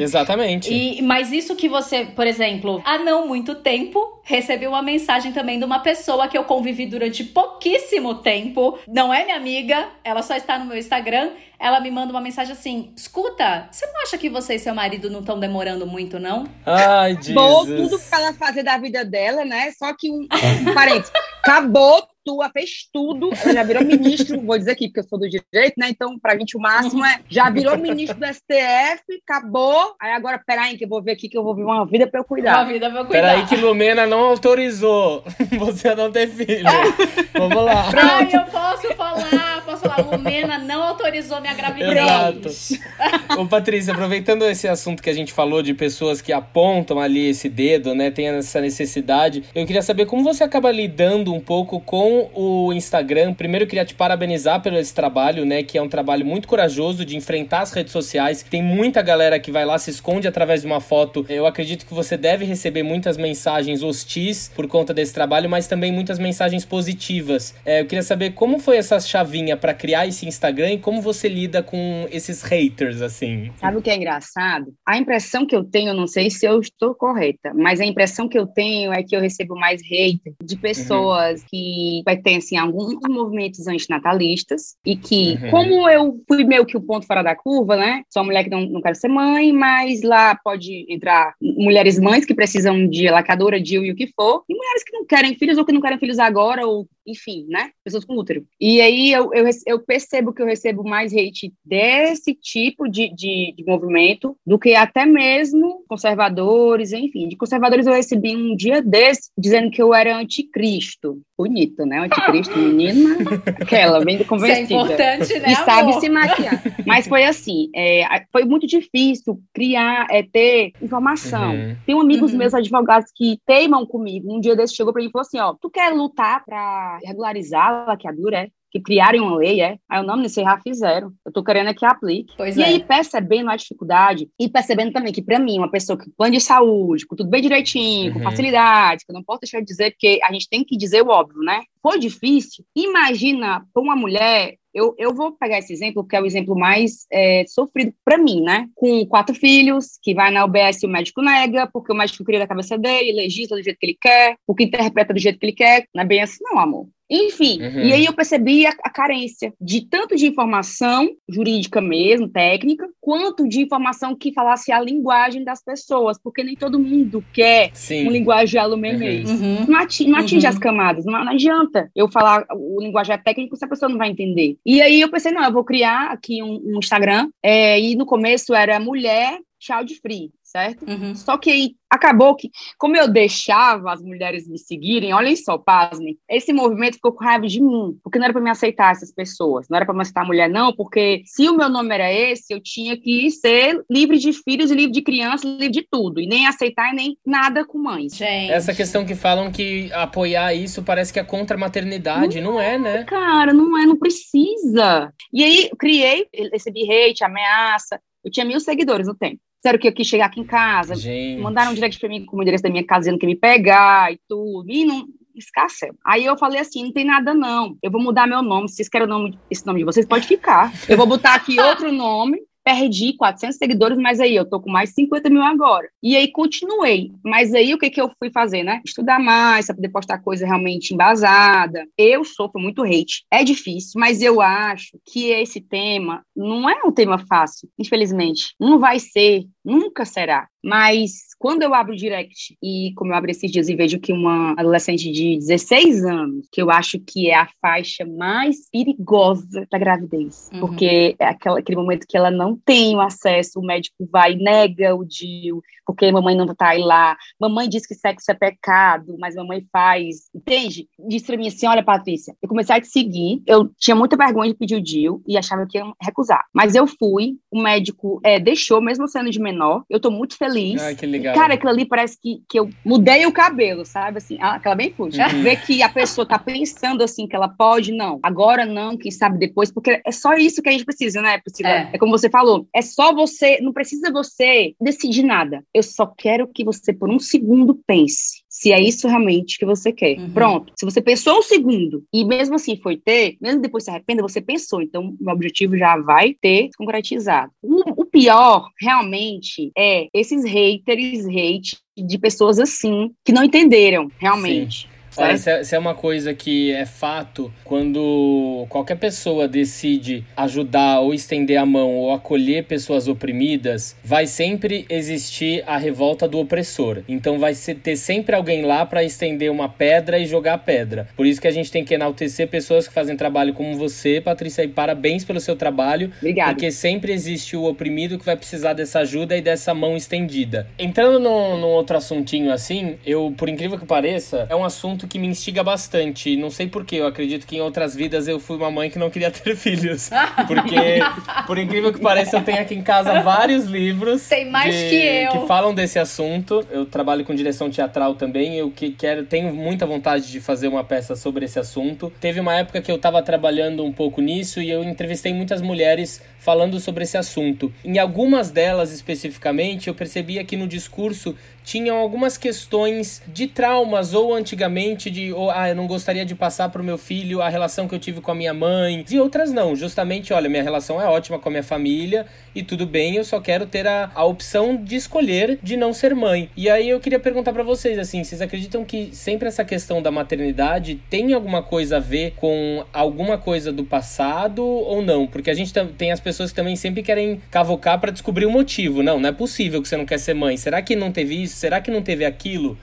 Exatamente. 0.00 0.72
E, 0.72 1.02
mas 1.02 1.32
isso 1.32 1.54
que 1.54 1.68
você, 1.68 2.06
por 2.06 2.26
exemplo, 2.26 2.82
há 2.84 2.98
não 2.98 3.26
muito 3.26 3.54
tempo, 3.56 4.20
recebeu 4.22 4.70
uma 4.70 4.82
mensagem 4.82 5.32
também 5.32 5.58
de 5.58 5.64
uma 5.64 5.80
pessoa 5.80 6.28
que 6.28 6.36
eu 6.36 6.44
convivi 6.44 6.86
durante 6.86 7.24
pouquíssimo 7.24 8.16
tempo. 8.16 8.78
Não 8.86 9.12
é 9.12 9.24
minha 9.24 9.36
amiga, 9.36 9.88
ela 10.02 10.22
só 10.22 10.34
está 10.34 10.58
no 10.58 10.66
meu 10.66 10.78
Instagram. 10.78 11.30
Ela 11.60 11.80
me 11.80 11.90
manda 11.90 12.12
uma 12.12 12.20
mensagem 12.20 12.52
assim: 12.52 12.92
escuta, 12.96 13.68
você 13.70 13.84
não 13.86 14.02
acha 14.02 14.16
que 14.16 14.30
você 14.30 14.54
e 14.54 14.58
seu 14.58 14.74
marido 14.74 15.10
não 15.10 15.20
estão 15.20 15.40
demorando 15.40 15.86
muito, 15.86 16.18
não? 16.20 16.44
Ai, 16.64 17.12
Acabou 17.12 17.66
Jesus. 17.66 17.90
tudo 17.90 18.02
pra 18.08 18.20
ela 18.20 18.32
fazer 18.34 18.62
da 18.62 18.78
vida 18.78 19.04
dela, 19.04 19.44
né? 19.44 19.72
Só 19.72 19.92
que 19.92 20.10
um, 20.10 20.20
um 20.22 20.74
parênteses. 20.74 21.10
Acabou 21.42 22.06
tua, 22.28 22.50
fez 22.50 22.86
tudo. 22.92 23.30
Ela 23.42 23.54
já 23.54 23.62
virou 23.62 23.82
ministro, 23.82 24.38
vou 24.42 24.58
dizer 24.58 24.72
aqui, 24.72 24.88
porque 24.88 25.00
eu 25.00 25.04
sou 25.08 25.18
do 25.18 25.26
direito, 25.28 25.74
né? 25.78 25.88
Então, 25.88 26.18
pra 26.18 26.36
gente, 26.36 26.58
o 26.58 26.60
máximo 26.60 27.02
é. 27.02 27.20
Já 27.30 27.48
virou 27.48 27.78
ministro 27.78 28.18
do 28.18 28.26
STF, 28.26 29.02
acabou. 29.26 29.94
Aí 29.98 30.12
agora, 30.12 30.38
peraí, 30.46 30.76
que 30.76 30.84
eu 30.84 30.88
vou 30.88 31.02
ver 31.02 31.12
aqui, 31.12 31.26
que 31.28 31.38
eu 31.38 31.42
vou 31.42 31.54
ver 31.54 31.62
uma 31.62 31.86
vida 31.86 32.06
pra 32.06 32.20
eu 32.20 32.22
Uma 32.22 32.28
cuidar. 32.28 32.64
vida 32.64 32.90
pra 32.90 33.04
cuidar. 33.04 33.12
Peraí 33.22 33.46
que 33.46 33.56
Lumena 33.56 34.06
não 34.06 34.20
autorizou 34.20 35.24
você 35.58 35.88
a 35.88 35.96
não 35.96 36.12
ter 36.12 36.28
filho. 36.28 36.68
Vamos 37.32 37.64
lá. 37.64 37.84
Ai, 37.96 38.28
eu 38.30 38.44
posso 38.50 38.94
falar, 38.94 39.64
falar. 39.78 40.00
Lumena 40.00 40.58
não 40.58 40.82
autorizou 40.82 41.40
minha 41.40 41.54
gravidez. 41.54 41.92
Exato. 41.92 43.38
Ô, 43.40 43.46
Patrícia, 43.46 43.92
aproveitando 43.92 44.44
esse 44.44 44.66
assunto 44.66 45.02
que 45.02 45.10
a 45.10 45.14
gente 45.14 45.32
falou 45.32 45.62
de 45.62 45.74
pessoas 45.74 46.20
que 46.20 46.32
apontam 46.32 46.98
ali 46.98 47.28
esse 47.28 47.48
dedo, 47.48 47.94
né? 47.94 48.10
Tem 48.10 48.28
essa 48.28 48.60
necessidade. 48.60 49.44
Eu 49.54 49.66
queria 49.66 49.82
saber 49.82 50.06
como 50.06 50.22
você 50.22 50.44
acaba 50.44 50.70
lidando 50.70 51.32
um 51.32 51.40
pouco 51.40 51.80
com 51.80 52.30
o 52.34 52.72
Instagram. 52.72 53.34
Primeiro, 53.34 53.64
eu 53.64 53.68
queria 53.68 53.84
te 53.84 53.94
parabenizar 53.94 54.60
pelo 54.60 54.78
esse 54.78 54.94
trabalho, 54.94 55.44
né? 55.44 55.62
Que 55.62 55.78
é 55.78 55.82
um 55.82 55.88
trabalho 55.88 56.24
muito 56.24 56.48
corajoso 56.48 57.04
de 57.04 57.16
enfrentar 57.16 57.60
as 57.60 57.72
redes 57.72 57.92
sociais. 57.92 58.44
Tem 58.48 58.62
muita 58.62 59.02
galera 59.02 59.38
que 59.38 59.50
vai 59.50 59.64
lá, 59.64 59.78
se 59.78 59.90
esconde 59.90 60.26
através 60.26 60.62
de 60.62 60.66
uma 60.66 60.80
foto. 60.80 61.24
Eu 61.28 61.46
acredito 61.46 61.86
que 61.86 61.94
você 61.94 62.16
deve 62.16 62.44
receber 62.44 62.82
muitas 62.82 63.16
mensagens 63.16 63.82
hostis 63.82 64.50
por 64.54 64.66
conta 64.66 64.94
desse 64.94 65.12
trabalho, 65.12 65.48
mas 65.48 65.66
também 65.66 65.92
muitas 65.92 66.18
mensagens 66.18 66.64
positivas. 66.64 67.54
É, 67.64 67.80
eu 67.80 67.86
queria 67.86 68.02
saber 68.02 68.30
como 68.32 68.58
foi 68.58 68.76
essa 68.76 68.98
chavinha 69.00 69.56
para 69.56 69.74
criar 69.78 70.06
esse 70.06 70.26
Instagram 70.26 70.72
e 70.72 70.78
como 70.78 71.00
você 71.00 71.28
lida 71.28 71.62
com 71.62 72.06
esses 72.10 72.42
haters, 72.42 73.00
assim. 73.00 73.50
Sabe 73.56 73.76
o 73.78 73.82
que 73.82 73.90
é 73.90 73.96
engraçado? 73.96 74.74
A 74.86 74.98
impressão 74.98 75.46
que 75.46 75.54
eu 75.54 75.64
tenho, 75.64 75.94
não 75.94 76.06
sei 76.06 76.30
se 76.30 76.46
eu 76.46 76.60
estou 76.60 76.94
correta, 76.94 77.52
mas 77.54 77.80
a 77.80 77.84
impressão 77.84 78.28
que 78.28 78.38
eu 78.38 78.46
tenho 78.46 78.92
é 78.92 79.02
que 79.02 79.14
eu 79.14 79.20
recebo 79.20 79.54
mais 79.54 79.80
hate 79.82 80.34
de 80.42 80.56
pessoas 80.56 81.40
uhum. 81.40 81.46
que 81.48 82.02
ter 82.22 82.36
assim 82.36 82.56
alguns 82.56 82.94
movimentos 83.08 83.66
antinatalistas 83.66 84.74
e 84.84 84.96
que, 84.96 85.38
uhum. 85.42 85.50
como 85.50 85.88
eu 85.88 86.20
fui 86.26 86.44
meio 86.44 86.66
que 86.66 86.76
o 86.76 86.80
ponto 86.80 87.06
fora 87.06 87.22
da 87.22 87.36
curva, 87.36 87.76
né? 87.76 88.02
Sou 88.10 88.22
uma 88.22 88.26
mulher 88.26 88.44
que 88.44 88.50
não, 88.50 88.62
não 88.62 88.80
quero 88.80 88.96
ser 88.96 89.08
mãe, 89.08 89.52
mas 89.52 90.02
lá 90.02 90.36
pode 90.42 90.86
entrar 90.88 91.34
mulheres 91.40 91.98
mães 91.98 92.24
que 92.24 92.34
precisam 92.34 92.88
de 92.88 93.08
lacadora, 93.08 93.60
DIU 93.60 93.84
e 93.84 93.92
o 93.92 93.96
que 93.96 94.10
for, 94.14 94.42
e 94.48 94.54
mulheres 94.54 94.82
que 94.84 94.92
não 94.92 95.06
querem 95.06 95.34
filhos 95.34 95.58
ou 95.58 95.64
que 95.64 95.72
não 95.72 95.80
querem 95.80 95.98
filhos 95.98 96.18
agora, 96.18 96.66
ou 96.66 96.88
enfim, 97.10 97.46
né? 97.48 97.70
Pessoas 97.84 98.04
com 98.04 98.14
útero. 98.14 98.46
E 98.60 98.80
aí 98.80 99.12
eu, 99.12 99.32
eu, 99.32 99.48
eu 99.66 99.80
percebo 99.80 100.32
que 100.32 100.42
eu 100.42 100.46
recebo 100.46 100.84
mais 100.84 101.12
hate 101.12 101.52
desse 101.64 102.34
tipo 102.34 102.88
de, 102.88 103.12
de, 103.14 103.54
de, 103.56 103.64
movimento 103.66 104.36
do 104.46 104.58
que 104.58 104.74
até 104.74 105.06
mesmo 105.06 105.84
conservadores, 105.88 106.92
enfim. 106.92 107.28
De 107.28 107.36
conservadores 107.36 107.86
eu 107.86 107.92
recebi 107.92 108.36
um 108.36 108.54
dia 108.54 108.82
desse 108.82 109.30
dizendo 109.36 109.70
que 109.70 109.80
eu 109.80 109.94
era 109.94 110.16
anticristo. 110.16 111.20
Bonito, 111.38 111.86
né? 111.86 112.00
Anticristo, 112.00 112.58
menina, 112.58 113.16
aquela, 113.62 114.04
bem 114.04 114.24
convencida. 114.24 114.60
Isso 114.62 114.72
é 114.72 114.76
importante, 114.76 115.38
né, 115.38 115.52
E 115.52 115.54
sabe 115.54 115.92
se 116.00 116.08
maquiar. 116.08 116.60
Mas 116.84 117.06
foi 117.06 117.22
assim, 117.22 117.70
é, 117.72 118.02
foi 118.32 118.44
muito 118.44 118.66
difícil 118.66 119.40
criar, 119.54 120.08
é, 120.10 120.24
ter 120.24 120.72
informação. 120.82 121.54
Uhum. 121.54 121.76
Tem 121.86 122.00
amigos 122.00 122.32
uhum. 122.32 122.38
meus 122.38 122.54
advogados 122.54 123.12
que 123.14 123.38
teimam 123.46 123.86
comigo. 123.86 124.34
Um 124.34 124.40
dia 124.40 124.56
desse 124.56 124.74
chegou 124.74 124.92
para 124.92 125.00
mim 125.00 125.08
e 125.08 125.12
falou 125.12 125.22
assim, 125.22 125.38
ó, 125.38 125.54
tu 125.54 125.70
quer 125.70 125.94
lutar 125.94 126.44
para 126.44 126.98
regularizar 127.04 127.68
a 127.68 127.84
laqueadura, 127.86 128.38
é? 128.38 128.48
Que 128.70 128.80
criarem 128.80 129.20
uma 129.20 129.36
lei, 129.36 129.60
é? 129.60 129.78
Aí 129.88 130.00
o 130.00 130.06
nome 130.06 130.22
desse 130.22 130.42
já 130.42 130.58
fizeram. 130.60 131.12
Eu 131.24 131.32
tô 131.32 131.42
querendo 131.42 131.70
é 131.70 131.74
que 131.74 131.84
aplique. 131.84 132.34
Pois 132.36 132.56
e 132.56 132.62
é. 132.62 132.66
aí, 132.66 132.82
percebendo 132.82 133.50
a 133.50 133.56
dificuldade, 133.56 134.28
e 134.38 134.48
percebendo 134.48 134.92
também 134.92 135.12
que, 135.12 135.22
para 135.22 135.38
mim, 135.38 135.58
uma 135.58 135.70
pessoa 135.70 135.98
que 135.98 136.10
plano 136.16 136.34
de 136.34 136.40
saúde, 136.40 137.06
com 137.06 137.16
tudo 137.16 137.30
bem 137.30 137.42
direitinho, 137.42 138.12
uhum. 138.12 138.18
com 138.18 138.24
facilidade, 138.24 139.04
que 139.04 139.12
eu 139.12 139.14
não 139.14 139.22
posso 139.22 139.40
deixar 139.40 139.60
de 139.60 139.66
dizer, 139.66 139.92
porque 139.92 140.20
a 140.22 140.32
gente 140.32 140.48
tem 140.48 140.64
que 140.64 140.76
dizer 140.76 141.02
o 141.02 141.08
óbvio, 141.08 141.40
né? 141.40 141.62
Foi 141.82 141.98
difícil. 141.98 142.64
Imagina 142.74 143.64
para 143.72 143.82
uma 143.82 143.96
mulher 143.96 144.56
eu, 144.78 144.94
eu 144.98 145.14
vou 145.14 145.32
pegar 145.32 145.58
esse 145.58 145.72
exemplo, 145.72 146.06
que 146.06 146.14
é 146.14 146.20
o 146.20 146.26
exemplo 146.26 146.56
mais 146.56 147.06
é, 147.10 147.44
sofrido 147.48 147.92
para 148.04 148.18
mim, 148.18 148.42
né? 148.42 148.68
Com 148.74 149.04
quatro 149.06 149.34
filhos, 149.34 149.98
que 150.02 150.14
vai 150.14 150.30
na 150.30 150.44
UBS 150.44 150.82
e 150.82 150.86
o 150.86 150.88
médico 150.88 151.22
nega, 151.22 151.66
porque 151.72 151.92
o 151.92 151.96
médico 151.96 152.22
cria 152.22 152.38
da 152.38 152.46
cabeça 152.46 152.78
dele, 152.78 153.12
legisla 153.12 153.56
do 153.56 153.62
jeito 153.62 153.78
que 153.78 153.86
ele 153.86 153.98
quer, 154.00 154.36
porque 154.46 154.64
interpreta 154.64 155.12
do 155.12 155.18
jeito 155.18 155.38
que 155.38 155.46
ele 155.46 155.52
quer. 155.52 155.84
Não 155.94 156.02
é 156.02 156.06
bem 156.06 156.22
assim, 156.22 156.38
não, 156.42 156.58
amor. 156.58 156.86
Enfim, 157.10 157.62
uhum. 157.62 157.84
e 157.84 157.92
aí 157.92 158.04
eu 158.04 158.12
percebi 158.12 158.66
a, 158.66 158.70
a, 158.82 158.90
carência 158.90 159.52
de 159.60 159.80
tanto 159.80 160.14
de 160.14 160.26
informação 160.26 161.08
jurídica 161.28 161.80
mesmo, 161.80 162.28
técnica, 162.28 162.86
quanto 163.00 163.48
de 163.48 163.60
informação 163.60 164.14
que 164.14 164.32
falasse 164.32 164.70
a 164.70 164.80
linguagem 164.80 165.42
das 165.42 165.62
pessoas, 165.62 166.18
porque 166.22 166.44
nem 166.44 166.54
todo 166.54 166.78
mundo 166.78 167.24
quer 167.32 167.70
Sim. 167.72 168.08
um 168.08 168.10
linguagem 168.10 168.60
alumenês. 168.60 169.30
Uhum. 169.30 169.66
Não, 169.66 169.78
atinge, 169.78 170.10
não 170.10 170.18
atinge 170.18 170.46
uhum. 170.46 170.52
as 170.52 170.58
camadas, 170.58 171.04
não, 171.04 171.24
não, 171.24 171.32
adianta 171.32 171.90
eu 171.94 172.08
falar 172.08 172.44
o 172.54 172.80
linguagem 172.80 173.18
técnico 173.18 173.56
se 173.56 173.64
a 173.64 173.68
pessoa 173.68 173.88
não 173.88 173.98
vai 173.98 174.10
entender. 174.10 174.56
E 174.64 174.82
aí 174.82 175.00
eu 175.00 175.10
pensei, 175.10 175.32
não, 175.32 175.44
eu 175.44 175.52
vou 175.52 175.64
criar 175.64 176.10
aqui 176.10 176.42
um, 176.42 176.60
um 176.64 176.78
Instagram, 176.78 177.30
é, 177.42 177.80
e 177.80 177.96
no 177.96 178.04
começo 178.04 178.54
era 178.54 178.78
mulher 178.78 179.38
child 179.58 179.92
free, 180.00 180.30
certo? 180.48 180.84
Uhum. 180.88 181.14
Só 181.14 181.36
que 181.36 181.50
aí 181.50 181.74
acabou 181.90 182.34
que, 182.34 182.50
como 182.78 182.96
eu 182.96 183.08
deixava 183.08 183.92
as 183.92 184.02
mulheres 184.02 184.48
me 184.48 184.58
seguirem, 184.58 185.12
olhem 185.12 185.36
só, 185.36 185.56
pasmem, 185.56 186.18
esse 186.28 186.52
movimento 186.52 186.94
ficou 186.94 187.12
com 187.12 187.24
raiva 187.24 187.46
de 187.46 187.62
mim, 187.62 187.98
porque 188.02 188.18
não 188.18 188.24
era 188.24 188.32
para 188.32 188.42
me 188.42 188.50
aceitar 188.50 188.92
essas 188.92 189.12
pessoas, 189.12 189.66
não 189.68 189.76
era 189.76 189.86
para 189.86 189.94
me 189.94 190.02
aceitar 190.02 190.22
a 190.22 190.26
mulher, 190.26 190.48
não, 190.48 190.74
porque 190.74 191.22
se 191.24 191.48
o 191.48 191.56
meu 191.56 191.68
nome 191.68 191.94
era 191.94 192.12
esse, 192.12 192.52
eu 192.52 192.60
tinha 192.62 192.96
que 192.96 193.30
ser 193.30 193.82
livre 193.90 194.18
de 194.18 194.32
filhos, 194.32 194.70
livre 194.70 194.92
de 194.92 195.02
crianças, 195.02 195.44
livre 195.44 195.70
de 195.70 195.86
tudo, 195.90 196.20
e 196.20 196.26
nem 196.26 196.46
aceitar 196.46 196.92
e 196.92 196.96
nem 196.96 197.18
nada 197.24 197.64
com 197.64 197.78
mães. 197.78 198.16
Gente. 198.16 198.52
Essa 198.52 198.74
questão 198.74 199.04
que 199.04 199.14
falam 199.14 199.50
que 199.50 199.92
apoiar 199.92 200.54
isso 200.54 200.82
parece 200.82 201.12
que 201.12 201.18
é 201.18 201.24
contra 201.24 201.56
a 201.56 201.60
maternidade, 201.60 202.40
não, 202.40 202.52
não 202.52 202.60
é, 202.60 202.78
né? 202.78 203.04
Cara, 203.04 203.52
não 203.52 203.78
é, 203.78 203.86
não 203.86 203.96
precisa. 203.96 205.12
E 205.32 205.44
aí, 205.44 205.70
criei, 205.78 206.26
recebi 206.52 206.82
hate, 206.90 207.24
ameaça, 207.24 208.00
eu 208.24 208.30
tinha 208.30 208.44
mil 208.44 208.60
seguidores 208.60 209.06
no 209.06 209.14
tempo. 209.14 209.40
Disseram 209.58 209.78
que 209.78 209.88
eu 209.88 209.92
quis 209.92 210.06
chegar 210.06 210.26
aqui 210.26 210.40
em 210.40 210.44
casa. 210.44 210.94
Gente. 210.94 211.40
Mandaram 211.40 211.72
um 211.72 211.74
direct 211.74 211.98
pra 211.98 212.08
mim 212.08 212.24
com 212.24 212.36
o 212.36 212.42
endereço 212.42 212.62
da 212.62 212.70
minha 212.70 212.84
casa 212.84 213.00
dizendo 213.00 213.18
que 213.18 213.26
ia 213.26 213.30
me 213.30 213.36
pegar 213.36 214.12
e 214.12 214.20
tudo. 214.28 214.70
E 214.70 214.84
não 214.84 215.06
escasseu. 215.34 215.94
Aí 216.04 216.24
eu 216.24 216.36
falei 216.36 216.60
assim: 216.60 216.84
não 216.84 216.92
tem 216.92 217.04
nada, 217.04 217.34
não. 217.34 217.76
Eu 217.82 217.90
vou 217.90 218.00
mudar 218.00 218.26
meu 218.26 218.42
nome. 218.42 218.68
Se 218.68 218.76
vocês 218.76 218.88
querem 218.88 219.06
o 219.06 219.10
nome, 219.10 219.38
esse 219.50 219.66
nome 219.66 219.80
de 219.80 219.84
vocês, 219.84 220.06
pode 220.06 220.26
ficar. 220.26 220.72
Eu 220.88 220.96
vou 220.96 221.06
botar 221.06 221.34
aqui 221.34 221.58
outro 221.60 221.92
nome 221.92 222.40
perdi 222.68 223.14
400 223.14 223.56
seguidores, 223.56 223.96
mas 223.96 224.20
aí 224.20 224.36
eu 224.36 224.44
tô 224.44 224.60
com 224.60 224.70
mais 224.70 224.90
de 224.90 224.96
50 224.96 225.30
mil 225.30 225.42
agora. 225.42 225.88
E 226.02 226.14
aí 226.14 226.30
continuei. 226.30 227.10
Mas 227.24 227.54
aí 227.54 227.72
o 227.72 227.78
que, 227.78 227.88
que 227.88 227.98
eu 227.98 228.10
fui 228.18 228.30
fazer, 228.30 228.62
né? 228.62 228.82
Estudar 228.84 229.18
mais, 229.18 229.66
para 229.66 229.76
poder 229.76 229.88
postar 229.88 230.18
coisa 230.18 230.44
realmente 230.44 230.92
embasada. 230.92 231.86
Eu 231.96 232.24
sofro 232.24 232.60
muito 232.60 232.82
hate. 232.82 233.24
É 233.32 233.42
difícil, 233.42 233.98
mas 233.98 234.20
eu 234.20 234.42
acho 234.42 234.98
que 235.06 235.30
esse 235.30 235.62
tema 235.62 236.22
não 236.36 236.68
é 236.68 236.82
um 236.84 236.92
tema 236.92 237.16
fácil, 237.26 237.70
infelizmente. 237.78 238.54
Não 238.60 238.78
vai 238.78 238.98
ser, 238.98 239.46
nunca 239.64 240.04
será. 240.04 240.46
Mas 240.62 241.27
quando 241.38 241.62
eu 241.62 241.72
abro 241.72 241.92
o 241.92 241.96
direct 241.96 242.56
e 242.62 242.92
como 242.96 243.12
eu 243.12 243.16
abro 243.16 243.30
esses 243.30 243.50
dias 243.50 243.68
e 243.68 243.76
vejo 243.76 244.00
que 244.00 244.12
uma 244.12 244.52
adolescente 244.52 245.10
de 245.10 245.38
16 245.38 246.04
anos, 246.04 246.48
que 246.50 246.60
eu 246.60 246.70
acho 246.70 246.98
que 246.98 247.30
é 247.30 247.34
a 247.36 247.48
faixa 247.60 248.04
mais 248.04 248.68
perigosa 248.70 249.66
da 249.70 249.78
gravidez, 249.78 250.50
uhum. 250.52 250.60
porque 250.60 251.14
é 251.18 251.26
aquela, 251.26 251.60
aquele 251.60 251.76
momento 251.76 252.06
que 252.08 252.16
ela 252.16 252.30
não 252.30 252.56
tem 252.56 252.96
o 252.96 253.00
acesso, 253.00 253.60
o 253.60 253.64
médico 253.64 254.08
vai 254.10 254.32
e 254.32 254.36
nega 254.36 254.94
o 254.94 255.04
DIU, 255.04 255.62
porque 255.86 256.10
mamãe 256.10 256.36
não 256.36 256.46
tá 256.54 256.70
aí 256.70 256.82
lá, 256.82 257.16
mamãe 257.40 257.68
diz 257.68 257.86
que 257.86 257.94
sexo 257.94 258.30
é 258.30 258.34
pecado, 258.34 259.16
mas 259.18 259.36
mamãe 259.36 259.64
faz, 259.72 260.28
entende? 260.34 260.88
Disse 261.08 261.26
pra 261.26 261.36
mim 261.36 261.48
assim, 261.48 261.66
olha 261.66 261.82
Patrícia, 261.82 262.34
eu 262.42 262.48
comecei 262.48 262.74
a 262.74 262.80
te 262.80 262.88
seguir, 262.88 263.42
eu 263.46 263.70
tinha 263.78 263.94
muita 263.94 264.16
vergonha 264.16 264.50
de 264.50 264.58
pedir 264.58 264.76
o 264.76 264.82
DIU 264.82 265.22
e 265.26 265.38
achava 265.38 265.66
que 265.68 265.78
ia 265.78 265.84
recusar, 266.02 266.44
mas 266.52 266.74
eu 266.74 266.86
fui, 266.86 267.36
o 267.50 267.62
médico 267.62 268.20
é, 268.24 268.40
deixou, 268.40 268.80
mesmo 268.80 269.06
sendo 269.06 269.30
de 269.30 269.40
menor, 269.40 269.84
eu 269.88 270.00
tô 270.00 270.10
muito 270.10 270.36
feliz. 270.36 270.82
Ai, 270.82 270.94
que 270.94 271.06
legal 271.06 271.27
legal. 271.28 271.34
Cara, 271.34 271.54
aquilo 271.54 271.70
ali 271.70 271.84
parece 271.84 272.18
que, 272.20 272.42
que 272.48 272.58
eu 272.58 272.68
mudei 272.84 273.26
o 273.26 273.32
cabelo, 273.32 273.84
sabe? 273.84 274.18
Assim, 274.18 274.38
ah, 274.40 274.54
aquela 274.54 274.74
bem 274.74 274.90
puxa. 274.90 275.26
Uhum. 275.28 275.42
Ver 275.42 275.60
que 275.64 275.82
a 275.82 275.88
pessoa 275.88 276.26
tá 276.26 276.38
pensando 276.38 277.02
assim, 277.02 277.26
que 277.26 277.36
ela 277.36 277.48
pode, 277.48 277.92
não. 277.92 278.18
Agora 278.22 278.64
não, 278.64 278.96
quem 278.96 279.10
sabe 279.10 279.38
depois, 279.38 279.70
porque 279.70 280.00
é 280.04 280.12
só 280.12 280.34
isso 280.34 280.62
que 280.62 280.68
a 280.68 280.72
gente 280.72 280.84
precisa, 280.84 281.20
né, 281.20 281.38
Priscila? 281.38 281.68
É. 281.68 281.90
é 281.92 281.98
como 281.98 282.12
você 282.16 282.28
falou. 282.28 282.68
É 282.74 282.82
só 282.82 283.14
você, 283.14 283.58
não 283.60 283.72
precisa 283.72 284.10
você 284.12 284.74
decidir 284.80 285.22
nada. 285.22 285.64
Eu 285.72 285.82
só 285.82 286.06
quero 286.06 286.48
que 286.48 286.64
você, 286.64 286.92
por 286.92 287.10
um 287.10 287.18
segundo, 287.18 287.80
pense 287.86 288.42
se 288.58 288.72
é 288.72 288.82
isso 288.82 289.06
realmente 289.06 289.56
que 289.56 289.64
você 289.64 289.92
quer. 289.92 290.18
Uhum. 290.18 290.30
Pronto. 290.30 290.72
Se 290.76 290.84
você 290.84 291.00
pensou 291.00 291.38
um 291.38 291.42
segundo 291.42 292.02
e 292.12 292.24
mesmo 292.24 292.56
assim 292.56 292.76
foi 292.76 292.96
ter, 292.96 293.36
mesmo 293.40 293.62
depois 293.62 293.84
se 293.84 293.90
arrependa, 293.90 294.20
você 294.20 294.40
pensou. 294.40 294.82
Então, 294.82 295.14
o 295.20 295.30
objetivo 295.30 295.76
já 295.76 295.96
vai 295.96 296.34
ter 296.34 296.68
concretizado. 296.76 297.52
O, 297.62 298.02
o 298.02 298.04
pior, 298.04 298.68
realmente, 298.80 299.70
é 299.78 300.08
esses 300.12 300.44
haters, 300.44 301.24
hate 301.24 301.78
de 301.96 302.18
pessoas 302.18 302.58
assim, 302.58 303.12
que 303.24 303.30
não 303.30 303.44
entenderam 303.44 304.10
realmente. 304.18 304.82
Sim. 304.82 304.97
Olha, 305.22 305.34
isso 305.34 305.50
é, 305.50 305.62
é 305.76 305.78
uma 305.78 305.94
coisa 305.94 306.34
que 306.34 306.72
é 306.72 306.86
fato 306.86 307.52
quando 307.64 308.66
qualquer 308.68 308.96
pessoa 308.96 309.48
decide 309.48 310.24
ajudar 310.36 311.00
ou 311.00 311.12
estender 311.12 311.58
a 311.58 311.66
mão 311.66 311.94
ou 311.96 312.12
acolher 312.12 312.64
pessoas 312.64 313.08
oprimidas, 313.08 313.96
vai 314.04 314.26
sempre 314.26 314.86
existir 314.88 315.62
a 315.66 315.76
revolta 315.76 316.28
do 316.28 316.38
opressor. 316.38 317.02
Então 317.08 317.38
vai 317.38 317.54
ter 317.54 317.96
sempre 317.96 318.34
alguém 318.34 318.62
lá 318.62 318.86
para 318.86 319.02
estender 319.02 319.50
uma 319.50 319.68
pedra 319.68 320.18
e 320.18 320.26
jogar 320.26 320.54
a 320.54 320.58
pedra. 320.58 321.08
Por 321.16 321.26
isso 321.26 321.40
que 321.40 321.48
a 321.48 321.52
gente 321.52 321.70
tem 321.70 321.84
que 321.84 321.94
enaltecer 321.94 322.48
pessoas 322.48 322.86
que 322.86 322.94
fazem 322.94 323.16
trabalho 323.16 323.52
como 323.54 323.76
você, 323.76 324.20
Patrícia, 324.20 324.62
e 324.62 324.68
parabéns 324.68 325.24
pelo 325.24 325.40
seu 325.40 325.56
trabalho. 325.56 326.12
Obrigada. 326.18 326.52
Porque 326.52 326.70
sempre 326.70 327.12
existe 327.12 327.56
o 327.56 327.64
oprimido 327.64 328.18
que 328.18 328.24
vai 328.24 328.36
precisar 328.36 328.72
dessa 328.72 329.00
ajuda 329.00 329.36
e 329.36 329.40
dessa 329.40 329.74
mão 329.74 329.96
estendida. 329.96 330.68
Entrando 330.78 331.18
num, 331.18 331.58
num 331.58 331.68
outro 331.68 331.96
assuntinho 331.96 332.52
assim, 332.52 332.96
eu, 333.04 333.34
por 333.36 333.48
incrível 333.48 333.78
que 333.78 333.86
pareça, 333.86 334.46
é 334.48 334.54
um 334.54 334.64
assunto 334.64 335.07
que 335.08 335.18
me 335.18 335.26
instiga 335.26 335.64
bastante. 335.64 336.36
Não 336.36 336.50
sei 336.50 336.68
porquê, 336.68 336.96
eu 336.96 337.06
acredito 337.06 337.46
que 337.46 337.56
em 337.56 337.60
outras 337.60 337.96
vidas 337.96 338.28
eu 338.28 338.38
fui 338.38 338.56
uma 338.56 338.70
mãe 338.70 338.90
que 338.90 338.98
não 338.98 339.10
queria 339.10 339.30
ter 339.32 339.56
filhos. 339.56 340.10
Porque, 340.46 341.00
por 341.46 341.58
incrível 341.58 341.92
que 341.92 342.00
pareça, 342.00 342.36
eu 342.36 342.42
tenho 342.42 342.60
aqui 342.60 342.74
em 342.74 342.82
casa 342.82 343.20
vários 343.20 343.64
livros. 343.64 344.28
Tem 344.28 344.48
mais 344.50 344.74
de, 344.74 344.88
que 344.88 344.94
eu. 344.94 345.32
Que 345.32 345.46
falam 345.48 345.74
desse 345.74 345.98
assunto. 345.98 346.64
Eu 346.70 346.86
trabalho 346.86 347.24
com 347.24 347.34
direção 347.34 347.70
teatral 347.70 348.14
também. 348.14 348.56
Eu 348.56 348.70
que 348.70 348.90
quero, 348.90 349.24
tenho 349.24 349.52
muita 349.54 349.86
vontade 349.86 350.30
de 350.30 350.40
fazer 350.40 350.68
uma 350.68 350.84
peça 350.84 351.16
sobre 351.16 351.46
esse 351.46 351.58
assunto. 351.58 352.12
Teve 352.20 352.38
uma 352.38 352.54
época 352.54 352.80
que 352.80 352.90
eu 352.90 352.96
estava 352.96 353.22
trabalhando 353.22 353.84
um 353.84 353.92
pouco 353.92 354.20
nisso 354.20 354.60
e 354.60 354.70
eu 354.70 354.84
entrevistei 354.84 355.32
muitas 355.32 355.62
mulheres 355.62 356.22
falando 356.38 356.78
sobre 356.78 357.04
esse 357.04 357.16
assunto. 357.16 357.72
Em 357.84 357.98
algumas 357.98 358.50
delas 358.50 358.92
especificamente, 358.92 359.88
eu 359.88 359.94
percebia 359.94 360.44
que 360.44 360.56
no 360.56 360.66
discurso 360.66 361.34
tinham 361.68 361.98
algumas 361.98 362.38
questões 362.38 363.20
de 363.28 363.46
traumas 363.46 364.14
ou 364.14 364.32
antigamente 364.32 365.10
de 365.10 365.34
ou, 365.34 365.50
ah, 365.50 365.68
eu 365.68 365.74
não 365.74 365.86
gostaria 365.86 366.24
de 366.24 366.34
passar 366.34 366.70
para 366.70 366.80
o 366.80 366.84
meu 366.84 366.96
filho 366.96 367.42
a 367.42 367.48
relação 367.50 367.86
que 367.86 367.94
eu 367.94 367.98
tive 367.98 368.22
com 368.22 368.30
a 368.30 368.34
minha 368.34 368.54
mãe. 368.54 369.04
E 369.10 369.20
outras 369.20 369.52
não, 369.52 369.76
justamente, 369.76 370.32
olha, 370.32 370.48
minha 370.48 370.62
relação 370.62 370.98
é 370.98 371.04
ótima 371.04 371.38
com 371.38 371.50
a 371.50 371.52
minha 371.52 371.62
família 371.62 372.24
e 372.54 372.62
tudo 372.62 372.86
bem, 372.86 373.16
eu 373.16 373.24
só 373.24 373.38
quero 373.38 373.66
ter 373.66 373.86
a, 373.86 374.10
a 374.14 374.24
opção 374.24 374.82
de 374.82 374.96
escolher 374.96 375.58
de 375.62 375.76
não 375.76 375.92
ser 375.92 376.14
mãe. 376.14 376.48
E 376.56 376.70
aí 376.70 376.88
eu 376.88 376.98
queria 377.00 377.20
perguntar 377.20 377.52
para 377.52 377.62
vocês 377.62 377.98
assim, 377.98 378.24
vocês 378.24 378.40
acreditam 378.40 378.82
que 378.82 379.10
sempre 379.12 379.46
essa 379.46 379.62
questão 379.62 380.00
da 380.00 380.10
maternidade 380.10 380.98
tem 381.10 381.34
alguma 381.34 381.62
coisa 381.62 381.98
a 381.98 382.00
ver 382.00 382.32
com 382.36 382.82
alguma 382.94 383.36
coisa 383.36 383.70
do 383.70 383.84
passado 383.84 384.64
ou 384.64 385.02
não? 385.02 385.26
Porque 385.26 385.50
a 385.50 385.54
gente 385.54 385.70
tem 385.98 386.12
as 386.12 386.18
pessoas 386.18 386.48
que 386.48 386.56
também 386.56 386.76
sempre 386.76 387.02
querem 387.02 387.42
cavocar 387.50 388.00
para 388.00 388.10
descobrir 388.10 388.46
o 388.46 388.50
motivo. 388.50 389.02
Não, 389.02 389.20
não 389.20 389.28
é 389.28 389.32
possível 389.32 389.82
que 389.82 389.88
você 389.88 389.98
não 389.98 390.06
quer 390.06 390.18
ser 390.18 390.32
mãe. 390.32 390.56
Será 390.56 390.80
que 390.80 390.96
não 390.96 391.12
teve 391.12 391.42
isso? 391.42 391.57
Será 391.58 391.80
que 391.80 391.90
não 391.90 392.00
teve 392.02 392.24
aquilo? 392.24 392.78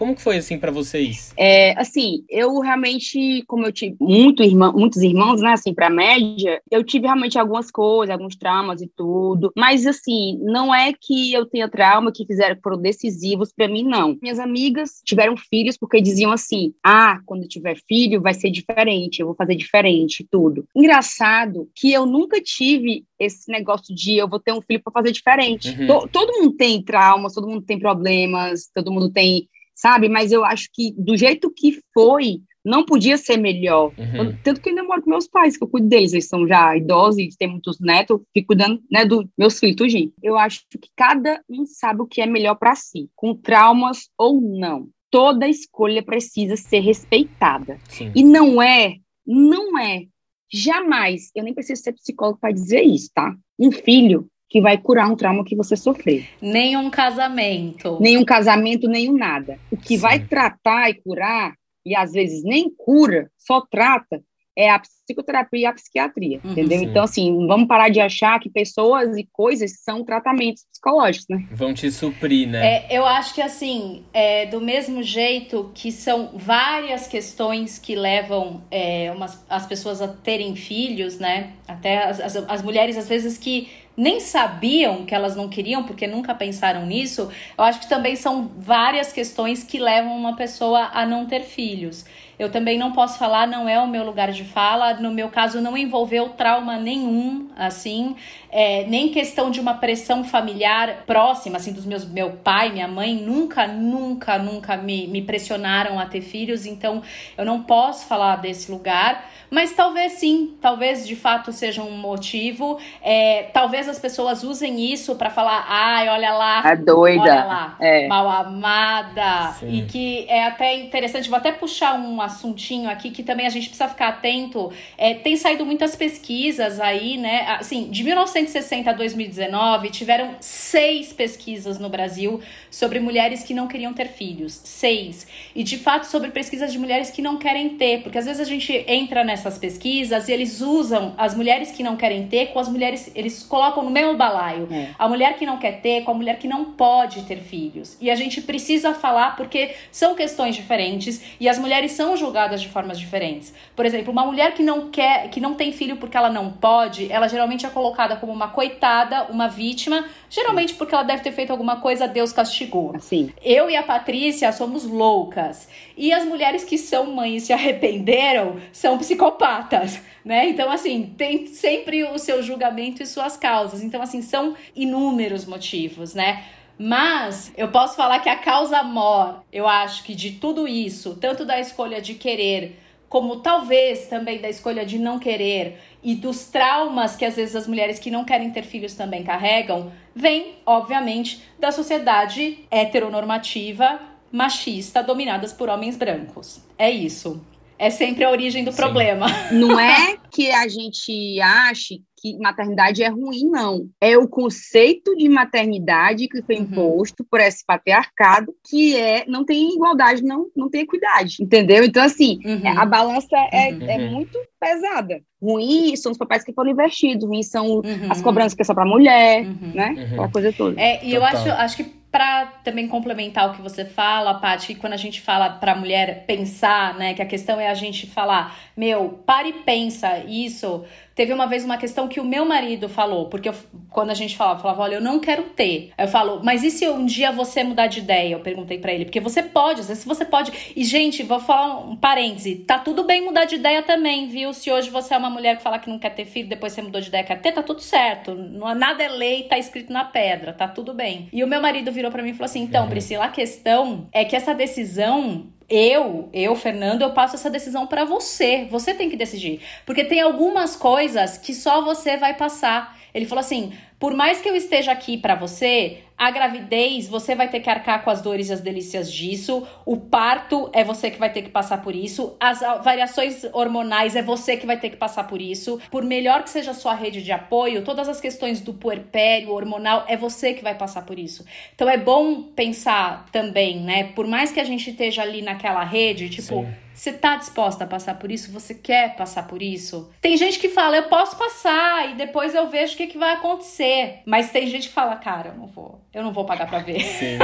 Como 0.00 0.16
que 0.16 0.22
foi 0.22 0.38
assim 0.38 0.58
para 0.58 0.72
vocês? 0.72 1.30
É, 1.36 1.78
assim, 1.78 2.24
eu 2.30 2.58
realmente, 2.60 3.44
como 3.46 3.66
eu 3.66 3.70
tive 3.70 3.96
muito 4.00 4.42
irmão, 4.42 4.72
muitos 4.72 5.02
irmãos, 5.02 5.42
né, 5.42 5.52
assim, 5.52 5.74
para 5.74 5.90
média, 5.90 6.58
eu 6.70 6.82
tive 6.82 7.04
realmente 7.04 7.38
algumas 7.38 7.70
coisas, 7.70 8.10
alguns 8.10 8.34
traumas 8.34 8.80
e 8.80 8.90
tudo, 8.96 9.52
mas 9.54 9.86
assim, 9.86 10.38
não 10.40 10.74
é 10.74 10.94
que 10.98 11.34
eu 11.34 11.44
tenha 11.44 11.68
trauma 11.68 12.10
que 12.10 12.24
fizeram 12.24 12.56
foram 12.62 12.78
decisivos 12.78 13.52
para 13.52 13.68
mim 13.68 13.82
não. 13.82 14.16
Minhas 14.22 14.38
amigas 14.38 15.02
tiveram 15.04 15.36
filhos 15.36 15.76
porque 15.76 16.00
diziam 16.00 16.32
assim: 16.32 16.72
"Ah, 16.82 17.20
quando 17.26 17.46
tiver 17.46 17.76
filho 17.86 18.22
vai 18.22 18.32
ser 18.32 18.50
diferente, 18.50 19.20
eu 19.20 19.26
vou 19.26 19.36
fazer 19.36 19.54
diferente 19.54 20.26
tudo". 20.30 20.64
Engraçado 20.74 21.68
que 21.74 21.92
eu 21.92 22.06
nunca 22.06 22.40
tive 22.40 23.04
esse 23.18 23.52
negócio 23.52 23.94
de 23.94 24.16
eu 24.16 24.26
vou 24.26 24.40
ter 24.40 24.52
um 24.52 24.62
filho 24.62 24.80
para 24.82 24.94
fazer 24.94 25.12
diferente. 25.12 25.76
Uhum. 25.78 26.08
todo 26.08 26.40
mundo 26.40 26.56
tem 26.56 26.82
traumas, 26.82 27.34
todo 27.34 27.46
mundo 27.46 27.60
tem 27.66 27.78
problemas, 27.78 28.70
todo 28.74 28.90
mundo 28.90 29.10
tem 29.10 29.46
sabe? 29.74 30.08
Mas 30.08 30.32
eu 30.32 30.44
acho 30.44 30.68
que 30.72 30.92
do 30.96 31.16
jeito 31.16 31.50
que 31.50 31.80
foi, 31.94 32.40
não 32.64 32.84
podia 32.84 33.16
ser 33.16 33.36
melhor. 33.36 33.92
Uhum. 33.98 34.36
Tanto 34.42 34.60
que 34.60 34.68
eu 34.68 34.72
ainda 34.72 34.84
moro 34.84 35.02
com 35.02 35.10
meus 35.10 35.26
pais, 35.26 35.56
que 35.56 35.64
eu 35.64 35.68
cuido 35.68 35.88
deles, 35.88 36.12
eles 36.12 36.28
são 36.28 36.46
já 36.46 36.76
idosos 36.76 37.18
e 37.18 37.28
têm 37.36 37.48
muitos 37.48 37.80
netos, 37.80 38.18
eu 38.18 38.26
fico 38.34 38.48
cuidando 38.48 38.82
né, 38.90 39.04
dos 39.04 39.26
meus 39.36 39.58
filhos, 39.58 39.90
gente. 39.90 40.12
Eu 40.22 40.36
acho 40.36 40.62
que 40.70 40.90
cada 40.94 41.42
um 41.48 41.64
sabe 41.66 42.02
o 42.02 42.06
que 42.06 42.20
é 42.20 42.26
melhor 42.26 42.54
para 42.56 42.74
si, 42.74 43.08
com 43.14 43.34
traumas 43.34 44.10
ou 44.18 44.40
não. 44.40 44.88
Toda 45.10 45.48
escolha 45.48 46.02
precisa 46.02 46.56
ser 46.56 46.80
respeitada. 46.80 47.78
Sim. 47.88 48.12
E 48.14 48.22
não 48.22 48.62
é, 48.62 48.96
não 49.26 49.78
é, 49.78 50.04
jamais, 50.52 51.30
eu 51.34 51.42
nem 51.42 51.54
preciso 51.54 51.82
ser 51.82 51.92
psicólogo 51.92 52.38
para 52.40 52.52
dizer 52.52 52.82
isso, 52.82 53.10
tá? 53.14 53.34
Um 53.58 53.72
filho 53.72 54.28
que 54.50 54.60
vai 54.60 54.76
curar 54.76 55.08
um 55.08 55.14
trauma 55.14 55.44
que 55.44 55.54
você 55.54 55.76
sofreu. 55.76 56.24
Nenhum 56.42 56.90
casamento. 56.90 57.98
Nenhum 58.00 58.24
casamento, 58.24 58.88
nenhum 58.88 59.16
nada. 59.16 59.60
O 59.70 59.76
que 59.76 59.94
Sim. 59.94 59.98
vai 59.98 60.18
tratar 60.18 60.90
e 60.90 60.94
curar, 60.94 61.54
e 61.86 61.94
às 61.94 62.10
vezes 62.12 62.42
nem 62.42 62.68
cura, 62.68 63.30
só 63.38 63.60
trata, 63.60 64.20
é 64.58 64.68
a 64.68 64.80
psicoterapia 64.80 65.60
e 65.60 65.66
a 65.66 65.72
psiquiatria, 65.72 66.40
uhum, 66.42 66.50
entendeu? 66.50 66.80
Sim. 66.80 66.84
Então, 66.84 67.04
assim, 67.04 67.46
vamos 67.46 67.68
parar 67.68 67.88
de 67.88 68.00
achar 68.00 68.38
que 68.40 68.50
pessoas 68.50 69.16
e 69.16 69.26
coisas 69.32 69.80
são 69.82 70.04
tratamentos 70.04 70.64
psicológicos, 70.70 71.26
né? 71.30 71.46
Vão 71.52 71.72
te 71.72 71.90
suprir, 71.90 72.48
né? 72.48 72.86
É, 72.86 72.98
eu 72.98 73.06
acho 73.06 73.32
que, 73.32 73.40
assim, 73.40 74.04
é, 74.12 74.46
do 74.46 74.60
mesmo 74.60 75.02
jeito 75.02 75.70
que 75.72 75.92
são 75.92 76.32
várias 76.34 77.06
questões 77.06 77.78
que 77.78 77.94
levam 77.94 78.62
é, 78.70 79.12
umas, 79.12 79.42
as 79.48 79.66
pessoas 79.66 80.02
a 80.02 80.08
terem 80.08 80.56
filhos, 80.56 81.18
né? 81.18 81.52
Até 81.66 82.04
as, 82.04 82.20
as, 82.20 82.36
as 82.36 82.62
mulheres, 82.62 82.96
às 82.96 83.08
vezes, 83.08 83.38
que 83.38 83.68
nem 84.00 84.18
sabiam 84.18 85.04
que 85.04 85.14
elas 85.14 85.36
não 85.36 85.46
queriam, 85.46 85.84
porque 85.84 86.06
nunca 86.06 86.34
pensaram 86.34 86.86
nisso, 86.86 87.30
eu 87.56 87.62
acho 87.62 87.80
que 87.80 87.88
também 87.88 88.16
são 88.16 88.50
várias 88.56 89.12
questões 89.12 89.62
que 89.62 89.78
levam 89.78 90.16
uma 90.16 90.34
pessoa 90.34 90.90
a 90.94 91.04
não 91.04 91.26
ter 91.26 91.42
filhos. 91.42 92.06
Eu 92.40 92.50
também 92.50 92.78
não 92.78 92.90
posso 92.90 93.18
falar, 93.18 93.46
não 93.46 93.68
é 93.68 93.78
o 93.78 93.86
meu 93.86 94.02
lugar 94.02 94.32
de 94.32 94.44
fala. 94.44 94.94
No 94.94 95.12
meu 95.12 95.28
caso, 95.28 95.60
não 95.60 95.76
envolveu 95.76 96.30
trauma 96.30 96.78
nenhum, 96.78 97.50
assim, 97.54 98.16
é, 98.50 98.86
nem 98.86 99.10
questão 99.10 99.50
de 99.50 99.60
uma 99.60 99.74
pressão 99.74 100.24
familiar 100.24 101.04
próxima, 101.06 101.58
assim, 101.58 101.70
dos 101.70 101.84
meus 101.84 102.06
meu 102.06 102.30
pai, 102.30 102.72
minha 102.72 102.88
mãe, 102.88 103.14
nunca, 103.14 103.66
nunca, 103.66 104.38
nunca 104.38 104.78
me, 104.78 105.06
me 105.06 105.20
pressionaram 105.20 106.00
a 106.00 106.06
ter 106.06 106.22
filhos, 106.22 106.64
então 106.64 107.02
eu 107.36 107.44
não 107.44 107.62
posso 107.62 108.06
falar 108.06 108.36
desse 108.36 108.72
lugar. 108.72 109.22
Mas 109.50 109.72
talvez 109.72 110.12
sim, 110.12 110.56
talvez 110.60 111.06
de 111.06 111.16
fato 111.16 111.52
seja 111.52 111.82
um 111.82 111.96
motivo. 111.96 112.78
É, 113.02 113.50
talvez 113.52 113.88
as 113.88 113.98
pessoas 113.98 114.44
usem 114.44 114.92
isso 114.92 115.16
para 115.16 115.28
falar, 115.28 115.66
ai, 115.68 116.08
olha 116.08 116.32
lá. 116.32 116.60
A 116.60 116.74
doida. 116.76 117.20
Olha 117.20 117.44
lá, 117.44 117.76
é. 117.80 118.06
mal 118.06 118.28
amada. 118.28 119.52
Sim. 119.58 119.72
E 119.74 119.82
que 119.86 120.26
é 120.28 120.46
até 120.46 120.76
interessante, 120.76 121.28
vou 121.28 121.36
até 121.36 121.50
puxar 121.50 121.94
um 121.94 122.20
assuntinho 122.30 122.88
aqui 122.88 123.10
que 123.10 123.22
também 123.22 123.46
a 123.46 123.50
gente 123.50 123.68
precisa 123.68 123.88
ficar 123.88 124.08
atento. 124.08 124.72
É, 124.96 125.14
tem 125.14 125.36
saído 125.36 125.64
muitas 125.64 125.94
pesquisas 125.94 126.80
aí, 126.80 127.16
né? 127.16 127.46
Assim, 127.58 127.90
de 127.90 128.02
1960 128.04 128.90
a 128.90 128.92
2019, 128.92 129.90
tiveram 129.90 130.36
seis 130.40 131.12
pesquisas 131.12 131.78
no 131.78 131.88
Brasil 131.88 132.40
sobre 132.70 133.00
mulheres 133.00 133.42
que 133.42 133.52
não 133.52 133.66
queriam 133.66 133.92
ter 133.92 134.08
filhos. 134.08 134.60
Seis. 134.64 135.26
E 135.54 135.62
de 135.62 135.76
fato 135.76 136.04
sobre 136.04 136.30
pesquisas 136.30 136.72
de 136.72 136.78
mulheres 136.78 137.10
que 137.10 137.20
não 137.20 137.36
querem 137.36 137.70
ter, 137.70 138.02
porque 138.02 138.18
às 138.18 138.24
vezes 138.24 138.40
a 138.40 138.44
gente 138.44 138.72
entra 138.86 139.22
nessa 139.24 139.50
essas 139.50 139.58
pesquisas 139.58 140.28
e 140.28 140.32
eles 140.32 140.60
usam 140.60 141.14
as 141.18 141.34
mulheres 141.34 141.72
que 141.72 141.82
não 141.82 141.96
querem 141.96 142.26
ter 142.28 142.46
com 142.46 142.58
as 142.58 142.68
mulheres, 142.68 143.10
eles 143.14 143.42
colocam 143.42 143.82
no 143.82 143.90
mesmo 143.90 144.16
balaio. 144.16 144.68
É. 144.70 144.90
A 144.98 145.08
mulher 145.08 145.36
que 145.36 145.44
não 145.44 145.58
quer 145.58 145.80
ter 145.80 146.04
com 146.04 146.12
a 146.12 146.14
mulher 146.14 146.38
que 146.38 146.46
não 146.46 146.66
pode 146.66 147.22
ter 147.22 147.38
filhos. 147.38 147.96
E 148.00 148.10
a 148.10 148.14
gente 148.14 148.40
precisa 148.40 148.94
falar 148.94 149.36
porque 149.36 149.74
são 149.90 150.14
questões 150.14 150.54
diferentes 150.54 151.20
e 151.40 151.48
as 151.48 151.58
mulheres 151.58 151.92
são 151.92 152.16
julgadas 152.16 152.62
de 152.62 152.68
formas 152.68 152.98
diferentes. 152.98 153.52
Por 153.74 153.84
exemplo, 153.84 154.12
uma 154.12 154.24
mulher 154.24 154.54
que 154.54 154.62
não 154.62 154.90
quer, 154.90 155.28
que 155.28 155.40
não 155.40 155.54
tem 155.54 155.72
filho 155.72 155.96
porque 155.96 156.16
ela 156.16 156.30
não 156.30 156.52
pode, 156.52 157.10
ela 157.10 157.28
geralmente 157.28 157.66
é 157.66 157.70
colocada 157.70 158.16
como 158.16 158.32
uma 158.32 158.48
coitada, 158.48 159.24
uma 159.30 159.48
vítima, 159.48 160.04
geralmente 160.30 160.74
porque 160.74 160.94
ela 160.94 161.02
deve 161.02 161.22
ter 161.22 161.32
feito 161.32 161.50
alguma 161.50 161.80
coisa, 161.80 162.06
Deus 162.08 162.32
castigou. 162.32 162.94
Assim. 162.94 163.32
Eu 163.42 163.68
e 163.68 163.76
a 163.76 163.82
Patrícia 163.82 164.50
somos 164.52 164.84
loucas. 164.84 165.68
E 165.96 166.12
as 166.12 166.24
mulheres 166.24 166.64
que 166.64 166.78
são 166.78 167.12
mães 167.12 167.42
e 167.42 167.46
se 167.46 167.52
arrependeram 167.52 168.56
são 168.72 168.96
psicopatas, 168.96 170.00
né? 170.24 170.48
Então, 170.48 170.70
assim, 170.70 171.12
tem 171.18 171.46
sempre 171.48 172.04
o 172.04 172.16
seu 172.18 172.42
julgamento 172.42 173.02
e 173.02 173.06
suas 173.06 173.36
causas. 173.36 173.82
Então, 173.82 174.00
assim, 174.00 174.22
são 174.22 174.54
inúmeros 174.74 175.44
motivos, 175.44 176.14
né? 176.14 176.44
Mas 176.78 177.52
eu 177.58 177.68
posso 177.68 177.94
falar 177.94 178.20
que 178.20 178.28
a 178.28 178.36
causa 178.36 178.82
mor, 178.82 179.44
eu 179.52 179.68
acho 179.68 180.02
que 180.02 180.14
de 180.14 180.32
tudo 180.32 180.66
isso, 180.66 181.14
tanto 181.20 181.44
da 181.44 181.60
escolha 181.60 182.00
de 182.00 182.14
querer, 182.14 182.80
como 183.10 183.40
talvez 183.40 184.06
também 184.06 184.40
da 184.40 184.48
escolha 184.48 184.86
de 184.86 184.96
não 184.96 185.18
querer 185.18 185.80
e 186.00 186.14
dos 186.14 186.44
traumas 186.44 187.16
que 187.16 187.24
às 187.24 187.34
vezes 187.34 187.56
as 187.56 187.66
mulheres 187.66 187.98
que 187.98 188.08
não 188.08 188.24
querem 188.24 188.52
ter 188.52 188.62
filhos 188.62 188.94
também 188.94 189.24
carregam, 189.24 189.92
vem, 190.14 190.54
obviamente, 190.64 191.42
da 191.58 191.72
sociedade 191.72 192.60
heteronormativa 192.70 194.00
machista 194.30 195.02
dominadas 195.02 195.52
por 195.52 195.68
homens 195.68 195.96
brancos. 195.96 196.60
É 196.78 196.88
isso. 196.88 197.44
É 197.80 197.88
sempre 197.88 198.24
a 198.24 198.30
origem 198.30 198.62
do 198.62 198.72
Sim. 198.72 198.76
problema. 198.76 199.26
Não 199.50 199.80
é 199.80 200.18
que 200.30 200.50
a 200.50 200.68
gente 200.68 201.40
ache 201.40 202.02
que 202.20 202.36
maternidade 202.38 203.02
é 203.02 203.08
ruim, 203.08 203.48
não. 203.48 203.88
É 203.98 204.18
o 204.18 204.28
conceito 204.28 205.16
de 205.16 205.26
maternidade 205.30 206.28
que 206.28 206.42
foi 206.42 206.56
uhum. 206.56 206.62
imposto 206.62 207.24
por 207.24 207.40
esse 207.40 207.64
patriarcado, 207.64 208.52
que 208.68 208.94
é 208.94 209.24
não 209.26 209.46
tem 209.46 209.74
igualdade, 209.74 210.22
não, 210.22 210.48
não 210.54 210.68
tem 210.68 210.82
equidade, 210.82 211.36
entendeu? 211.40 211.82
Então, 211.82 212.02
assim, 212.02 212.38
uhum. 212.44 212.78
a 212.78 212.84
balança 212.84 213.34
é, 213.50 213.72
uhum. 213.72 213.90
é 213.90 214.10
muito 214.10 214.38
pesada. 214.60 215.22
Ruim 215.42 215.96
são 215.96 216.12
os 216.12 216.18
papéis 216.18 216.44
que 216.44 216.52
foram 216.52 216.72
investidos, 216.72 217.26
ruim 217.26 217.42
são 217.42 217.76
uhum. 217.76 218.10
as 218.10 218.20
cobranças 218.20 218.52
que 218.52 218.60
é 218.60 218.64
só 218.66 218.74
para 218.74 218.84
mulher, 218.84 219.46
uhum. 219.46 219.72
né? 219.74 219.94
Uhum. 219.96 220.04
Aquela 220.04 220.28
coisa 220.30 220.52
toda. 220.52 220.78
É, 220.78 220.96
e 220.96 221.14
Total. 221.14 221.14
eu 221.14 221.24
acho, 221.24 221.50
acho 221.50 221.76
que 221.78 221.99
para 222.10 222.46
também 222.64 222.88
complementar 222.88 223.48
o 223.48 223.54
que 223.54 223.62
você 223.62 223.84
fala, 223.84 224.34
Paty, 224.34 224.74
que 224.74 224.74
quando 224.74 224.94
a 224.94 224.98
gente 224.98 225.20
fala 225.20 225.48
para 225.50 225.72
a 225.72 225.76
mulher 225.76 226.24
pensar, 226.26 226.94
né, 226.94 227.14
que 227.14 227.22
a 227.22 227.26
questão 227.26 227.60
é 227.60 227.68
a 227.68 227.74
gente 227.74 228.06
falar, 228.06 228.58
meu, 228.76 229.22
pare 229.24 229.50
e 229.50 229.52
pensa 229.52 230.18
isso. 230.26 230.84
Teve 231.20 231.34
uma 231.34 231.46
vez 231.46 231.66
uma 231.66 231.76
questão 231.76 232.08
que 232.08 232.18
o 232.18 232.24
meu 232.24 232.46
marido 232.46 232.88
falou, 232.88 233.26
porque 233.26 233.50
eu, 233.50 233.54
quando 233.90 234.08
a 234.08 234.14
gente 234.14 234.34
falava, 234.38 234.62
falava, 234.62 234.80
olha, 234.84 234.94
eu 234.94 235.02
não 235.02 235.20
quero 235.20 235.42
ter. 235.50 235.92
Aí 235.98 236.06
eu 236.06 236.08
falo, 236.08 236.40
mas 236.42 236.64
e 236.64 236.70
se 236.70 236.88
um 236.88 237.04
dia 237.04 237.30
você 237.30 237.62
mudar 237.62 237.88
de 237.88 237.98
ideia? 237.98 238.32
Eu 238.32 238.40
perguntei 238.40 238.78
para 238.78 238.90
ele, 238.90 239.04
porque 239.04 239.20
você 239.20 239.42
pode, 239.42 239.82
às 239.82 239.88
vezes 239.88 240.02
você 240.02 240.24
pode. 240.24 240.50
E, 240.74 240.82
gente, 240.82 241.22
vou 241.22 241.38
falar 241.38 241.76
um 241.86 241.94
parêntese, 241.94 242.56
tá 242.66 242.78
tudo 242.78 243.04
bem 243.04 243.22
mudar 243.22 243.44
de 243.44 243.56
ideia 243.56 243.82
também, 243.82 244.28
viu? 244.28 244.54
Se 244.54 244.72
hoje 244.72 244.88
você 244.88 245.12
é 245.12 245.18
uma 245.18 245.28
mulher 245.28 245.58
que 245.58 245.62
fala 245.62 245.78
que 245.78 245.90
não 245.90 245.98
quer 245.98 246.14
ter 246.14 246.24
filho, 246.24 246.48
depois 246.48 246.72
você 246.72 246.80
mudou 246.80 247.02
de 247.02 247.08
ideia, 247.08 247.22
quer 247.22 247.38
ter, 247.38 247.52
tá 247.52 247.62
tudo 247.62 247.82
certo. 247.82 248.34
Não, 248.34 248.74
nada 248.74 249.02
é 249.02 249.08
lei, 249.08 249.42
tá 249.42 249.58
escrito 249.58 249.92
na 249.92 250.06
pedra, 250.06 250.54
tá 250.54 250.68
tudo 250.68 250.94
bem. 250.94 251.28
E 251.34 251.44
o 251.44 251.46
meu 251.46 251.60
marido 251.60 251.92
virou 251.92 252.10
para 252.10 252.22
mim 252.22 252.30
e 252.30 252.32
falou 252.32 252.46
assim, 252.46 252.62
então, 252.62 252.84
uhum. 252.84 252.88
Priscila, 252.88 253.26
a 253.26 253.28
questão 253.28 254.08
é 254.10 254.24
que 254.24 254.34
essa 254.34 254.54
decisão 254.54 255.48
eu, 255.70 256.28
eu, 256.32 256.56
Fernando, 256.56 257.02
eu 257.02 257.12
passo 257.12 257.36
essa 257.36 257.48
decisão 257.48 257.86
para 257.86 258.04
você. 258.04 258.66
Você 258.70 258.92
tem 258.92 259.08
que 259.08 259.16
decidir. 259.16 259.60
Porque 259.86 260.04
tem 260.04 260.20
algumas 260.20 260.74
coisas 260.74 261.38
que 261.38 261.54
só 261.54 261.80
você 261.82 262.16
vai 262.16 262.34
passar. 262.34 262.98
Ele 263.14 263.26
falou 263.26 263.40
assim: 263.40 263.72
por 263.98 264.14
mais 264.14 264.40
que 264.40 264.48
eu 264.48 264.56
esteja 264.56 264.92
aqui 264.92 265.18
para 265.18 265.34
você, 265.34 265.98
a 266.16 266.30
gravidez, 266.30 267.08
você 267.08 267.34
vai 267.34 267.48
ter 267.48 267.60
que 267.60 267.68
arcar 267.68 268.02
com 268.02 268.10
as 268.10 268.22
dores 268.22 268.48
e 268.48 268.52
as 268.52 268.60
delícias 268.60 269.12
disso. 269.12 269.66
O 269.84 269.96
parto 269.96 270.70
é 270.72 270.82
você 270.82 271.10
que 271.10 271.18
vai 271.18 271.32
ter 271.32 271.42
que 271.42 271.50
passar 271.50 271.82
por 271.82 271.94
isso. 271.94 272.36
As 272.40 272.60
variações 272.82 273.44
hormonais 273.52 274.16
é 274.16 274.22
você 274.22 274.56
que 274.56 274.66
vai 274.66 274.78
ter 274.78 274.90
que 274.90 274.96
passar 274.96 275.24
por 275.24 275.40
isso. 275.40 275.80
Por 275.90 276.02
melhor 276.02 276.42
que 276.42 276.50
seja 276.50 276.70
a 276.70 276.74
sua 276.74 276.94
rede 276.94 277.22
de 277.22 277.32
apoio, 277.32 277.84
todas 277.84 278.08
as 278.08 278.20
questões 278.20 278.60
do 278.60 278.72
puerpério, 278.72 279.52
hormonal, 279.52 280.04
é 280.08 280.16
você 280.16 280.54
que 280.54 280.62
vai 280.62 280.74
passar 280.74 281.04
por 281.04 281.18
isso. 281.18 281.44
Então 281.74 281.88
é 281.88 281.96
bom 281.96 282.42
pensar 282.42 283.26
também, 283.32 283.80
né? 283.80 284.04
Por 284.14 284.26
mais 284.26 284.52
que 284.52 284.60
a 284.60 284.64
gente 284.64 284.90
esteja 284.90 285.22
ali 285.22 285.42
naquela 285.42 285.84
rede, 285.84 286.28
tipo. 286.28 286.64
Sim 286.64 286.89
você 287.00 287.14
tá 287.14 287.34
disposta 287.34 287.84
a 287.84 287.86
passar 287.86 288.18
por 288.18 288.30
isso? 288.30 288.52
Você 288.52 288.74
quer 288.74 289.16
passar 289.16 289.48
por 289.48 289.62
isso? 289.62 290.10
Tem 290.20 290.36
gente 290.36 290.58
que 290.58 290.68
fala, 290.68 290.98
eu 290.98 291.04
posso 291.04 291.34
passar 291.34 292.10
e 292.10 292.14
depois 292.14 292.54
eu 292.54 292.68
vejo 292.68 292.92
o 292.92 292.96
que, 292.98 293.06
que 293.06 293.16
vai 293.16 293.36
acontecer. 293.36 294.18
Mas 294.26 294.50
tem 294.50 294.66
gente 294.66 294.88
que 294.88 294.92
fala, 294.92 295.16
cara, 295.16 295.48
eu 295.48 295.54
não 295.54 295.66
vou. 295.66 295.98
Eu 296.12 296.22
não 296.22 296.30
vou 296.30 296.44
pagar 296.44 296.68
pra 296.68 296.80
ver. 296.80 297.00
Sim. 297.00 297.38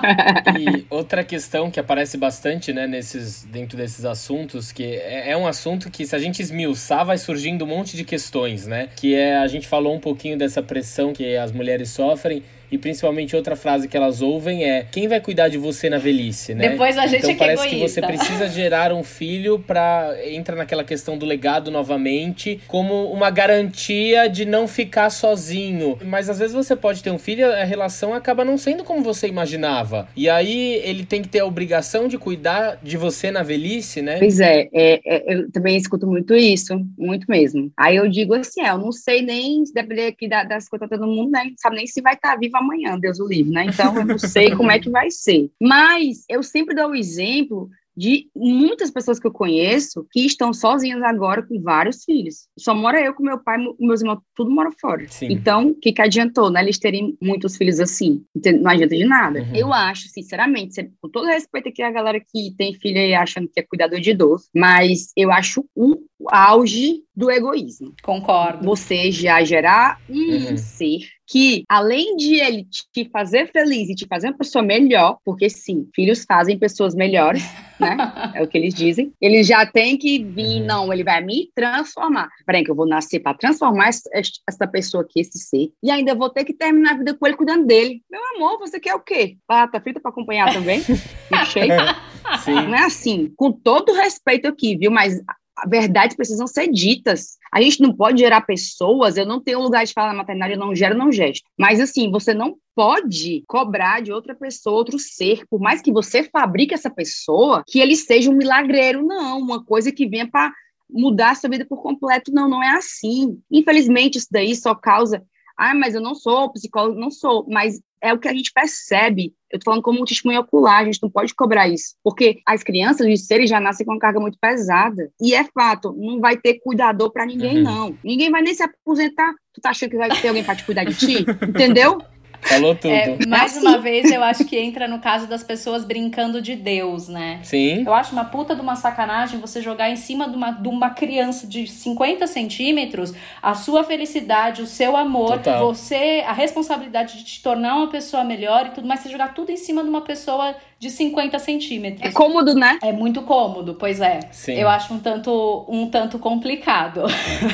e 0.58 0.86
outra 0.88 1.22
questão 1.22 1.70
que 1.70 1.78
aparece 1.78 2.16
bastante, 2.16 2.72
né, 2.72 2.86
nesses, 2.86 3.44
dentro 3.44 3.76
desses 3.76 4.06
assuntos, 4.06 4.72
que 4.72 4.84
é, 4.84 5.32
é 5.32 5.36
um 5.36 5.46
assunto 5.46 5.90
que, 5.90 6.06
se 6.06 6.16
a 6.16 6.18
gente 6.18 6.40
esmiuçar, 6.40 7.04
vai 7.04 7.18
surgindo 7.18 7.66
um 7.66 7.68
monte 7.68 7.98
de 7.98 8.04
questões, 8.04 8.66
né? 8.66 8.88
Que 8.96 9.14
é, 9.14 9.36
a 9.36 9.46
gente 9.46 9.68
falou 9.68 9.94
um 9.94 10.00
pouquinho 10.00 10.38
dessa 10.38 10.62
pressão 10.62 11.12
que 11.12 11.36
as 11.36 11.52
mulheres 11.52 11.90
sofrem 11.90 12.42
e 12.70 12.78
principalmente 12.78 13.36
outra 13.36 13.56
frase 13.56 13.88
que 13.88 13.96
elas 13.96 14.22
ouvem 14.22 14.64
é: 14.64 14.86
quem 14.90 15.08
vai 15.08 15.20
cuidar 15.20 15.48
de 15.48 15.58
você 15.58 15.88
na 15.88 15.98
velhice, 15.98 16.54
né? 16.54 16.70
Depois 16.70 16.96
a 16.98 17.06
gente 17.06 17.18
então, 17.18 17.30
é 17.30 17.32
que 17.32 17.38
parece 17.38 17.66
egoísta. 17.66 17.76
que 17.76 17.88
você 17.88 18.02
precisa 18.02 18.48
gerar 18.48 18.92
um 18.92 19.02
filho 19.02 19.58
para 19.58 20.14
entra 20.26 20.56
naquela 20.56 20.84
questão 20.84 21.16
do 21.16 21.26
legado 21.26 21.70
novamente, 21.70 22.60
como 22.66 23.10
uma 23.10 23.30
garantia 23.30 24.28
de 24.28 24.44
não 24.44 24.66
ficar 24.66 25.10
sozinho. 25.10 25.98
Mas 26.04 26.28
às 26.28 26.38
vezes 26.38 26.54
você 26.54 26.74
pode 26.74 27.02
ter 27.02 27.10
um 27.10 27.18
filho, 27.18 27.46
a 27.46 27.64
relação 27.64 28.14
acaba 28.14 28.44
não 28.44 28.56
sendo 28.58 28.84
como 28.84 29.02
você 29.02 29.26
imaginava. 29.26 30.08
E 30.16 30.28
aí 30.28 30.80
ele 30.84 31.04
tem 31.04 31.22
que 31.22 31.28
ter 31.28 31.40
a 31.40 31.46
obrigação 31.46 32.08
de 32.08 32.18
cuidar 32.18 32.78
de 32.82 32.96
você 32.96 33.30
na 33.30 33.42
velhice, 33.42 34.02
né? 34.02 34.18
Pois 34.18 34.40
é, 34.40 34.68
é, 34.72 35.00
é 35.04 35.34
eu 35.34 35.50
também 35.50 35.76
escuto 35.76 36.06
muito 36.06 36.34
isso, 36.34 36.80
muito 36.98 37.26
mesmo. 37.28 37.70
Aí 37.76 37.96
eu 37.96 38.08
digo 38.08 38.34
assim, 38.34 38.62
é, 38.62 38.70
eu 38.70 38.78
não 38.78 38.92
sei 38.92 39.22
nem, 39.22 39.64
se 39.64 39.72
depender 39.72 40.06
aqui 40.06 40.28
das 40.28 40.68
coisas 40.68 40.88
todo 40.88 41.06
mundo, 41.06 41.30
né? 41.30 41.44
Não 41.44 41.54
sabe 41.56 41.76
nem 41.76 41.86
se 41.86 42.00
vai 42.00 42.14
estar 42.14 42.32
tá 42.32 42.36
viva 42.54 42.58
amanhã, 42.58 42.98
Deus 42.98 43.18
o 43.18 43.26
livre, 43.26 43.52
né? 43.52 43.66
Então 43.66 43.96
eu 43.96 44.06
não 44.06 44.18
sei 44.18 44.54
como 44.54 44.70
é 44.70 44.78
que 44.78 44.90
vai 44.90 45.10
ser. 45.10 45.50
Mas 45.60 46.24
eu 46.28 46.42
sempre 46.42 46.74
dou 46.74 46.90
o 46.90 46.94
exemplo 46.94 47.68
de 47.96 48.28
muitas 48.34 48.90
pessoas 48.90 49.20
que 49.20 49.26
eu 49.26 49.30
conheço 49.30 50.04
que 50.10 50.26
estão 50.26 50.52
sozinhas 50.52 51.02
agora 51.02 51.42
com 51.42 51.60
vários 51.62 52.04
filhos. 52.04 52.48
Só 52.58 52.74
mora 52.74 53.00
eu 53.00 53.14
com 53.14 53.22
meu 53.22 53.38
pai, 53.38 53.56
meus 53.78 54.00
irmãos, 54.00 54.20
tudo 54.34 54.50
mora 54.50 54.70
fora. 54.72 55.06
Sim. 55.08 55.28
Então, 55.30 55.68
o 55.68 55.74
que, 55.74 55.92
que 55.92 56.02
adiantou, 56.02 56.50
né? 56.50 56.60
Eles 56.60 56.78
terem 56.78 57.16
muitos 57.22 57.56
filhos 57.56 57.78
assim. 57.78 58.24
Não 58.60 58.70
adianta 58.70 58.96
de 58.96 59.04
nada. 59.04 59.40
Uhum. 59.40 59.54
Eu 59.54 59.72
acho, 59.72 60.08
sinceramente, 60.08 60.90
com 61.00 61.08
todo 61.08 61.26
respeito 61.26 61.68
aqui 61.68 61.82
a 61.82 61.90
galera 61.90 62.20
que 62.20 62.52
tem 62.56 62.74
filho 62.74 62.98
e 62.98 63.14
achando 63.14 63.48
que 63.48 63.60
é 63.60 63.62
cuidador 63.62 64.00
de 64.00 64.10
idoso, 64.10 64.48
mas 64.52 65.12
eu 65.16 65.30
acho 65.30 65.64
um 65.76 65.94
auge 66.28 67.02
do 67.14 67.30
egoísmo. 67.30 67.94
Concordo. 68.02 68.64
Você 68.64 69.12
já 69.12 69.44
gerar 69.44 70.00
um 70.08 70.48
uhum. 70.48 70.56
ser 70.56 71.13
que, 71.26 71.64
além 71.68 72.16
de 72.16 72.40
ele 72.40 72.66
te 72.92 73.08
fazer 73.10 73.50
feliz 73.50 73.88
e 73.88 73.94
te 73.94 74.06
fazer 74.06 74.28
uma 74.28 74.38
pessoa 74.38 74.62
melhor, 74.62 75.18
porque 75.24 75.48
sim, 75.48 75.88
filhos 75.94 76.24
fazem 76.24 76.58
pessoas 76.58 76.94
melhores, 76.94 77.42
né? 77.78 77.96
É 78.34 78.42
o 78.42 78.48
que 78.48 78.58
eles 78.58 78.74
dizem. 78.74 79.12
Ele 79.20 79.44
já 79.44 79.64
tem 79.64 79.96
que 79.96 80.22
vir, 80.22 80.60
uhum. 80.60 80.66
não, 80.66 80.92
ele 80.92 81.04
vai 81.04 81.22
me 81.22 81.50
transformar. 81.54 82.28
Peraí, 82.44 82.64
que 82.64 82.70
eu 82.70 82.74
vou 82.74 82.86
nascer 82.86 83.20
para 83.20 83.36
transformar 83.36 83.88
essa 83.88 84.66
pessoa 84.66 85.04
aqui, 85.04 85.20
esse 85.20 85.38
ser, 85.38 85.70
e 85.82 85.90
ainda 85.90 86.14
vou 86.14 86.28
ter 86.30 86.44
que 86.44 86.52
terminar 86.52 86.94
a 86.94 86.98
vida 86.98 87.14
com 87.14 87.26
ele 87.26 87.36
cuidando 87.36 87.66
dele. 87.66 88.02
Meu 88.10 88.20
amor, 88.34 88.58
você 88.58 88.80
quer 88.80 88.94
o 88.94 89.00
quê? 89.00 89.36
Batata 89.48 89.80
frita 89.80 90.00
para 90.00 90.10
acompanhar 90.10 90.52
também? 90.52 90.80
Sim. 92.42 92.54
Não 92.54 92.74
é 92.74 92.84
assim, 92.84 93.32
com 93.36 93.52
todo 93.52 93.92
respeito 93.92 94.48
aqui, 94.48 94.76
viu? 94.76 94.90
Mas 94.90 95.20
verdades 95.68 96.16
precisam 96.16 96.46
ser 96.46 96.68
ditas. 96.68 97.36
A 97.52 97.60
gente 97.60 97.80
não 97.80 97.94
pode 97.94 98.18
gerar 98.18 98.40
pessoas, 98.40 99.16
eu 99.16 99.24
não 99.24 99.40
tenho 99.40 99.60
lugar 99.60 99.84
de 99.84 99.92
falar 99.92 100.08
na 100.08 100.18
maternidade, 100.18 100.54
eu 100.54 100.58
não 100.58 100.74
gero, 100.74 100.96
não 100.96 101.12
gesto. 101.12 101.44
Mas 101.58 101.80
assim, 101.80 102.10
você 102.10 102.34
não 102.34 102.56
pode 102.74 103.44
cobrar 103.46 104.02
de 104.02 104.12
outra 104.12 104.34
pessoa, 104.34 104.76
outro 104.76 104.98
ser, 104.98 105.46
por 105.48 105.60
mais 105.60 105.80
que 105.80 105.92
você 105.92 106.24
fabrique 106.24 106.74
essa 106.74 106.90
pessoa, 106.90 107.62
que 107.66 107.78
ele 107.78 107.94
seja 107.94 108.30
um 108.30 108.36
milagreiro, 108.36 109.06
não, 109.06 109.38
uma 109.38 109.64
coisa 109.64 109.92
que 109.92 110.08
venha 110.08 110.28
para 110.28 110.52
mudar 110.90 111.30
a 111.30 111.34
sua 111.34 111.50
vida 111.50 111.64
por 111.64 111.82
completo, 111.82 112.32
não, 112.32 112.48
não 112.48 112.62
é 112.62 112.76
assim. 112.76 113.38
Infelizmente, 113.50 114.18
isso 114.18 114.28
daí 114.30 114.54
só 114.54 114.74
causa 114.74 115.22
ah, 115.56 115.74
mas 115.74 115.94
eu 115.94 116.00
não 116.00 116.14
sou 116.14 116.52
psicólogo, 116.52 116.98
não 116.98 117.10
sou, 117.10 117.46
mas 117.48 117.80
é 118.00 118.12
o 118.12 118.18
que 118.18 118.28
a 118.28 118.34
gente 118.34 118.52
percebe. 118.52 119.32
Eu 119.50 119.58
tô 119.58 119.64
falando 119.64 119.82
como 119.82 120.02
um 120.02 120.04
testemunho 120.04 120.40
ocular, 120.40 120.82
a 120.82 120.84
gente 120.84 121.02
não 121.02 121.08
pode 121.08 121.34
cobrar 121.34 121.68
isso. 121.68 121.94
Porque 122.02 122.42
as 122.46 122.62
crianças, 122.62 123.06
os 123.06 123.26
seres 123.26 123.48
já 123.48 123.58
nascem 123.58 123.86
com 123.86 123.92
uma 123.92 123.98
carga 123.98 124.20
muito 124.20 124.36
pesada. 124.38 125.10
E 125.20 125.34
é 125.34 125.44
fato, 125.44 125.94
não 125.96 126.20
vai 126.20 126.36
ter 126.36 126.60
cuidador 126.60 127.10
para 127.10 127.24
ninguém, 127.24 127.58
uhum. 127.58 127.62
não. 127.62 127.98
Ninguém 128.04 128.30
vai 128.30 128.42
nem 128.42 128.52
se 128.52 128.62
aposentar. 128.62 129.32
Tu 129.54 129.60
tá 129.60 129.70
achando 129.70 129.90
que 129.90 129.96
vai 129.96 130.10
ter 130.10 130.28
alguém 130.28 130.44
para 130.44 130.56
te 130.56 130.64
cuidar 130.64 130.84
de 130.84 130.94
ti? 130.94 131.24
Entendeu? 131.48 131.98
Falou 132.44 132.74
tudo. 132.74 132.92
É, 132.92 133.16
mais 133.26 133.56
uma 133.56 133.78
vez, 133.78 134.10
eu 134.10 134.22
acho 134.22 134.44
que 134.44 134.56
entra 134.58 134.86
no 134.86 134.98
caso 134.98 135.26
das 135.26 135.42
pessoas 135.42 135.84
brincando 135.84 136.42
de 136.42 136.54
Deus, 136.54 137.08
né? 137.08 137.40
Sim. 137.42 137.84
Eu 137.86 137.94
acho 137.94 138.12
uma 138.12 138.24
puta 138.24 138.54
de 138.54 138.60
uma 138.60 138.76
sacanagem 138.76 139.40
você 139.40 139.62
jogar 139.62 139.90
em 139.90 139.96
cima 139.96 140.28
de 140.28 140.36
uma, 140.36 140.50
de 140.50 140.68
uma 140.68 140.90
criança 140.90 141.46
de 141.46 141.66
50 141.66 142.26
centímetros 142.26 143.14
a 143.42 143.54
sua 143.54 143.82
felicidade, 143.84 144.62
o 144.62 144.66
seu 144.66 144.96
amor, 144.96 145.38
Total. 145.38 145.66
você, 145.66 146.22
a 146.26 146.32
responsabilidade 146.32 147.18
de 147.18 147.24
te 147.24 147.42
tornar 147.42 147.76
uma 147.76 147.88
pessoa 147.88 148.22
melhor 148.24 148.66
e 148.66 148.70
tudo 148.70 148.86
mais, 148.86 149.00
você 149.00 149.08
jogar 149.08 149.34
tudo 149.34 149.50
em 149.50 149.56
cima 149.56 149.82
de 149.82 149.88
uma 149.88 150.02
pessoa 150.02 150.54
de 150.84 150.90
50 150.90 151.38
centímetros. 151.38 152.02
É 152.06 152.12
cômodo, 152.12 152.54
né? 152.54 152.78
É 152.82 152.92
muito 152.92 153.22
cômodo, 153.22 153.74
pois 153.74 154.02
é. 154.02 154.20
Sim. 154.30 154.52
Eu 154.52 154.68
acho 154.68 154.92
um 154.92 154.98
tanto, 154.98 155.64
um 155.66 155.88
tanto 155.88 156.18
complicado. 156.18 157.04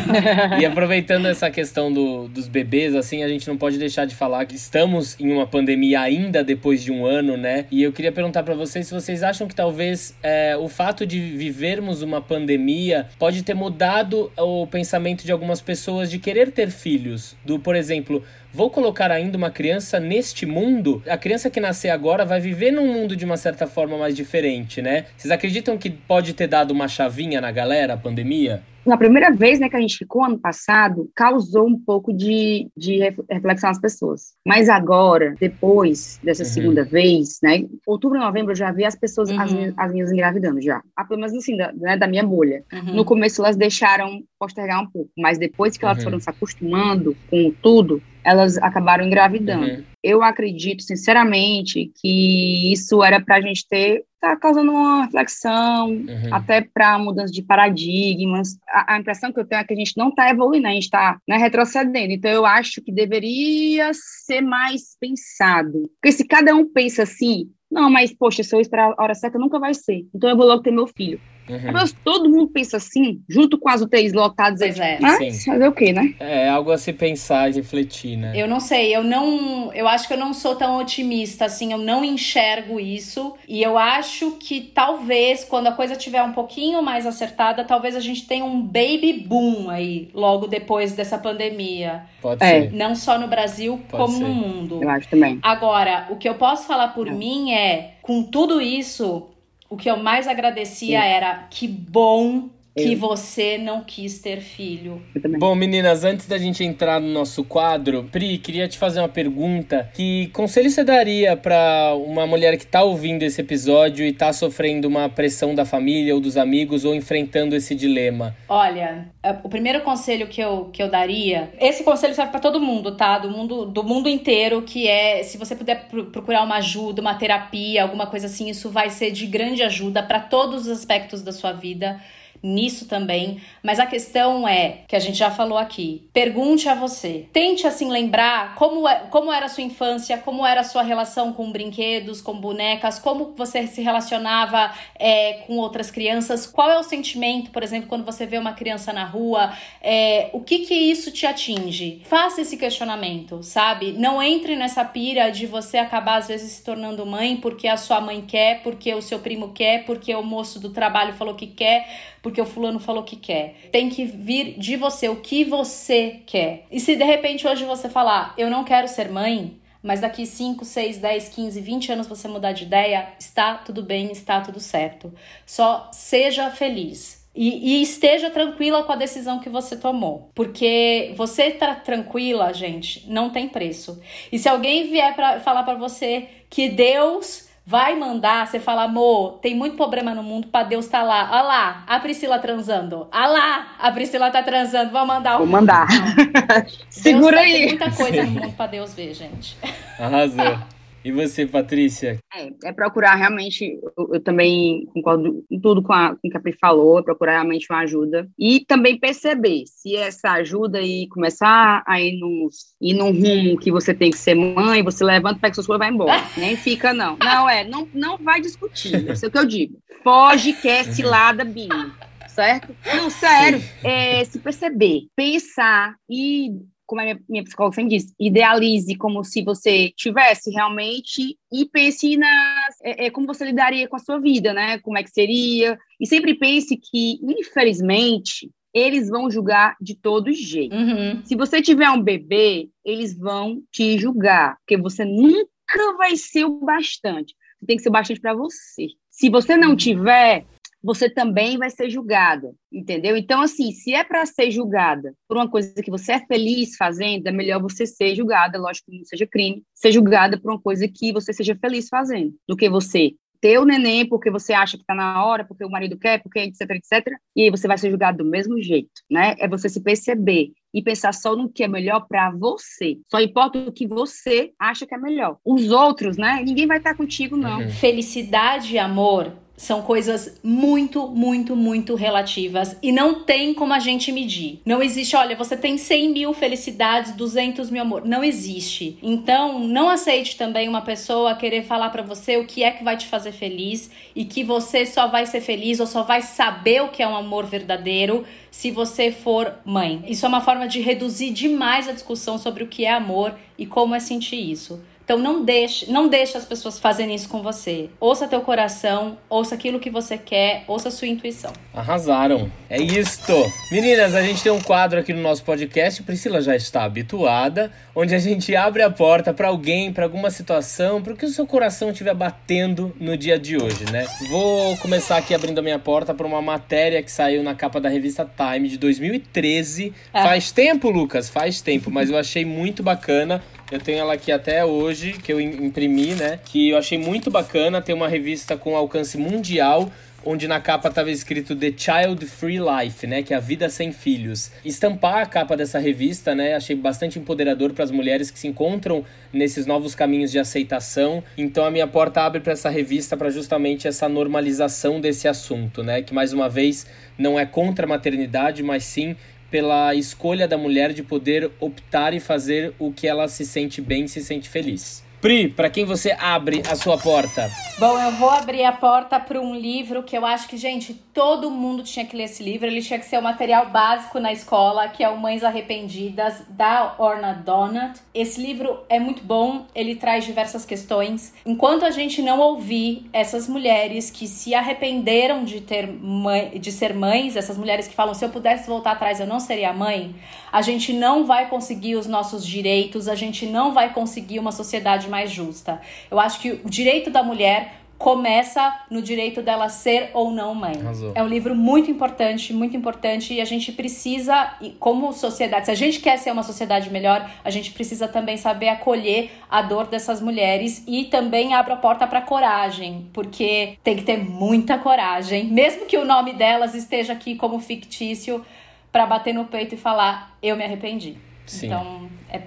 e 0.61 0.67
aproveitando 0.67 1.27
essa 1.27 1.49
questão 1.49 1.93
do, 1.93 2.27
dos 2.27 2.49
bebês, 2.49 2.93
assim, 2.93 3.23
a 3.23 3.29
gente 3.29 3.47
não 3.47 3.57
pode 3.57 3.79
deixar 3.79 4.05
de 4.05 4.17
falar 4.17 4.47
que 4.47 4.57
estamos 4.57 5.17
em 5.21 5.31
uma 5.33 5.47
pandemia 5.47 6.01
ainda 6.01 6.43
depois 6.43 6.83
de 6.83 6.91
um 6.91 7.07
ano, 7.07 7.37
né? 7.37 7.67
E 7.71 7.85
eu 7.85 7.93
queria 7.93 8.11
perguntar 8.11 8.43
para 8.43 8.55
vocês 8.55 8.89
se 8.89 8.93
vocês 8.95 9.23
acham 9.23 9.47
que 9.47 9.55
talvez 9.55 10.13
é, 10.25 10.57
o 10.57 10.69
fato 10.69 11.07
de 11.07 11.21
vivermos 11.21 12.03
uma 12.03 12.21
pandemia 12.21 13.07
pode 13.17 13.45
ter 13.45 13.55
mudado 13.55 14.33
o 14.37 14.67
pensamento 14.67 15.25
de 15.25 15.31
algumas 15.31 15.61
pessoas 15.61 16.11
de 16.11 16.19
querer 16.19 16.51
ter 16.51 16.69
filhos. 16.73 17.37
Do, 17.45 17.61
por 17.61 17.77
exemplo, 17.77 18.25
Vou 18.53 18.71
colocar 18.71 19.11
ainda 19.11 19.39
uma 19.39 19.51
criança 19.51 20.01
neste 20.01 20.45
mundo? 20.45 21.03
A 21.09 21.17
criança 21.17 21.49
que 21.49 21.61
nascer 21.61 21.89
agora 21.89 22.25
vai 22.25 22.41
viver 22.41 22.73
num 22.73 22.93
mundo 22.93 23.15
de 23.15 23.25
uma 23.25 23.37
certa 23.37 23.67
forma 23.67 23.97
mais 23.97 24.15
diferente, 24.15 24.83
né? 24.83 25.07
Vocês 25.17 25.31
acreditam 25.31 25.79
que 25.79 25.89
pode 25.89 26.35
ter 26.35 26.47
dado 26.47 26.73
uma 26.73 26.89
chavinha 26.89 27.41
na 27.41 27.53
galera, 27.53 27.95
a 27.95 27.97
pandemia? 27.97 28.63
na 28.85 28.97
primeira 28.97 29.31
vez 29.31 29.61
né, 29.61 29.69
que 29.69 29.77
a 29.77 29.81
gente 29.81 29.97
ficou 29.97 30.25
ano 30.25 30.39
passado, 30.39 31.11
causou 31.15 31.67
um 31.67 31.79
pouco 31.79 32.13
de, 32.13 32.69
de 32.77 32.99
reflexão 33.31 33.71
às 33.71 33.79
pessoas. 33.79 34.33
Mas 34.47 34.69
agora, 34.69 35.35
depois 35.39 36.19
dessa 36.23 36.43
uhum. 36.43 36.49
segunda 36.49 36.85
vez, 36.85 37.39
né, 37.43 37.65
outubro 37.87 38.19
e 38.19 38.21
novembro 38.21 38.53
eu 38.53 38.57
já 38.57 38.73
vi 38.73 38.85
as 38.85 38.97
pessoas, 38.97 39.31
uhum. 39.31 39.41
as, 39.41 39.53
minhas, 39.53 39.75
as 39.77 39.93
minhas 39.93 40.13
engravidando 40.13 40.61
já. 40.61 40.83
Ah, 40.97 41.05
pelo 41.05 41.21
menos 41.21 41.37
assim, 41.37 41.57
da, 41.57 41.73
né, 41.73 41.97
da 41.97 42.07
minha 42.07 42.25
bolha. 42.25 42.65
Uhum. 42.73 42.95
No 42.95 43.05
começo 43.05 43.41
elas 43.41 43.57
deixaram 43.57 44.23
postergar 44.39 44.83
um 44.83 44.87
pouco, 44.91 45.11
mas 45.17 45.39
depois 45.39 45.77
que 45.77 45.85
elas 45.85 45.99
uhum. 45.99 46.05
foram 46.05 46.21
se 46.21 46.31
acostumando 46.31 47.17
com 47.29 47.53
tudo, 47.63 48.03
elas 48.25 48.59
acabaram 48.59 49.05
engravidando. 49.05 49.65
Uhum. 49.65 49.85
Eu 50.03 50.23
acredito, 50.23 50.83
sinceramente, 50.83 51.91
que 52.01 52.73
isso 52.73 53.03
era 53.03 53.21
para 53.21 53.37
a 53.37 53.41
gente 53.41 53.67
ter 53.69 54.05
tá 54.21 54.37
causando 54.37 54.71
uma 54.71 55.05
reflexão, 55.05 55.89
uhum. 55.89 56.35
até 56.35 56.61
para 56.61 56.99
mudança 56.99 57.33
de 57.33 57.43
paradigmas. 57.43 58.59
A, 58.69 58.95
a, 58.95 58.99
impressão 58.99 59.33
que 59.33 59.41
eu 59.41 59.47
tenho 59.47 59.61
é 59.61 59.65
que 59.65 59.73
a 59.73 59.77
gente 59.77 59.97
não 59.97 60.11
está 60.11 60.29
evoluindo, 60.29 60.67
a 60.67 60.73
gente 60.73 60.85
está 60.85 61.19
né, 61.27 61.39
retrocedendo. 61.39 62.13
Então, 62.13 62.31
eu 62.31 62.45
acho 62.45 62.83
que 62.83 62.93
deveria 62.93 63.91
ser 63.95 64.43
mais 64.43 64.97
pensado. 65.01 65.91
Porque 66.01 66.13
se 66.13 66.27
cada 66.27 66.55
um 66.55 66.71
pensa 66.71 67.05
assim, 67.05 67.51
não, 67.71 67.89
mas, 67.89 68.13
poxa, 68.13 68.43
se 68.43 68.55
eu 68.55 68.61
esperar 68.61 68.93
a 68.97 69.03
hora 69.03 69.15
certa, 69.15 69.39
nunca 69.39 69.59
vai 69.59 69.73
ser. 69.73 70.07
Então, 70.15 70.29
eu 70.29 70.37
vou 70.37 70.47
logo 70.47 70.63
ter 70.63 70.71
meu 70.71 70.87
filho. 70.87 71.19
Uhum. 71.51 71.73
Mas 71.73 71.95
todo 72.05 72.29
mundo 72.29 72.49
pensa 72.49 72.77
assim, 72.77 73.21
junto 73.29 73.59
com 73.59 73.69
as 73.69 73.81
UTIs 73.81 74.13
lotadas. 74.13 74.61
Pois 74.61 74.79
é. 74.79 74.99
Mas 75.01 75.45
fazer 75.45 75.69
o 75.69 75.73
quê, 75.73 75.93
né? 75.93 76.15
É 76.21 76.49
algo 76.49 76.71
a 76.71 76.79
se 76.79 76.93
pensar 76.93 77.51
e 77.51 77.55
refletir, 77.55 78.17
né? 78.17 78.33
Eu 78.35 78.47
não 78.47 78.61
sei, 78.61 78.95
eu 78.95 79.03
não. 79.03 79.73
Eu 79.73 79.89
acho 79.89 80.07
que 80.07 80.15
eu 80.15 80.19
não 80.19 80.33
sou 80.33 80.55
tão 80.55 80.79
otimista, 80.79 81.47
assim, 81.47 81.73
eu 81.73 81.79
não 81.79 82.05
enxergo 82.05 82.79
isso. 82.79 83.35
E 83.49 83.63
eu 83.63 83.77
acho 83.77 84.33
que 84.33 84.61
talvez, 84.61 85.45
quando 85.45 85.67
a 85.67 85.73
coisa 85.73 85.97
tiver 85.97 86.23
um 86.23 86.33
pouquinho 86.33 86.83
mais 86.83 87.07
acertada, 87.07 87.65
talvez 87.65 87.97
a 87.97 88.01
gente 88.01 88.27
tenha 88.27 88.45
um 88.45 88.61
baby 88.63 89.25
boom 89.27 89.69
aí, 89.69 90.09
logo 90.15 90.47
depois 90.47 90.93
dessa 90.93 91.19
pandemia. 91.19 92.03
Pode 92.21 92.43
é. 92.45 92.63
ser. 92.63 92.73
Não 92.73 92.95
só 92.95 93.19
no 93.19 93.29
Brasil, 93.29 93.81
Pode 93.89 94.05
como 94.05 94.19
ser. 94.19 94.25
no 94.25 94.35
mundo. 94.35 94.83
Eu 94.83 94.89
acho 94.89 95.09
também. 95.09 95.39
Agora, 95.43 96.07
o 96.11 96.17
que 96.17 96.29
eu 96.29 96.35
posso 96.35 96.67
falar 96.67 96.89
por 96.89 97.09
é. 97.09 97.11
mim 97.11 97.53
é, 97.53 97.95
com 98.03 98.23
tudo 98.23 98.61
isso, 98.61 99.29
o 99.71 99.77
que 99.77 99.89
eu 99.89 99.97
mais 99.97 100.27
agradecia 100.29 101.01
Sim. 101.01 101.07
era 101.07 101.47
que 101.49 101.67
bom 101.67 102.51
que 102.75 102.95
você 102.95 103.59
não 103.59 103.83
quis 103.83 104.21
ter 104.21 104.41
filho. 104.41 105.03
Bom, 105.39 105.55
meninas, 105.55 106.05
antes 106.05 106.27
da 106.27 106.39
gente 106.39 106.65
entrar 106.65 107.01
no 107.01 107.09
nosso 107.09 107.45
quadro, 107.45 108.09
Pri, 108.11 108.39
queria 108.39 108.69
te 108.69 108.79
fazer 108.79 109.01
uma 109.01 109.09
pergunta. 109.09 109.91
Que 109.95 110.29
conselho 110.29 110.71
você 110.71 110.85
daria 110.85 111.37
para 111.37 111.95
uma 111.97 112.27
mulher 112.27 112.57
que 112.57 112.67
tá 112.67 112.83
ouvindo 112.83 113.23
esse 113.23 113.41
episódio 113.41 114.07
e 114.07 114.13
tá 114.13 114.33
sofrendo 114.33 114.87
uma 114.87 115.09
pressão 115.09 115.55
da 115.55 115.65
família 115.65 116.15
ou 116.15 116.21
dos 116.21 116.37
amigos 116.37 116.85
ou 116.85 116.95
enfrentando 116.95 117.57
esse 117.57 117.75
dilema? 117.75 118.37
Olha, 118.49 119.09
é, 119.23 119.31
o 119.43 119.49
primeiro 119.49 119.81
conselho 119.81 120.29
que 120.29 120.41
eu, 120.41 120.71
que 120.73 120.83
eu 120.83 120.89
daria, 120.89 121.51
esse 121.59 121.83
conselho 121.83 122.15
serve 122.15 122.31
para 122.31 122.41
todo 122.41 122.61
mundo, 122.61 122.97
tá? 122.97 123.19
Do 123.19 123.31
mundo, 123.31 123.67
do 123.67 123.83
mundo 123.83 124.09
inteiro, 124.09 124.63
que 124.63 124.87
é 124.87 125.23
se 125.23 125.37
você 125.37 125.57
puder 125.57 125.89
procurar 126.13 126.43
uma 126.43 126.57
ajuda, 126.57 127.01
uma 127.01 127.15
terapia, 127.15 127.83
alguma 127.83 128.07
coisa 128.07 128.27
assim, 128.27 128.49
isso 128.49 128.71
vai 128.71 128.91
ser 128.91 129.11
de 129.11 129.27
grande 129.27 129.63
ajuda 129.63 130.03
para 130.03 130.21
todos 130.21 130.67
os 130.67 130.69
aspectos 130.69 131.23
da 131.23 131.33
sua 131.33 131.53
vida 131.53 132.01
nisso 132.43 132.87
também, 132.87 133.41
mas 133.63 133.79
a 133.79 133.87
questão 133.87 134.47
é, 134.47 134.83
que 134.89 134.97
a 134.97 134.99
gente 134.99 135.19
já 135.19 135.31
falou 135.31 135.59
aqui, 135.59 136.09
pergunte 136.13 136.69
a 136.69 136.75
você. 136.75 137.29
Tente 137.33 137.67
assim 137.67 137.91
lembrar 137.91 138.55
como, 138.55 138.89
é, 138.89 139.07
como 139.11 139.33
era 139.33 139.47
a 139.47 139.49
sua 139.49 139.63
infância, 139.63 140.19
como 140.19 140.47
era 140.47 140.61
a 140.61 140.65
sua 140.65 140.83
relação 140.83 141.33
com 141.33 141.51
brinquedos, 141.53 142.21
com 142.21 142.35
bonecas, 142.35 142.99
como 142.99 143.35
você 143.37 143.67
se 143.67 143.83
relacionava 143.83 144.73
é, 144.99 145.45
com 145.47 145.57
outras 145.57 145.91
crianças, 145.91 146.47
qual 146.47 146.71
é 146.71 146.79
o 146.79 146.83
sentimento, 146.83 147.51
por 147.51 147.63
exemplo, 147.63 147.89
quando 147.89 148.05
você 148.05 148.27
vê 148.27 148.39
uma 148.39 148.53
criança 148.53 148.93
na 148.93 149.05
rua, 149.05 149.53
é, 149.83 150.31
o 150.33 150.41
que 150.41 150.61
que 150.61 150.75
isso 150.75 151.11
te 151.11 151.27
atinge? 151.27 152.03
Faça 152.05 152.41
esse 152.41 152.57
questionamento, 152.57 153.43
sabe? 153.43 153.93
Não 153.93 154.23
entre 154.23 154.57
nessa 154.57 154.85
pira 154.85 155.31
de 155.31 155.47
você 155.47 155.79
acabar 155.79 156.17
às 156.17 156.29
vezes 156.29 156.53
se 156.53 156.65
tornando 156.65 157.05
mãe 157.05 157.37
porque 157.37 157.69
a 157.69 157.77
sua 157.77 158.01
mãe 158.01 158.23
quer, 158.23 158.63
porque 158.63 158.95
o 158.95 159.03
seu 159.03 159.19
primo 159.19 159.53
quer, 159.53 159.85
porque 159.85 160.15
o 160.15 160.23
moço 160.23 160.59
do 160.59 160.71
trabalho 160.71 161.13
falou 161.15 161.35
que 161.35 161.47
quer, 161.47 161.89
porque 162.23 162.41
o 162.41 162.47
fulano 162.47 162.79
falou 162.79 163.03
que 163.03 163.17
quer. 163.17 163.69
Tem 163.73 163.89
que 163.89 164.05
vir 164.05 164.59
de 164.59 164.77
você 164.77 165.09
o 165.09 165.17
que 165.17 165.45
você 165.45 166.21
quer. 166.27 166.67
E 166.71 166.81
se 166.81 166.97
de 166.97 167.05
repente 167.05 167.47
hoje 167.47 167.65
você 167.65 167.89
falar, 167.89 168.35
eu 168.37 168.51
não 168.51 168.65
quero 168.65 168.89
ser 168.89 169.11
mãe, 169.11 169.59
mas 169.83 170.01
daqui 170.01 170.27
5, 170.27 170.65
6, 170.65 170.99
10, 170.99 171.29
15, 171.31 171.61
20 171.61 171.93
anos 171.93 172.07
você 172.07 172.29
mudar 172.29 172.53
de 172.53 172.65
ideia, 172.65 173.09
está 173.19 173.55
tudo 173.55 173.83
bem, 173.83 174.13
está 174.13 174.41
tudo 174.41 174.61
certo. 174.61 175.13
Só 175.47 175.89
seja 175.93 176.51
feliz. 176.51 177.21
E, 177.33 177.77
e, 177.79 177.83
esteja 177.83 178.29
tranquila 178.29 178.83
com 178.83 178.91
a 178.91 178.97
decisão 178.97 179.39
que 179.39 179.49
você 179.49 179.77
tomou. 179.77 180.31
Porque 180.35 181.15
você 181.17 181.45
estar 181.45 181.77
tá 181.77 181.81
tranquila, 181.81 182.53
gente, 182.53 183.09
não 183.09 183.31
tem 183.31 183.49
preço. 183.49 184.01
E 184.33 184.39
se 184.39 184.49
alguém 184.49 184.91
vier 184.91 185.15
para 185.15 185.39
falar 185.39 185.63
para 185.63 185.79
você 185.79 186.29
que 186.51 186.69
Deus 186.69 187.49
vai 187.71 187.95
mandar, 187.95 188.49
você 188.49 188.59
fala, 188.59 188.83
amor, 188.83 189.39
tem 189.41 189.55
muito 189.55 189.77
problema 189.77 190.13
no 190.13 190.25
mundo 190.25 190.49
para 190.49 190.65
Deus 190.65 190.89
tá 190.89 191.05
lá. 191.05 191.29
Olha 191.31 191.43
lá, 191.43 191.85
a 191.87 192.01
Priscila 192.01 192.41
transando. 192.41 193.07
Olha 193.13 193.27
lá, 193.29 193.67
a 193.79 193.93
Priscila 193.93 194.29
tá 194.29 194.43
transando. 194.43 194.91
Vou 194.91 195.07
mandar. 195.07 195.39
Vou 195.39 195.47
mandar. 195.47 195.87
Segura 196.91 197.37
Deus, 197.37 197.47
aí. 197.47 197.53
Tem 197.53 197.69
muita 197.69 197.91
coisa 197.93 198.25
no 198.25 198.31
mundo 198.33 198.53
para 198.57 198.67
Deus 198.67 198.93
ver, 198.93 199.15
gente. 199.15 199.57
Arrasou. 200.01 200.59
E 201.05 201.11
você, 201.11 201.47
Patrícia? 201.47 202.19
É, 202.35 202.69
é 202.69 202.73
procurar 202.73 203.15
realmente, 203.15 203.79
eu, 203.97 204.15
eu, 204.15 204.21
também 204.21 204.87
concordo 204.93 205.45
em 205.51 205.59
tudo 205.59 205.83
com, 205.83 205.93
a, 205.93 206.11
com 206.11 206.29
o 206.29 206.31
que 206.31 206.37
a 206.37 206.41
Pri 206.41 206.53
falou, 206.61 206.99
é 206.99 207.03
procurar 207.03 207.33
realmente 207.33 207.67
uma 207.71 207.81
ajuda. 207.81 208.29
E 208.39 208.65
também 208.67 208.99
perceber 208.99 209.65
se 209.67 209.97
essa 209.97 210.33
ajuda 210.33 210.79
aí 210.79 211.09
começar 211.09 211.83
a 211.87 212.01
ir, 212.01 212.19
nos, 212.19 212.75
ir 212.81 212.95
num 212.95 213.13
rumo 213.13 213.59
que 213.59 213.73
você 213.73 213.95
tem 213.95 214.11
que 214.11 214.19
ser 214.19 214.35
mãe, 214.35 214.83
você 214.83 215.03
levanta, 215.03 215.41
pega 215.41 215.55
suas 215.55 215.67
coisas 215.67 215.81
e 215.81 215.87
vai 215.87 215.95
embora. 215.95 216.23
Nem 216.37 216.57
fica, 216.57 216.93
não. 216.93 217.17
Não, 217.17 217.49
é, 217.49 217.65
não, 217.65 217.89
não 217.95 218.19
vai 218.19 218.41
discutir, 218.41 218.95
é 218.95 219.27
o 219.27 219.31
que 219.31 219.39
eu 219.39 219.47
digo. 219.47 219.79
Foge, 220.03 220.53
quer 220.53 220.85
cilada, 220.85 221.45
binho 221.45 221.93
certo? 222.31 222.75
Não, 222.95 223.11
sério, 223.11 223.63
é, 223.85 224.25
se 224.25 224.39
perceber, 224.39 225.09
pensar 225.15 225.95
e 226.09 226.51
como 226.91 227.03
a 227.03 227.05
minha, 227.05 227.21
minha 227.29 227.45
psicóloga 227.45 227.77
sempre 227.77 227.97
diz, 227.97 228.13
idealize 228.19 228.93
como 228.97 229.23
se 229.23 229.45
você 229.45 229.93
tivesse 229.95 230.51
realmente 230.51 231.39
e 231.53 231.65
pense 231.65 232.17
nas, 232.17 232.81
é, 232.83 233.07
é, 233.07 233.11
como 233.11 233.29
você 233.29 233.45
lidaria 233.45 233.87
com 233.87 233.95
a 233.95 234.01
sua 234.01 234.19
vida, 234.19 234.53
né? 234.53 234.77
Como 234.81 234.99
é 234.99 235.05
que 235.05 235.11
seria. 235.11 235.79
E 236.01 236.07
sempre 236.07 236.35
pense 236.35 236.77
que, 236.77 237.21
infelizmente, 237.23 238.51
eles 238.75 239.09
vão 239.09 239.31
julgar 239.31 239.77
de 239.81 239.95
todo 239.95 240.33
jeito. 240.33 240.75
Uhum. 240.75 241.25
Se 241.25 241.37
você 241.37 241.63
tiver 241.63 241.89
um 241.91 242.03
bebê, 242.03 242.69
eles 242.85 243.17
vão 243.17 243.63
te 243.71 243.97
julgar, 243.97 244.57
porque 244.59 244.77
você 244.77 245.05
nunca 245.05 245.97
vai 245.97 246.17
ser 246.17 246.45
o 246.45 246.59
bastante. 246.59 247.37
Você 247.61 247.67
tem 247.67 247.77
que 247.77 247.85
ser 247.85 247.89
o 247.89 247.93
bastante 247.93 248.21
para 248.21 248.35
você. 248.35 248.89
Se 249.09 249.31
você 249.31 249.57
não 249.57 249.71
uhum. 249.71 249.77
tiver, 249.77 250.45
você 250.83 251.09
também 251.09 251.59
vai 251.59 251.71
ser 251.71 251.91
julgada, 251.91 252.53
entendeu? 252.73 253.17
Então, 253.17 253.43
assim, 253.43 253.73
se 253.73 253.95
é 253.95 254.03
para 254.03 254.25
ser 254.27 254.51
julgada 254.51 255.15
por 255.29 255.37
uma 255.37 255.49
coisa 255.49 255.75
que 255.75 255.91
você 255.91 256.13
é 256.13 256.27
feliz 256.27 256.77
fazendo, 256.77 257.27
é 257.27 257.33
melhor 257.33 257.61
você 257.61 257.87
ser 257.87 258.15
julgada, 258.15 258.59
lógico 258.59 258.91
que 258.91 258.99
não 258.99 259.05
seja 259.05 259.27
crime, 259.27 259.63
ser 259.75 259.93
julgada 259.93 260.41
por 260.41 260.51
uma 260.51 260.61
coisa 260.61 260.89
que 260.89 261.13
você 261.13 261.33
seja 261.33 261.57
feliz 261.57 261.89
fazendo, 261.89 262.35
do 262.49 262.57
que 262.57 262.69
você 262.69 263.15
ter 263.41 263.59
o 263.59 263.65
neném 263.65 264.07
porque 264.07 264.31
você 264.31 264.53
acha 264.53 264.77
que 264.77 264.83
está 264.83 264.95
na 264.95 265.25
hora, 265.25 265.45
porque 265.45 265.65
o 265.65 265.71
marido 265.71 265.99
quer, 265.99 266.23
porque 266.23 266.41
etc, 266.41 266.71
etc, 266.73 267.07
e 267.35 267.43
aí 267.43 267.51
você 267.51 267.67
vai 267.67 267.79
ser 267.79 267.89
julgado 267.89 268.19
do 268.19 268.25
mesmo 268.25 268.61
jeito, 268.63 268.91
né? 269.11 269.35
É 269.39 269.49
você 269.49 269.69
se 269.69 269.83
perceber 269.83 270.53
e 270.73 270.83
pensar 270.83 271.13
só 271.15 271.35
no 271.35 271.49
que 271.49 271.65
é 271.65 271.69
melhor 271.69 272.07
para 272.07 272.31
você. 272.31 272.99
Só 273.11 273.21
importa 273.21 273.59
o 273.59 273.73
que 273.73 273.87
você 273.87 274.53
acha 274.59 274.87
que 274.87 274.95
é 274.95 274.99
melhor. 274.99 275.39
Os 275.45 275.71
outros, 275.71 276.17
né? 276.17 276.43
Ninguém 276.45 276.67
vai 276.67 276.79
estar 276.79 276.95
contigo, 276.95 277.37
não. 277.37 277.61
Uhum. 277.61 277.71
Felicidade 277.71 278.75
e 278.75 278.79
amor 278.79 279.33
são 279.61 279.83
coisas 279.83 280.41
muito, 280.43 281.07
muito, 281.09 281.55
muito 281.55 281.95
relativas 281.95 282.79
e 282.83 282.91
não 282.91 283.25
tem 283.25 283.53
como 283.53 283.75
a 283.75 283.79
gente 283.79 284.11
medir. 284.11 284.63
Não 284.65 284.83
existe, 284.83 285.15
olha, 285.15 285.37
você 285.37 285.55
tem 285.55 285.77
100 285.77 286.09
mil 286.09 286.33
felicidades, 286.33 287.13
200 287.13 287.69
mil 287.69 287.83
amor. 287.83 288.07
Não 288.07 288.25
existe. 288.25 288.99
Então, 289.03 289.59
não 289.59 289.91
aceite 289.91 290.39
também 290.39 290.67
uma 290.67 290.81
pessoa 290.81 291.35
querer 291.35 291.63
falar 291.63 291.91
para 291.91 292.01
você 292.01 292.39
o 292.39 292.47
que 292.47 292.65
é 292.65 292.71
que 292.71 292.83
vai 292.83 292.97
te 292.97 293.07
fazer 293.07 293.33
feliz 293.33 293.91
e 294.17 294.25
que 294.25 294.43
você 294.43 294.87
só 294.87 295.09
vai 295.09 295.27
ser 295.27 295.43
feliz 295.43 295.79
ou 295.79 295.87
só 295.87 296.05
vai 296.05 296.23
saber 296.23 296.81
o 296.83 296.89
que 296.89 297.03
é 297.03 297.07
um 297.07 297.15
amor 297.15 297.45
verdadeiro 297.45 298.25
se 298.51 298.71
você 298.71 299.13
for 299.13 299.57
mãe. 299.63 300.03
Isso 300.09 300.25
é 300.25 300.29
uma 300.31 300.41
forma 300.41 300.67
de 300.67 300.81
reduzir 300.81 301.33
demais 301.33 301.87
a 301.87 301.93
discussão 301.93 302.39
sobre 302.39 302.65
o 302.65 302.67
que 302.67 302.87
é 302.87 302.93
amor 302.93 303.35
e 303.59 303.67
como 303.67 303.95
é 303.95 304.01
sentir 304.01 304.37
isso. 304.37 304.81
Então 305.11 305.19
não 305.19 305.45
deixe, 305.45 305.91
não 305.91 306.09
deixe 306.09 306.37
as 306.37 306.45
pessoas 306.45 306.79
fazerem 306.79 307.17
isso 307.17 307.29
com 307.29 307.43
você. 307.43 307.91
Ouça 307.99 308.29
teu 308.29 308.43
coração, 308.43 309.19
ouça 309.29 309.57
aquilo 309.57 309.81
que 309.81 309.91
você 309.91 310.17
quer, 310.17 310.63
ouça 310.69 310.87
a 310.87 310.93
sua 310.93 311.09
intuição. 311.09 311.53
Arrasaram. 311.75 312.49
É 312.69 312.81
isto. 312.81 313.33
Meninas, 313.73 314.15
a 314.15 314.23
gente 314.23 314.41
tem 314.41 314.53
um 314.53 314.61
quadro 314.61 315.01
aqui 315.01 315.13
no 315.13 315.21
nosso 315.21 315.43
podcast, 315.43 316.01
Priscila 316.05 316.41
já 316.41 316.55
está 316.55 316.85
habituada, 316.85 317.73
onde 317.93 318.15
a 318.15 318.21
gente 318.21 318.55
abre 318.55 318.85
a 318.85 318.91
porta 318.91 319.35
para 319.35 319.49
alguém, 319.49 319.93
para 319.93 320.05
alguma 320.05 320.31
situação, 320.31 321.03
para 321.03 321.13
o 321.13 321.17
que 321.17 321.27
o 321.27 321.29
seu 321.29 321.45
coração 321.45 321.91
estiver 321.91 322.15
batendo 322.15 322.95
no 323.01 323.17
dia 323.17 323.37
de 323.37 323.57
hoje, 323.57 323.91
né? 323.91 324.07
Vou 324.29 324.77
começar 324.77 325.17
aqui 325.17 325.35
abrindo 325.35 325.59
a 325.59 325.63
minha 325.63 325.81
porta 325.81 326.15
para 326.15 326.25
uma 326.25 326.41
matéria 326.41 327.03
que 327.03 327.11
saiu 327.11 327.43
na 327.43 327.57
capa 327.57 327.81
da 327.81 327.89
revista 327.89 328.25
Time 328.25 328.69
de 328.69 328.79
2013. 328.79 329.93
É. 330.15 330.23
Faz 330.23 330.53
tempo, 330.53 330.89
Lucas, 330.89 331.29
faz 331.29 331.61
tempo, 331.61 331.91
mas 331.91 332.11
eu 332.11 332.17
achei 332.17 332.45
muito 332.45 332.81
bacana 332.81 333.43
eu 333.71 333.79
tenho 333.79 333.99
ela 333.99 334.15
aqui 334.15 334.33
até 334.33 334.65
hoje, 334.65 335.13
que 335.13 335.33
eu 335.33 335.41
imprimi, 335.41 336.15
né? 336.15 336.39
Que 336.45 336.71
eu 336.71 336.79
achei 336.79 336.99
muito 336.99 337.31
bacana. 337.31 337.81
Tem 337.81 337.95
uma 337.95 338.09
revista 338.09 338.57
com 338.57 338.77
alcance 338.77 339.17
mundial 339.17 339.91
onde 340.25 340.47
na 340.47 340.61
capa 340.61 340.89
estava 340.89 341.11
escrito 341.11 341.57
The 341.57 341.73
Child 341.77 342.27
Free 342.27 342.59
Life, 342.59 343.07
né, 343.07 343.23
que 343.23 343.33
é 343.33 343.37
a 343.37 343.41
vida 343.41 343.69
sem 343.69 343.93
filhos. 343.93 344.51
Estampar 344.65 345.19
a 345.19 345.27
capa 345.27 345.57
dessa 345.57 345.79
revista, 345.79 346.35
né, 346.35 346.55
achei 346.55 346.77
bastante 346.77 347.19
empoderador 347.19 347.73
para 347.73 347.85
as 347.85 347.91
mulheres 347.91 348.31
que 348.31 348.39
se 348.39 348.47
encontram 348.47 349.05
nesses 349.33 349.67
novos 349.67 349.95
caminhos 349.95 350.31
de 350.31 350.39
aceitação. 350.39 351.23
Então 351.37 351.65
a 351.65 351.71
minha 351.71 351.87
porta 351.87 352.23
abre 352.23 352.41
para 352.41 352.53
essa 352.53 352.69
revista 352.69 353.17
para 353.17 353.31
justamente 353.31 353.89
essa 353.89 354.09
normalização 354.09 355.01
desse 355.01 355.27
assunto, 355.27 355.83
né, 355.83 356.03
que 356.03 356.13
mais 356.13 356.33
uma 356.33 356.49
vez 356.49 356.87
não 357.17 357.39
é 357.39 357.47
contra 357.47 357.87
a 357.87 357.89
maternidade, 357.89 358.63
mas 358.63 358.85
sim 358.85 359.17
pela 359.51 359.95
escolha 359.95 360.47
da 360.47 360.57
mulher 360.57 360.93
de 360.93 361.03
poder 361.03 361.51
optar 361.61 362.15
e 362.15 362.21
fazer 362.21 362.73
o 362.79 362.93
que 362.93 363.07
ela 363.07 363.29
se 363.29 363.45
sente 363.45 363.81
bem, 363.81 364.07
se 364.07 364.23
sente 364.23 364.49
feliz. 364.49 365.05
Pri, 365.21 365.49
para 365.49 365.69
quem 365.69 365.85
você 365.85 366.17
abre 366.19 366.63
a 366.67 366.75
sua 366.75 366.97
porta? 366.97 367.51
Bom, 367.79 367.99
eu 368.01 368.11
vou 368.13 368.31
abrir 368.31 368.65
a 368.65 368.73
porta 368.73 369.21
para 369.21 369.39
um 369.39 369.55
livro 369.55 370.03
que 370.03 370.17
eu 370.17 370.25
acho 370.25 370.49
que, 370.49 370.57
gente, 370.57 370.95
todo 371.13 371.51
mundo 371.51 371.83
tinha 371.83 372.05
que 372.05 372.17
ler 372.17 372.25
esse 372.25 372.43
livro. 372.43 372.67
Ele 372.67 372.83
tinha 372.83 372.99
que 372.99 373.05
ser 373.05 373.19
o 373.19 373.23
material 373.23 373.69
básico 373.71 374.19
na 374.19 374.33
escola, 374.33 374.89
que 374.89 375.03
é 375.03 375.09
o 375.09 375.19
Mães 375.19 375.43
Arrependidas, 375.43 376.43
da 376.49 376.95
Orna 376.99 377.33
Donut. 377.33 378.01
Esse 378.15 378.41
livro 378.41 378.81
é 378.89 378.99
muito 378.99 379.23
bom, 379.23 379.67
ele 379.75 379.97
traz 379.97 380.25
diversas 380.25 380.65
questões. 380.65 381.35
Enquanto 381.45 381.85
a 381.85 381.91
gente 381.91 382.23
não 382.23 382.39
ouvir 382.41 383.09
essas 383.13 383.49
mulheres 383.49 384.11
que 384.11 384.27
se 384.27 384.55
arrependeram 384.55 385.45
de, 385.45 385.61
ter 385.61 385.87
mãe, 385.87 386.59
de 386.59 386.71
ser 386.73 386.95
mães, 386.95 387.37
essas 387.37 387.59
mulheres 387.59 387.89
que 387.89 387.95
falam: 387.95 388.15
se 388.15 388.25
eu 388.25 388.31
pudesse 388.31 388.67
voltar 388.67 388.93
atrás, 388.93 389.21
eu 389.21 389.27
não 389.27 389.41
seria 389.41 389.73
mãe, 389.73 390.15
a 390.53 390.63
gente 390.63 390.93
não 390.93 391.25
vai 391.25 391.49
conseguir 391.49 391.97
os 391.97 392.07
nossos 392.07 392.47
direitos, 392.47 393.09
a 393.09 393.15
gente 393.15 393.47
não 393.47 393.73
vai 393.73 393.93
conseguir 393.93 394.39
uma 394.39 394.53
sociedade 394.53 395.09
mais 395.09 395.31
justa. 395.31 395.81
Eu 396.11 396.19
acho 396.19 396.41
que 396.41 396.53
o 396.65 396.71
direito 396.71 397.11
da 397.11 397.23
mulher 397.23 397.80
começa 398.01 398.81
no 398.91 399.03
direito 399.03 399.43
dela 399.43 399.69
ser 399.69 400.09
ou 400.15 400.31
não 400.31 400.55
mãe. 400.55 400.73
Arrasou. 400.81 401.13
É 401.15 401.23
um 401.23 401.29
livro 401.29 401.55
muito 401.55 401.91
importante, 401.91 402.51
muito 402.51 402.75
importante 402.75 403.35
e 403.35 403.43
a 403.43 403.45
gente 403.45 403.73
precisa, 403.73 404.55
como 404.79 405.13
sociedade, 405.13 405.67
se 405.67 405.71
a 405.71 405.75
gente 405.75 406.01
quer 406.01 406.17
ser 406.17 406.31
uma 406.31 406.43
sociedade 406.43 406.89
melhor, 406.89 407.31
a 407.45 407.51
gente 407.51 407.73
precisa 407.73 408.09
também 408.09 408.39
saber 408.39 408.71
acolher 408.71 409.31
a 409.51 409.61
dor 409.61 409.87
dessas 409.87 410.19
mulheres 410.19 410.83
e 410.87 411.05
também 411.05 411.53
abre 411.53 411.75
a 411.75 411.77
porta 411.77 412.07
para 412.07 412.23
coragem, 412.23 413.07
porque 413.13 413.77
tem 413.85 413.97
que 413.97 414.03
ter 414.03 414.17
muita 414.17 414.79
coragem, 414.79 415.45
mesmo 415.45 415.85
que 415.85 415.99
o 415.99 416.05
nome 416.07 416.33
delas 416.33 416.75
esteja 416.75 417.13
aqui 417.13 417.35
como 417.35 417.61
fictício, 417.61 418.43
para 418.91 419.05
bater 419.05 419.35
no 419.35 419.45
peito 419.45 419.75
e 419.75 419.79
falar 419.79 420.39
eu 420.43 420.57
me 420.57 420.65
arrependi. 420.65 421.19
Sim. 421.45 421.67
Então, 421.67 422.09
é 422.31 422.41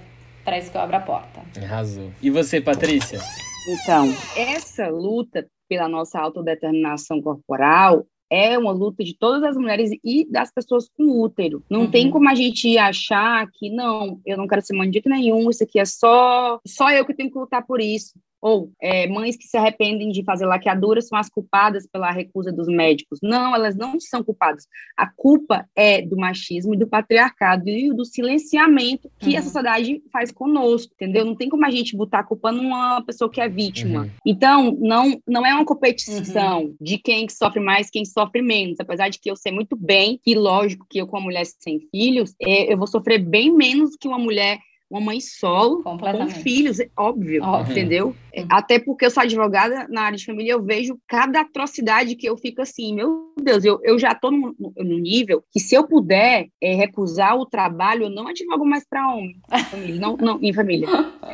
para 0.44 0.58
isso 0.58 0.68
que 0.72 0.76
eu 0.76 0.80
abro 0.80 0.96
a 0.96 1.00
porta. 1.00 1.40
Arrasou. 1.62 2.10
E 2.20 2.28
você, 2.28 2.60
Patrícia? 2.60 3.20
Então, 3.66 4.08
essa 4.36 4.88
luta 4.88 5.46
pela 5.68 5.88
nossa 5.88 6.20
autodeterminação 6.20 7.22
corporal 7.22 8.06
é 8.30 8.58
uma 8.58 8.72
luta 8.72 9.04
de 9.04 9.16
todas 9.16 9.42
as 9.42 9.56
mulheres 9.56 9.90
e 10.02 10.28
das 10.30 10.52
pessoas 10.52 10.88
com 10.88 11.22
útero. 11.22 11.62
Não 11.70 11.82
uhum. 11.82 11.90
tem 11.90 12.10
como 12.10 12.28
a 12.28 12.34
gente 12.34 12.76
achar 12.76 13.46
que 13.52 13.70
não, 13.70 14.20
eu 14.24 14.36
não 14.36 14.46
quero 14.46 14.62
ser 14.62 14.74
mãe 14.74 14.90
de 14.90 15.02
nenhum, 15.06 15.48
isso 15.50 15.62
aqui 15.62 15.78
é 15.78 15.84
só 15.84 16.58
só 16.66 16.90
eu 16.90 17.04
que 17.04 17.14
tenho 17.14 17.30
que 17.30 17.38
lutar 17.38 17.64
por 17.66 17.80
isso 17.80 18.12
ou 18.44 18.70
é, 18.78 19.08
mães 19.08 19.38
que 19.38 19.48
se 19.48 19.56
arrependem 19.56 20.10
de 20.10 20.22
fazer 20.22 20.44
laqueadura 20.44 21.00
são 21.00 21.18
as 21.18 21.30
culpadas 21.30 21.86
pela 21.90 22.10
recusa 22.10 22.52
dos 22.52 22.68
médicos. 22.68 23.18
Não, 23.22 23.54
elas 23.54 23.74
não 23.74 23.98
são 23.98 24.22
culpadas. 24.22 24.66
A 24.94 25.06
culpa 25.06 25.66
é 25.74 26.02
do 26.02 26.14
machismo 26.14 26.74
e 26.74 26.76
do 26.76 26.86
patriarcado 26.86 27.70
e 27.70 27.90
do 27.94 28.04
silenciamento 28.04 29.10
que 29.18 29.30
uhum. 29.30 29.38
a 29.38 29.42
sociedade 29.42 30.02
faz 30.12 30.30
conosco, 30.30 30.92
entendeu? 30.92 31.24
Não 31.24 31.34
tem 31.34 31.48
como 31.48 31.64
a 31.64 31.70
gente 31.70 31.96
botar 31.96 32.18
a 32.18 32.22
culpa 32.22 32.52
numa 32.52 33.00
pessoa 33.00 33.30
que 33.30 33.40
é 33.40 33.48
vítima. 33.48 34.02
Uhum. 34.02 34.10
Então, 34.26 34.76
não, 34.78 35.18
não 35.26 35.46
é 35.46 35.54
uma 35.54 35.64
competição 35.64 36.64
uhum. 36.64 36.76
de 36.78 36.98
quem 36.98 37.26
sofre 37.30 37.60
mais, 37.60 37.88
quem 37.88 38.04
sofre 38.04 38.42
menos. 38.42 38.78
Apesar 38.78 39.08
de 39.08 39.18
que 39.18 39.30
eu 39.30 39.36
sei 39.36 39.52
muito 39.52 39.74
bem 39.74 40.20
que, 40.22 40.34
lógico, 40.34 40.84
que 40.90 41.00
eu, 41.00 41.06
como 41.06 41.24
mulher 41.24 41.46
sem 41.46 41.80
filhos, 41.90 42.34
é, 42.42 42.70
eu 42.70 42.76
vou 42.76 42.86
sofrer 42.86 43.20
bem 43.20 43.50
menos 43.50 43.96
que 43.96 44.06
uma 44.06 44.18
mulher 44.18 44.58
uma 44.90 45.00
mãe 45.00 45.20
solo 45.20 45.82
com 45.82 46.28
filhos, 46.28 46.78
é 46.78 46.88
óbvio, 46.96 47.42
óbvio. 47.42 47.72
entendeu? 47.72 48.16
Uhum. 48.36 48.46
Até 48.50 48.78
porque 48.78 49.06
eu 49.06 49.10
sou 49.10 49.22
advogada 49.22 49.86
na 49.88 50.02
área 50.02 50.18
de 50.18 50.24
família, 50.24 50.52
eu 50.52 50.62
vejo 50.62 50.98
cada 51.08 51.40
atrocidade 51.40 52.14
que 52.14 52.28
eu 52.28 52.36
fico 52.36 52.62
assim, 52.62 52.94
meu 52.94 53.32
Deus, 53.40 53.64
eu, 53.64 53.80
eu 53.82 53.98
já 53.98 54.12
estou 54.12 54.30
no, 54.30 54.54
no, 54.58 54.98
nível 54.98 55.44
que 55.52 55.60
se 55.60 55.74
eu 55.74 55.86
puder 55.86 56.48
é, 56.60 56.74
recusar 56.74 57.36
o 57.36 57.46
trabalho, 57.46 58.04
eu 58.04 58.10
não 58.10 58.28
advogo 58.28 58.64
mais 58.64 58.86
para 58.88 59.12
homem, 59.12 59.40
família, 59.70 60.00
não, 60.00 60.16
não, 60.16 60.38
em 60.42 60.52
família. 60.52 60.88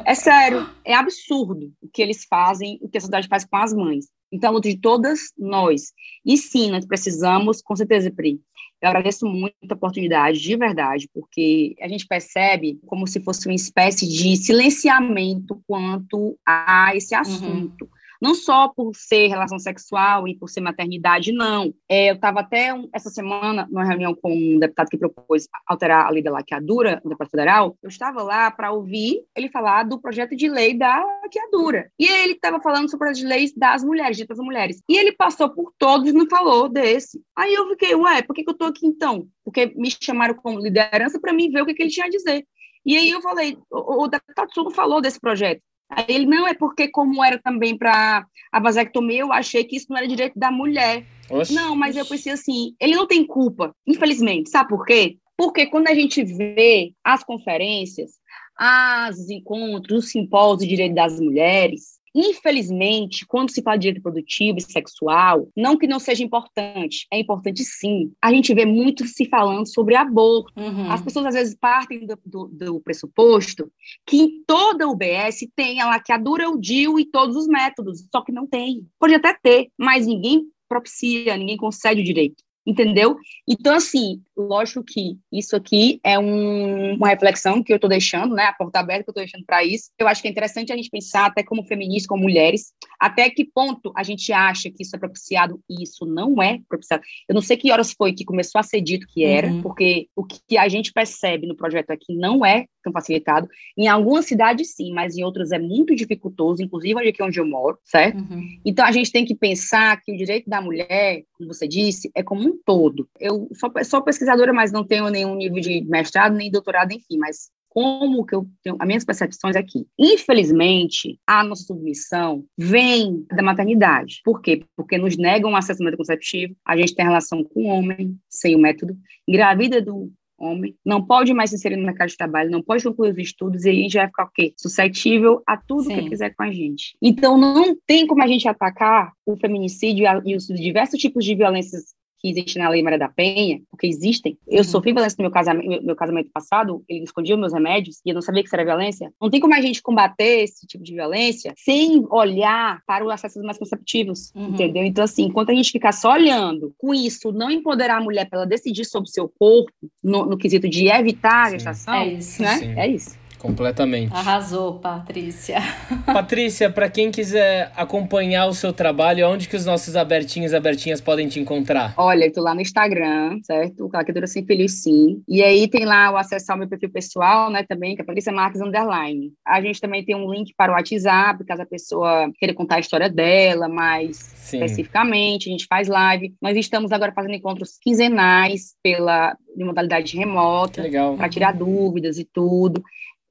É 0.05 0.15
sério, 0.15 0.67
é 0.85 0.95
absurdo 0.95 1.73
o 1.83 1.89
que 1.93 2.01
eles 2.01 2.25
fazem, 2.25 2.79
o 2.81 2.89
que 2.89 2.99
a 2.99 3.01
sociedade 3.01 3.29
faz 3.29 3.45
com 3.45 3.57
as 3.57 3.73
mães. 3.75 4.07
Então, 4.33 4.61
de 4.61 4.79
todas 4.79 5.33
nós. 5.37 5.93
E 6.25 6.37
sim, 6.37 6.71
nós 6.71 6.87
precisamos, 6.87 7.61
com 7.61 7.75
certeza, 7.75 8.13
Pri, 8.13 8.41
eu 8.81 8.89
agradeço 8.89 9.27
muito 9.27 9.55
a 9.69 9.75
oportunidade, 9.75 10.41
de 10.41 10.57
verdade, 10.57 11.09
porque 11.13 11.77
a 11.81 11.89
gente 11.89 12.07
percebe 12.07 12.81
como 12.87 13.07
se 13.07 13.21
fosse 13.21 13.47
uma 13.47 13.55
espécie 13.55 14.09
de 14.09 14.37
silenciamento 14.37 15.63
quanto 15.67 16.39
a 16.47 16.93
esse 16.95 17.15
uhum. 17.15 17.21
assunto. 17.21 17.85
Uhum 17.85 18.00
não 18.21 18.35
só 18.35 18.69
por 18.69 18.95
ser 18.95 19.29
relação 19.29 19.59
sexual 19.59 20.29
e 20.29 20.37
por 20.37 20.49
ser 20.49 20.61
maternidade, 20.61 21.33
não. 21.33 21.73
É, 21.89 22.11
eu 22.11 22.15
estava 22.15 22.41
até 22.41 22.75
um, 22.75 22.89
essa 22.93 23.09
semana 23.09 23.67
numa 23.71 23.85
reunião 23.85 24.15
com 24.15 24.33
um 24.33 24.59
deputado 24.59 24.89
que 24.89 24.99
propôs 24.99 25.49
alterar 25.67 26.07
a 26.07 26.11
lei 26.11 26.23
da 26.23 26.31
laqueadura, 26.31 27.01
no 27.03 27.11
deputado 27.11 27.31
federal. 27.31 27.79
Eu 27.83 27.89
estava 27.89 28.23
lá 28.23 28.51
para 28.51 28.73
ouvir 28.73 29.23
ele 29.35 29.49
falar 29.49 29.85
do 29.85 30.01
projeto 30.01 30.37
de 30.37 30.49
lei 30.49 30.77
da 30.77 31.03
laqueadura. 31.23 31.91
E 31.99 32.07
ele 32.07 32.35
estava 32.35 32.61
falando 32.61 32.91
sobre 32.91 33.09
as 33.09 33.23
leis 33.23 33.53
das 33.57 33.83
mulheres, 33.83 34.17
ditas 34.17 34.39
mulheres. 34.39 34.83
E 34.89 34.99
ele 34.99 35.13
passou 35.13 35.49
por 35.49 35.73
todos 35.79 36.09
e 36.09 36.13
não 36.13 36.29
falou 36.29 36.69
desse. 36.69 37.21
Aí 37.37 37.55
eu 37.55 37.69
fiquei, 37.69 37.95
ué, 37.95 38.23
por 38.23 38.35
que, 38.35 38.45
que 38.45 38.51
eu 38.51 38.53
estou 38.53 38.69
aqui 38.69 38.87
então? 38.87 39.27
Porque 39.45 39.73
me 39.77 39.91
chamaram 39.91 40.35
como 40.35 40.61
liderança 40.61 41.19
para 41.21 41.33
mim 41.33 41.51
ver 41.51 41.63
o 41.63 41.67
que, 41.67 41.75
que 41.75 41.83
ele 41.83 41.91
tinha 41.91 42.07
a 42.07 42.11
dizer. 42.11 42.45
E 42.85 42.97
aí 42.97 43.11
eu 43.11 43.21
falei, 43.21 43.59
o, 43.71 44.05
o 44.05 44.09
deputado 44.09 44.53
Sul 44.53 44.71
falou 44.71 45.01
desse 45.01 45.21
projeto. 45.21 45.63
Aí 45.91 46.05
ele, 46.09 46.27
não, 46.27 46.47
é 46.47 46.55
porque 46.55 46.89
como 46.89 47.23
era 47.23 47.39
também 47.39 47.77
para 47.77 48.25
a 48.53 48.61
vasectomia, 48.61 49.21
eu 49.21 49.33
achei 49.33 49.65
que 49.65 49.77
isso 49.77 49.87
não 49.91 49.97
era 49.97 50.07
direito 50.07 50.39
da 50.39 50.51
mulher. 50.51 51.05
Oxe. 51.29 51.53
Não, 51.53 51.75
mas 51.75 51.97
eu 51.97 52.07
pensei 52.07 52.33
assim, 52.33 52.75
ele 52.81 52.95
não 52.95 53.07
tem 53.07 53.27
culpa, 53.27 53.75
infelizmente. 53.87 54.51
Sabe 54.51 54.69
por 54.69 54.87
quê? 54.87 55.19
Porque 55.37 55.67
quando 55.67 55.89
a 55.89 55.95
gente 55.95 56.23
vê 56.23 56.93
as 57.03 57.25
conferências, 57.25 58.13
as 58.57 59.31
encontros, 59.31 60.05
os 60.05 60.11
simpósios 60.11 60.61
de 60.61 60.69
direito 60.69 60.95
das 60.95 61.19
mulheres, 61.19 62.00
Infelizmente, 62.15 63.25
quando 63.27 63.51
se 63.51 63.63
fala 63.63 63.77
de 63.77 63.83
direito 63.83 64.03
produtivo 64.03 64.59
e 64.59 64.63
sexual, 64.63 65.49
não 65.57 65.77
que 65.77 65.87
não 65.87 66.01
seja 66.01 66.25
importante, 66.25 67.07
é 67.13 67.19
importante 67.19 67.65
sim. 67.65 68.13
A 68.21 68.33
gente 68.33 68.53
vê 68.53 68.65
muito 68.65 69.07
se 69.07 69.27
falando 69.27 69.67
sobre 69.67 69.95
aborto. 69.95 70.53
Uhum. 70.57 70.91
As 70.91 71.01
pessoas 71.01 71.27
às 71.27 71.35
vezes 71.35 71.57
partem 71.59 72.07
do, 72.07 72.19
do, 72.25 72.49
do, 72.49 72.81
pressuposto 72.81 73.71
que 74.07 74.17
em 74.17 74.45
toda 74.45 74.89
UBS 74.89 75.47
tem 75.55 75.81
a 75.81 75.87
laqueadura, 75.89 76.51
o 76.51 76.61
DIU 76.61 76.99
e 76.99 77.05
todos 77.05 77.37
os 77.37 77.47
métodos, 77.47 78.05
só 78.13 78.23
que 78.23 78.33
não 78.33 78.47
tem. 78.47 78.87
Pode 78.99 79.15
até 79.15 79.33
ter, 79.35 79.69
mas 79.79 80.07
ninguém 80.07 80.45
propicia, 80.69 81.37
ninguém 81.37 81.57
concede 81.57 82.01
o 82.01 82.05
direito 82.05 82.43
entendeu? 82.67 83.17
Então, 83.49 83.75
assim, 83.75 84.23
lógico 84.41 84.85
que 84.85 85.19
isso 85.33 85.57
aqui 85.57 86.01
é 86.05 86.19
um, 86.19 86.95
uma 86.95 87.09
reflexão 87.09 87.63
que 87.63 87.73
eu 87.73 87.77
estou 87.77 87.91
deixando, 87.91 88.35
né, 88.35 88.45
a 88.45 88.53
porta 88.53 88.81
aberta 88.81 89.05
que 89.05 89.11
eu 89.11 89.13
estou 89.13 89.23
deixando 89.23 89.45
para 89.45 89.65
isso. 89.65 89.91
Eu 89.99 90.09
acho 90.09 90.23
que 90.23 90.29
é 90.29 90.31
interessante 90.31 90.73
a 90.73 90.77
gente 90.77 90.91
pensar, 90.91 91.27
até 91.27 91.43
como 91.43 91.65
feministas, 91.65 92.07
como 92.07 92.23
mulheres, 92.23 92.73
até 92.99 93.29
que 93.31 93.45
ponto 93.45 93.93
a 93.97 94.03
gente 94.03 94.33
acha 94.33 94.71
que 94.71 94.83
isso 94.83 94.95
é 94.97 94.99
propiciado 94.99 95.61
e 95.69 95.83
isso 95.83 96.05
não 96.07 96.43
é 96.43 96.61
propiciado. 96.69 97.03
Eu 97.29 97.35
não 97.35 97.43
sei 97.43 97.57
que 97.57 97.71
horas 97.71 97.93
foi 97.93 98.13
que 98.13 98.25
começou 98.25 98.59
a 98.59 98.63
ser 98.63 98.81
dito 98.81 99.07
que 99.09 99.25
era, 99.25 99.49
uhum. 99.49 99.63
porque 99.63 100.09
o 100.15 100.25
que 100.25 100.59
a 100.59 100.69
gente 100.69 100.93
percebe 100.93 101.47
no 101.47 101.57
projeto 101.57 101.91
aqui 101.91 102.15
não 102.15 102.45
é 102.45 102.67
tão 102.83 102.93
facilitado. 102.93 103.49
Em 103.77 103.89
algumas 103.89 104.27
cidades, 104.27 104.75
sim, 104.75 104.93
mas 104.93 105.17
em 105.17 105.23
outras 105.23 105.53
é 105.53 105.59
muito 105.59 105.95
dificultoso, 105.95 106.63
inclusive 106.63 107.09
aqui 107.09 107.23
onde 107.23 107.39
eu 107.39 107.47
moro, 107.47 107.79
certo? 107.85 108.19
Uhum. 108.19 108.49
Então, 108.65 108.85
a 108.85 108.93
gente 108.93 109.13
tem 109.13 109.25
que 109.25 109.35
pensar 109.35 110.01
que 110.01 110.13
o 110.13 110.17
direito 110.17 110.49
da 110.49 110.61
mulher, 110.61 111.23
como 111.35 111.53
você 111.53 111.69
disse, 111.69 112.11
é 112.15 112.23
como 112.23 112.43
um 112.43 112.59
todo. 112.65 113.09
Eu 113.19 113.49
sou, 113.55 113.73
sou 113.85 114.03
pesquisadora, 114.31 114.53
mas 114.53 114.73
não 114.73 114.85
tenho 114.85 115.09
nenhum 115.09 115.35
nível 115.35 115.61
de 115.61 115.83
mestrado, 115.85 116.35
nem 116.35 116.51
doutorado, 116.51 116.93
enfim, 116.93 117.19
mas 117.19 117.51
como 117.69 118.27
que 118.27 118.35
eu 118.35 118.47
tenho 118.65 118.77
as 118.81 118.87
minhas 118.87 119.05
percepções 119.05 119.55
aqui. 119.55 119.87
Infelizmente, 119.99 121.19
a 121.27 121.45
nossa 121.45 121.63
submissão 121.63 122.45
vem 122.59 123.25
da 123.31 123.43
maternidade. 123.43 124.21
Por 124.25 124.41
quê? 124.41 124.65
Porque 124.77 124.99
nos 124.99 125.17
negam 125.17 125.55
acesso 125.55 125.81
ao 125.81 125.85
método 125.85 125.99
conceptivo, 125.99 126.55
a 126.67 126.77
gente 126.77 126.95
tem 126.95 127.05
relação 127.05 127.45
com 127.45 127.63
o 127.63 127.67
homem, 127.67 128.17
sem 128.29 128.57
o 128.57 128.59
método, 128.59 128.97
engravida 129.29 129.81
do 129.81 130.11
homem, 130.37 130.75
não 130.85 131.05
pode 131.05 131.35
mais 131.35 131.51
se 131.51 131.57
inserir 131.57 131.77
no 131.77 131.85
mercado 131.85 132.09
de 132.09 132.17
trabalho, 132.17 132.51
não 132.51 132.63
pode 132.63 132.83
concluir 132.83 133.13
os 133.13 133.19
estudos, 133.19 133.65
e 133.65 133.69
aí 133.69 133.79
a 133.79 133.83
gente 133.83 133.97
vai 133.99 134.07
ficar 134.07 134.25
o 134.25 134.31
quê? 134.35 134.55
Suscetível 134.57 135.43
a 135.47 135.57
tudo 135.57 135.85
Sim. 135.85 135.97
que 135.97 136.09
quiser 136.09 136.35
com 136.35 136.43
a 136.43 136.51
gente. 136.51 136.97
Então, 137.01 137.37
não 137.37 137.77
tem 137.87 138.07
como 138.07 138.23
a 138.23 138.27
gente 138.27 138.49
atacar 138.49 139.13
o 139.27 139.37
feminicídio 139.37 140.07
e 140.25 140.35
os 140.35 140.47
diversos 140.47 140.99
tipos 140.99 141.25
de 141.25 141.35
violências 141.35 141.95
que 142.21 142.29
existe 142.29 142.59
na 142.59 142.69
Lei 142.69 142.83
Maria 142.83 142.99
da 142.99 143.09
Penha, 143.09 143.61
porque 143.71 143.87
existem. 143.87 144.37
Eu 144.47 144.59
uhum. 144.59 144.65
sofri 144.65 144.93
violência 144.93 145.17
no 145.19 145.25
meu 145.25 145.31
casamento, 145.31 145.85
meu 145.85 145.97
casamento 145.97 146.31
passado, 146.33 146.85
ele 146.89 147.05
escondia 147.05 147.37
meus 147.37 147.53
remédios 147.53 148.01
e 148.05 148.11
eu 148.11 148.15
não 148.15 148.23
sabia 148.23 148.43
que 148.43 148.49
isso 148.49 148.57
era 148.57 148.65
violência. 148.65 149.13
Não 149.21 149.31
tem 149.31 149.41
como 149.41 149.55
a 149.55 149.61
gente 149.61 149.83
combater 149.83 150.45
esse 150.45 150.67
tipo 150.67 150.85
de 150.85 150.95
violência 150.95 151.55
sem 151.57 152.07
olhar 152.11 152.83
para 152.87 153.05
os 153.05 153.11
acessos 153.11 153.43
mais 153.43 153.59
conceptivos, 153.59 154.33
uhum. 154.35 154.49
entendeu? 154.49 154.85
Então, 154.85 155.05
assim, 155.05 155.25
enquanto 155.25 155.51
a 155.51 155.55
gente 155.55 155.73
ficar 155.73 155.93
só 155.93 156.13
olhando 156.13 156.75
com 156.77 156.95
isso, 156.95 157.33
não 157.33 157.51
empoderar 157.51 157.97
a 157.97 158.01
mulher 158.01 158.29
para 158.29 158.41
ela 158.41 158.47
decidir 158.47 158.85
sobre 158.85 159.09
o 159.09 159.13
seu 159.13 159.29
corpo, 159.29 159.73
no, 160.03 160.27
no 160.27 160.37
quesito 160.37 160.69
de 160.69 160.89
evitar 160.89 161.47
a 161.47 161.51
gestação, 161.51 161.95
é 161.95 162.09
isso. 162.15 162.43
Né? 162.43 162.75
É 162.77 162.89
isso. 162.89 163.20
Completamente. 163.41 164.13
Arrasou, 164.13 164.79
Patrícia. 164.79 165.61
Patrícia, 166.05 166.69
para 166.69 166.91
quem 166.91 167.11
quiser 167.11 167.73
acompanhar 167.75 168.47
o 168.47 168.53
seu 168.53 168.71
trabalho, 168.71 169.27
onde 169.27 169.49
que 169.49 169.57
os 169.57 169.65
nossos 169.65 169.97
abertinhos 169.97 170.53
e 170.53 170.57
abertinhas 170.57 171.01
podem 171.01 171.27
te 171.27 171.41
encontrar? 171.41 171.95
Olha, 171.97 172.27
eu 172.27 172.33
tô 172.33 172.43
lá 172.43 172.55
no 172.55 172.61
Instagram, 172.61 173.41
certo? 173.43 173.89
Claquedora 173.89 174.27
Sem 174.27 174.45
Feliz 174.45 174.83
Sim. 174.83 175.23
E 175.27 175.43
aí 175.43 175.67
tem 175.69 175.87
lá 175.87 176.13
o 176.13 176.19
acesso 176.19 176.53
ao 176.53 176.59
meu 176.59 176.69
perfil 176.69 176.91
pessoal, 176.91 177.51
né, 177.51 177.65
também, 177.67 177.97
que 177.97 178.03
é 178.03 178.05
Patrícia 178.05 178.31
Marques 178.31 178.61
Underline. 178.61 179.33
A 179.47 179.63
gente 179.63 179.81
também 179.81 180.05
tem 180.05 180.15
um 180.15 180.31
link 180.31 180.53
para 180.55 180.73
o 180.73 180.75
WhatsApp, 180.75 181.43
caso 181.47 181.63
a 181.63 181.67
pessoa 181.67 182.31
queira 182.39 182.55
contar 182.55 182.77
a 182.77 182.81
história 182.81 183.09
dela 183.09 183.71
mais 183.71 184.19
Sim. 184.19 184.59
especificamente. 184.59 185.49
A 185.49 185.53
gente 185.53 185.67
faz 185.67 185.89
live. 185.89 186.35
Nós 186.43 186.59
estamos 186.59 186.93
agora 186.93 187.13
fazendo 187.13 187.35
encontros 187.35 187.79
quinzenais 187.81 188.75
pela 188.83 189.35
de 189.57 189.65
modalidade 189.65 190.17
remota, 190.17 190.85
para 191.17 191.29
tirar 191.29 191.53
dúvidas 191.53 192.19
e 192.19 192.25
tudo. 192.25 192.83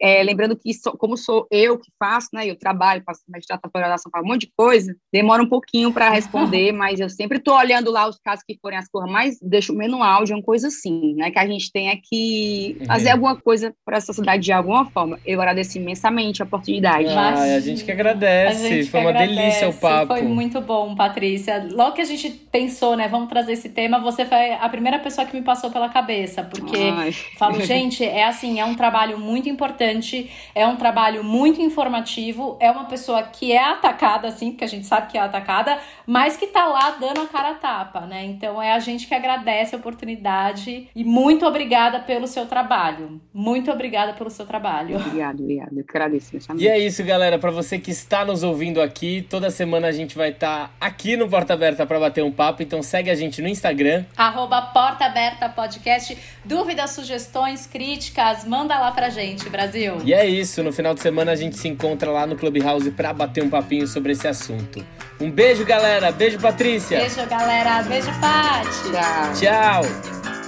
É, 0.01 0.23
lembrando 0.23 0.55
que, 0.55 0.73
so, 0.73 0.91
como 0.93 1.17
sou 1.17 1.45
eu 1.51 1.77
que 1.77 1.91
faço, 1.99 2.29
né, 2.33 2.49
eu 2.49 2.55
trabalho, 2.55 3.03
faço 3.05 3.21
mestrado, 3.27 3.59
pós-graduação, 3.61 4.09
faço 4.09 4.23
um 4.23 4.27
monte 4.27 4.41
de 4.41 4.53
coisa, 4.55 4.95
demora 5.11 5.43
um 5.43 5.49
pouquinho 5.49 5.91
para 5.91 6.09
responder, 6.09 6.71
mas 6.73 6.99
eu 6.99 7.09
sempre 7.09 7.37
estou 7.37 7.55
olhando 7.55 7.91
lá 7.91 8.07
os 8.07 8.17
casos 8.17 8.43
que 8.47 8.57
forem 8.61 8.77
as 8.77 8.87
coisas 8.87 9.11
mais, 9.11 9.37
deixo 9.41 9.73
o 9.73 9.77
manual 9.77 10.23
de 10.23 10.33
uma 10.33 10.41
coisa 10.41 10.67
assim, 10.67 11.15
né, 11.15 11.31
que 11.31 11.37
a 11.37 11.45
gente 11.45 11.69
tenha 11.71 11.97
que 12.01 12.77
uhum. 12.79 12.85
fazer 12.85 13.09
alguma 13.09 13.35
coisa 13.35 13.73
para 13.85 13.97
a 13.97 14.01
sociedade 14.01 14.43
de 14.43 14.53
alguma 14.53 14.89
forma. 14.89 15.19
Eu 15.25 15.41
agradeço 15.41 15.77
imensamente 15.77 16.41
a 16.41 16.45
oportunidade. 16.45 17.07
Ah, 17.09 17.55
a 17.55 17.59
gente 17.59 17.83
que 17.83 17.91
agradece, 17.91 18.69
gente 18.69 18.89
foi 18.89 19.01
que 19.01 19.05
uma 19.05 19.09
agradece. 19.09 19.35
delícia 19.35 19.69
o 19.69 19.73
papo. 19.73 20.13
Foi 20.13 20.21
muito 20.21 20.61
bom, 20.61 20.95
Patrícia. 20.95 21.67
Logo 21.71 21.93
que 21.93 22.01
a 22.01 22.05
gente 22.05 22.29
pensou, 22.29 22.95
né, 22.95 23.07
vamos 23.09 23.27
trazer 23.27 23.53
esse 23.53 23.67
tema, 23.67 23.99
você 23.99 24.25
foi 24.25 24.53
a 24.53 24.69
primeira 24.69 24.99
pessoa 24.99 25.27
que 25.27 25.35
me 25.35 25.43
passou 25.43 25.69
pela 25.69 25.89
cabeça, 25.89 26.43
porque 26.43 26.77
Ai. 26.77 27.11
falo, 27.37 27.59
gente, 27.61 28.03
é 28.03 28.25
assim, 28.25 28.59
é 28.59 28.65
um 28.65 28.75
trabalho 28.75 29.19
muito 29.19 29.49
importante 29.49 29.88
importante, 29.89 30.29
é 30.53 30.65
um 30.67 30.75
trabalho 30.75 31.23
muito 31.23 31.61
informativo, 31.61 32.57
é 32.59 32.69
uma 32.69 32.85
pessoa 32.85 33.23
que 33.23 33.51
é 33.51 33.63
atacada, 33.63 34.27
assim, 34.27 34.51
porque 34.51 34.63
a 34.63 34.67
gente 34.67 34.85
sabe 34.85 35.11
que 35.11 35.17
é 35.17 35.21
atacada, 35.21 35.77
mas 36.05 36.37
que 36.37 36.47
tá 36.47 36.65
lá 36.65 36.91
dando 36.91 37.21
a 37.21 37.27
cara 37.27 37.51
a 37.51 37.55
tapa, 37.55 38.01
né? 38.01 38.25
Então 38.25 38.61
é 38.61 38.73
a 38.73 38.79
gente 38.79 39.07
que 39.07 39.13
agradece 39.13 39.75
a 39.75 39.77
oportunidade 39.77 40.89
e 40.95 41.03
muito 41.03 41.45
obrigada 41.45 41.99
pelo 41.99 42.27
seu 42.27 42.45
trabalho. 42.45 43.21
Muito 43.33 43.71
obrigada 43.71 44.13
pelo 44.13 44.29
seu 44.29 44.45
trabalho. 44.45 44.97
Obrigada, 44.97 45.41
obrigada. 45.41 45.71
Eu 45.75 45.83
que 45.83 45.97
agradeço, 45.97 46.37
E 46.57 46.67
é 46.67 46.77
isso, 46.77 47.03
galera. 47.03 47.39
Para 47.39 47.51
você 47.51 47.79
que 47.79 47.91
está 47.91 48.23
nos 48.25 48.43
ouvindo 48.43 48.81
aqui, 48.81 49.25
toda 49.29 49.49
semana 49.49 49.87
a 49.87 49.91
gente 49.91 50.15
vai 50.15 50.29
estar 50.29 50.67
tá 50.67 50.71
aqui 50.79 51.15
no 51.15 51.27
Porta 51.29 51.53
Aberta 51.53 51.85
para 51.85 51.99
bater 51.99 52.23
um 52.23 52.31
papo. 52.31 52.61
Então 52.61 52.81
segue 52.81 53.09
a 53.09 53.15
gente 53.15 53.41
no 53.41 53.47
Instagram. 53.47 54.05
Arroba 54.15 54.61
Porta 54.61 55.05
Aberta 55.05 55.49
Podcast. 55.49 56.17
Dúvidas, 56.43 56.91
sugestões, 56.91 57.65
críticas, 57.65 58.45
manda 58.45 58.77
lá 58.79 58.91
pra 58.91 59.09
gente, 59.09 59.49
Brasil. 59.49 59.78
Brasil. 59.79 60.01
E 60.03 60.13
é 60.13 60.27
isso, 60.27 60.61
no 60.61 60.71
final 60.71 60.93
de 60.93 61.01
semana 61.01 61.31
a 61.31 61.35
gente 61.35 61.57
se 61.57 61.67
encontra 61.67 62.11
lá 62.11 62.27
no 62.27 62.35
Clubhouse 62.35 62.91
para 62.91 63.13
bater 63.13 63.43
um 63.43 63.49
papinho 63.49 63.87
sobre 63.87 64.11
esse 64.11 64.27
assunto. 64.27 64.85
Um 65.19 65.31
beijo, 65.31 65.65
galera. 65.65 66.11
Beijo, 66.11 66.39
Patrícia. 66.39 66.99
Beijo, 66.99 67.25
galera. 67.27 67.83
Beijo, 67.83 68.09
Paty. 68.19 68.91
Tchau. 68.91 69.81
Tchau. 69.83 70.38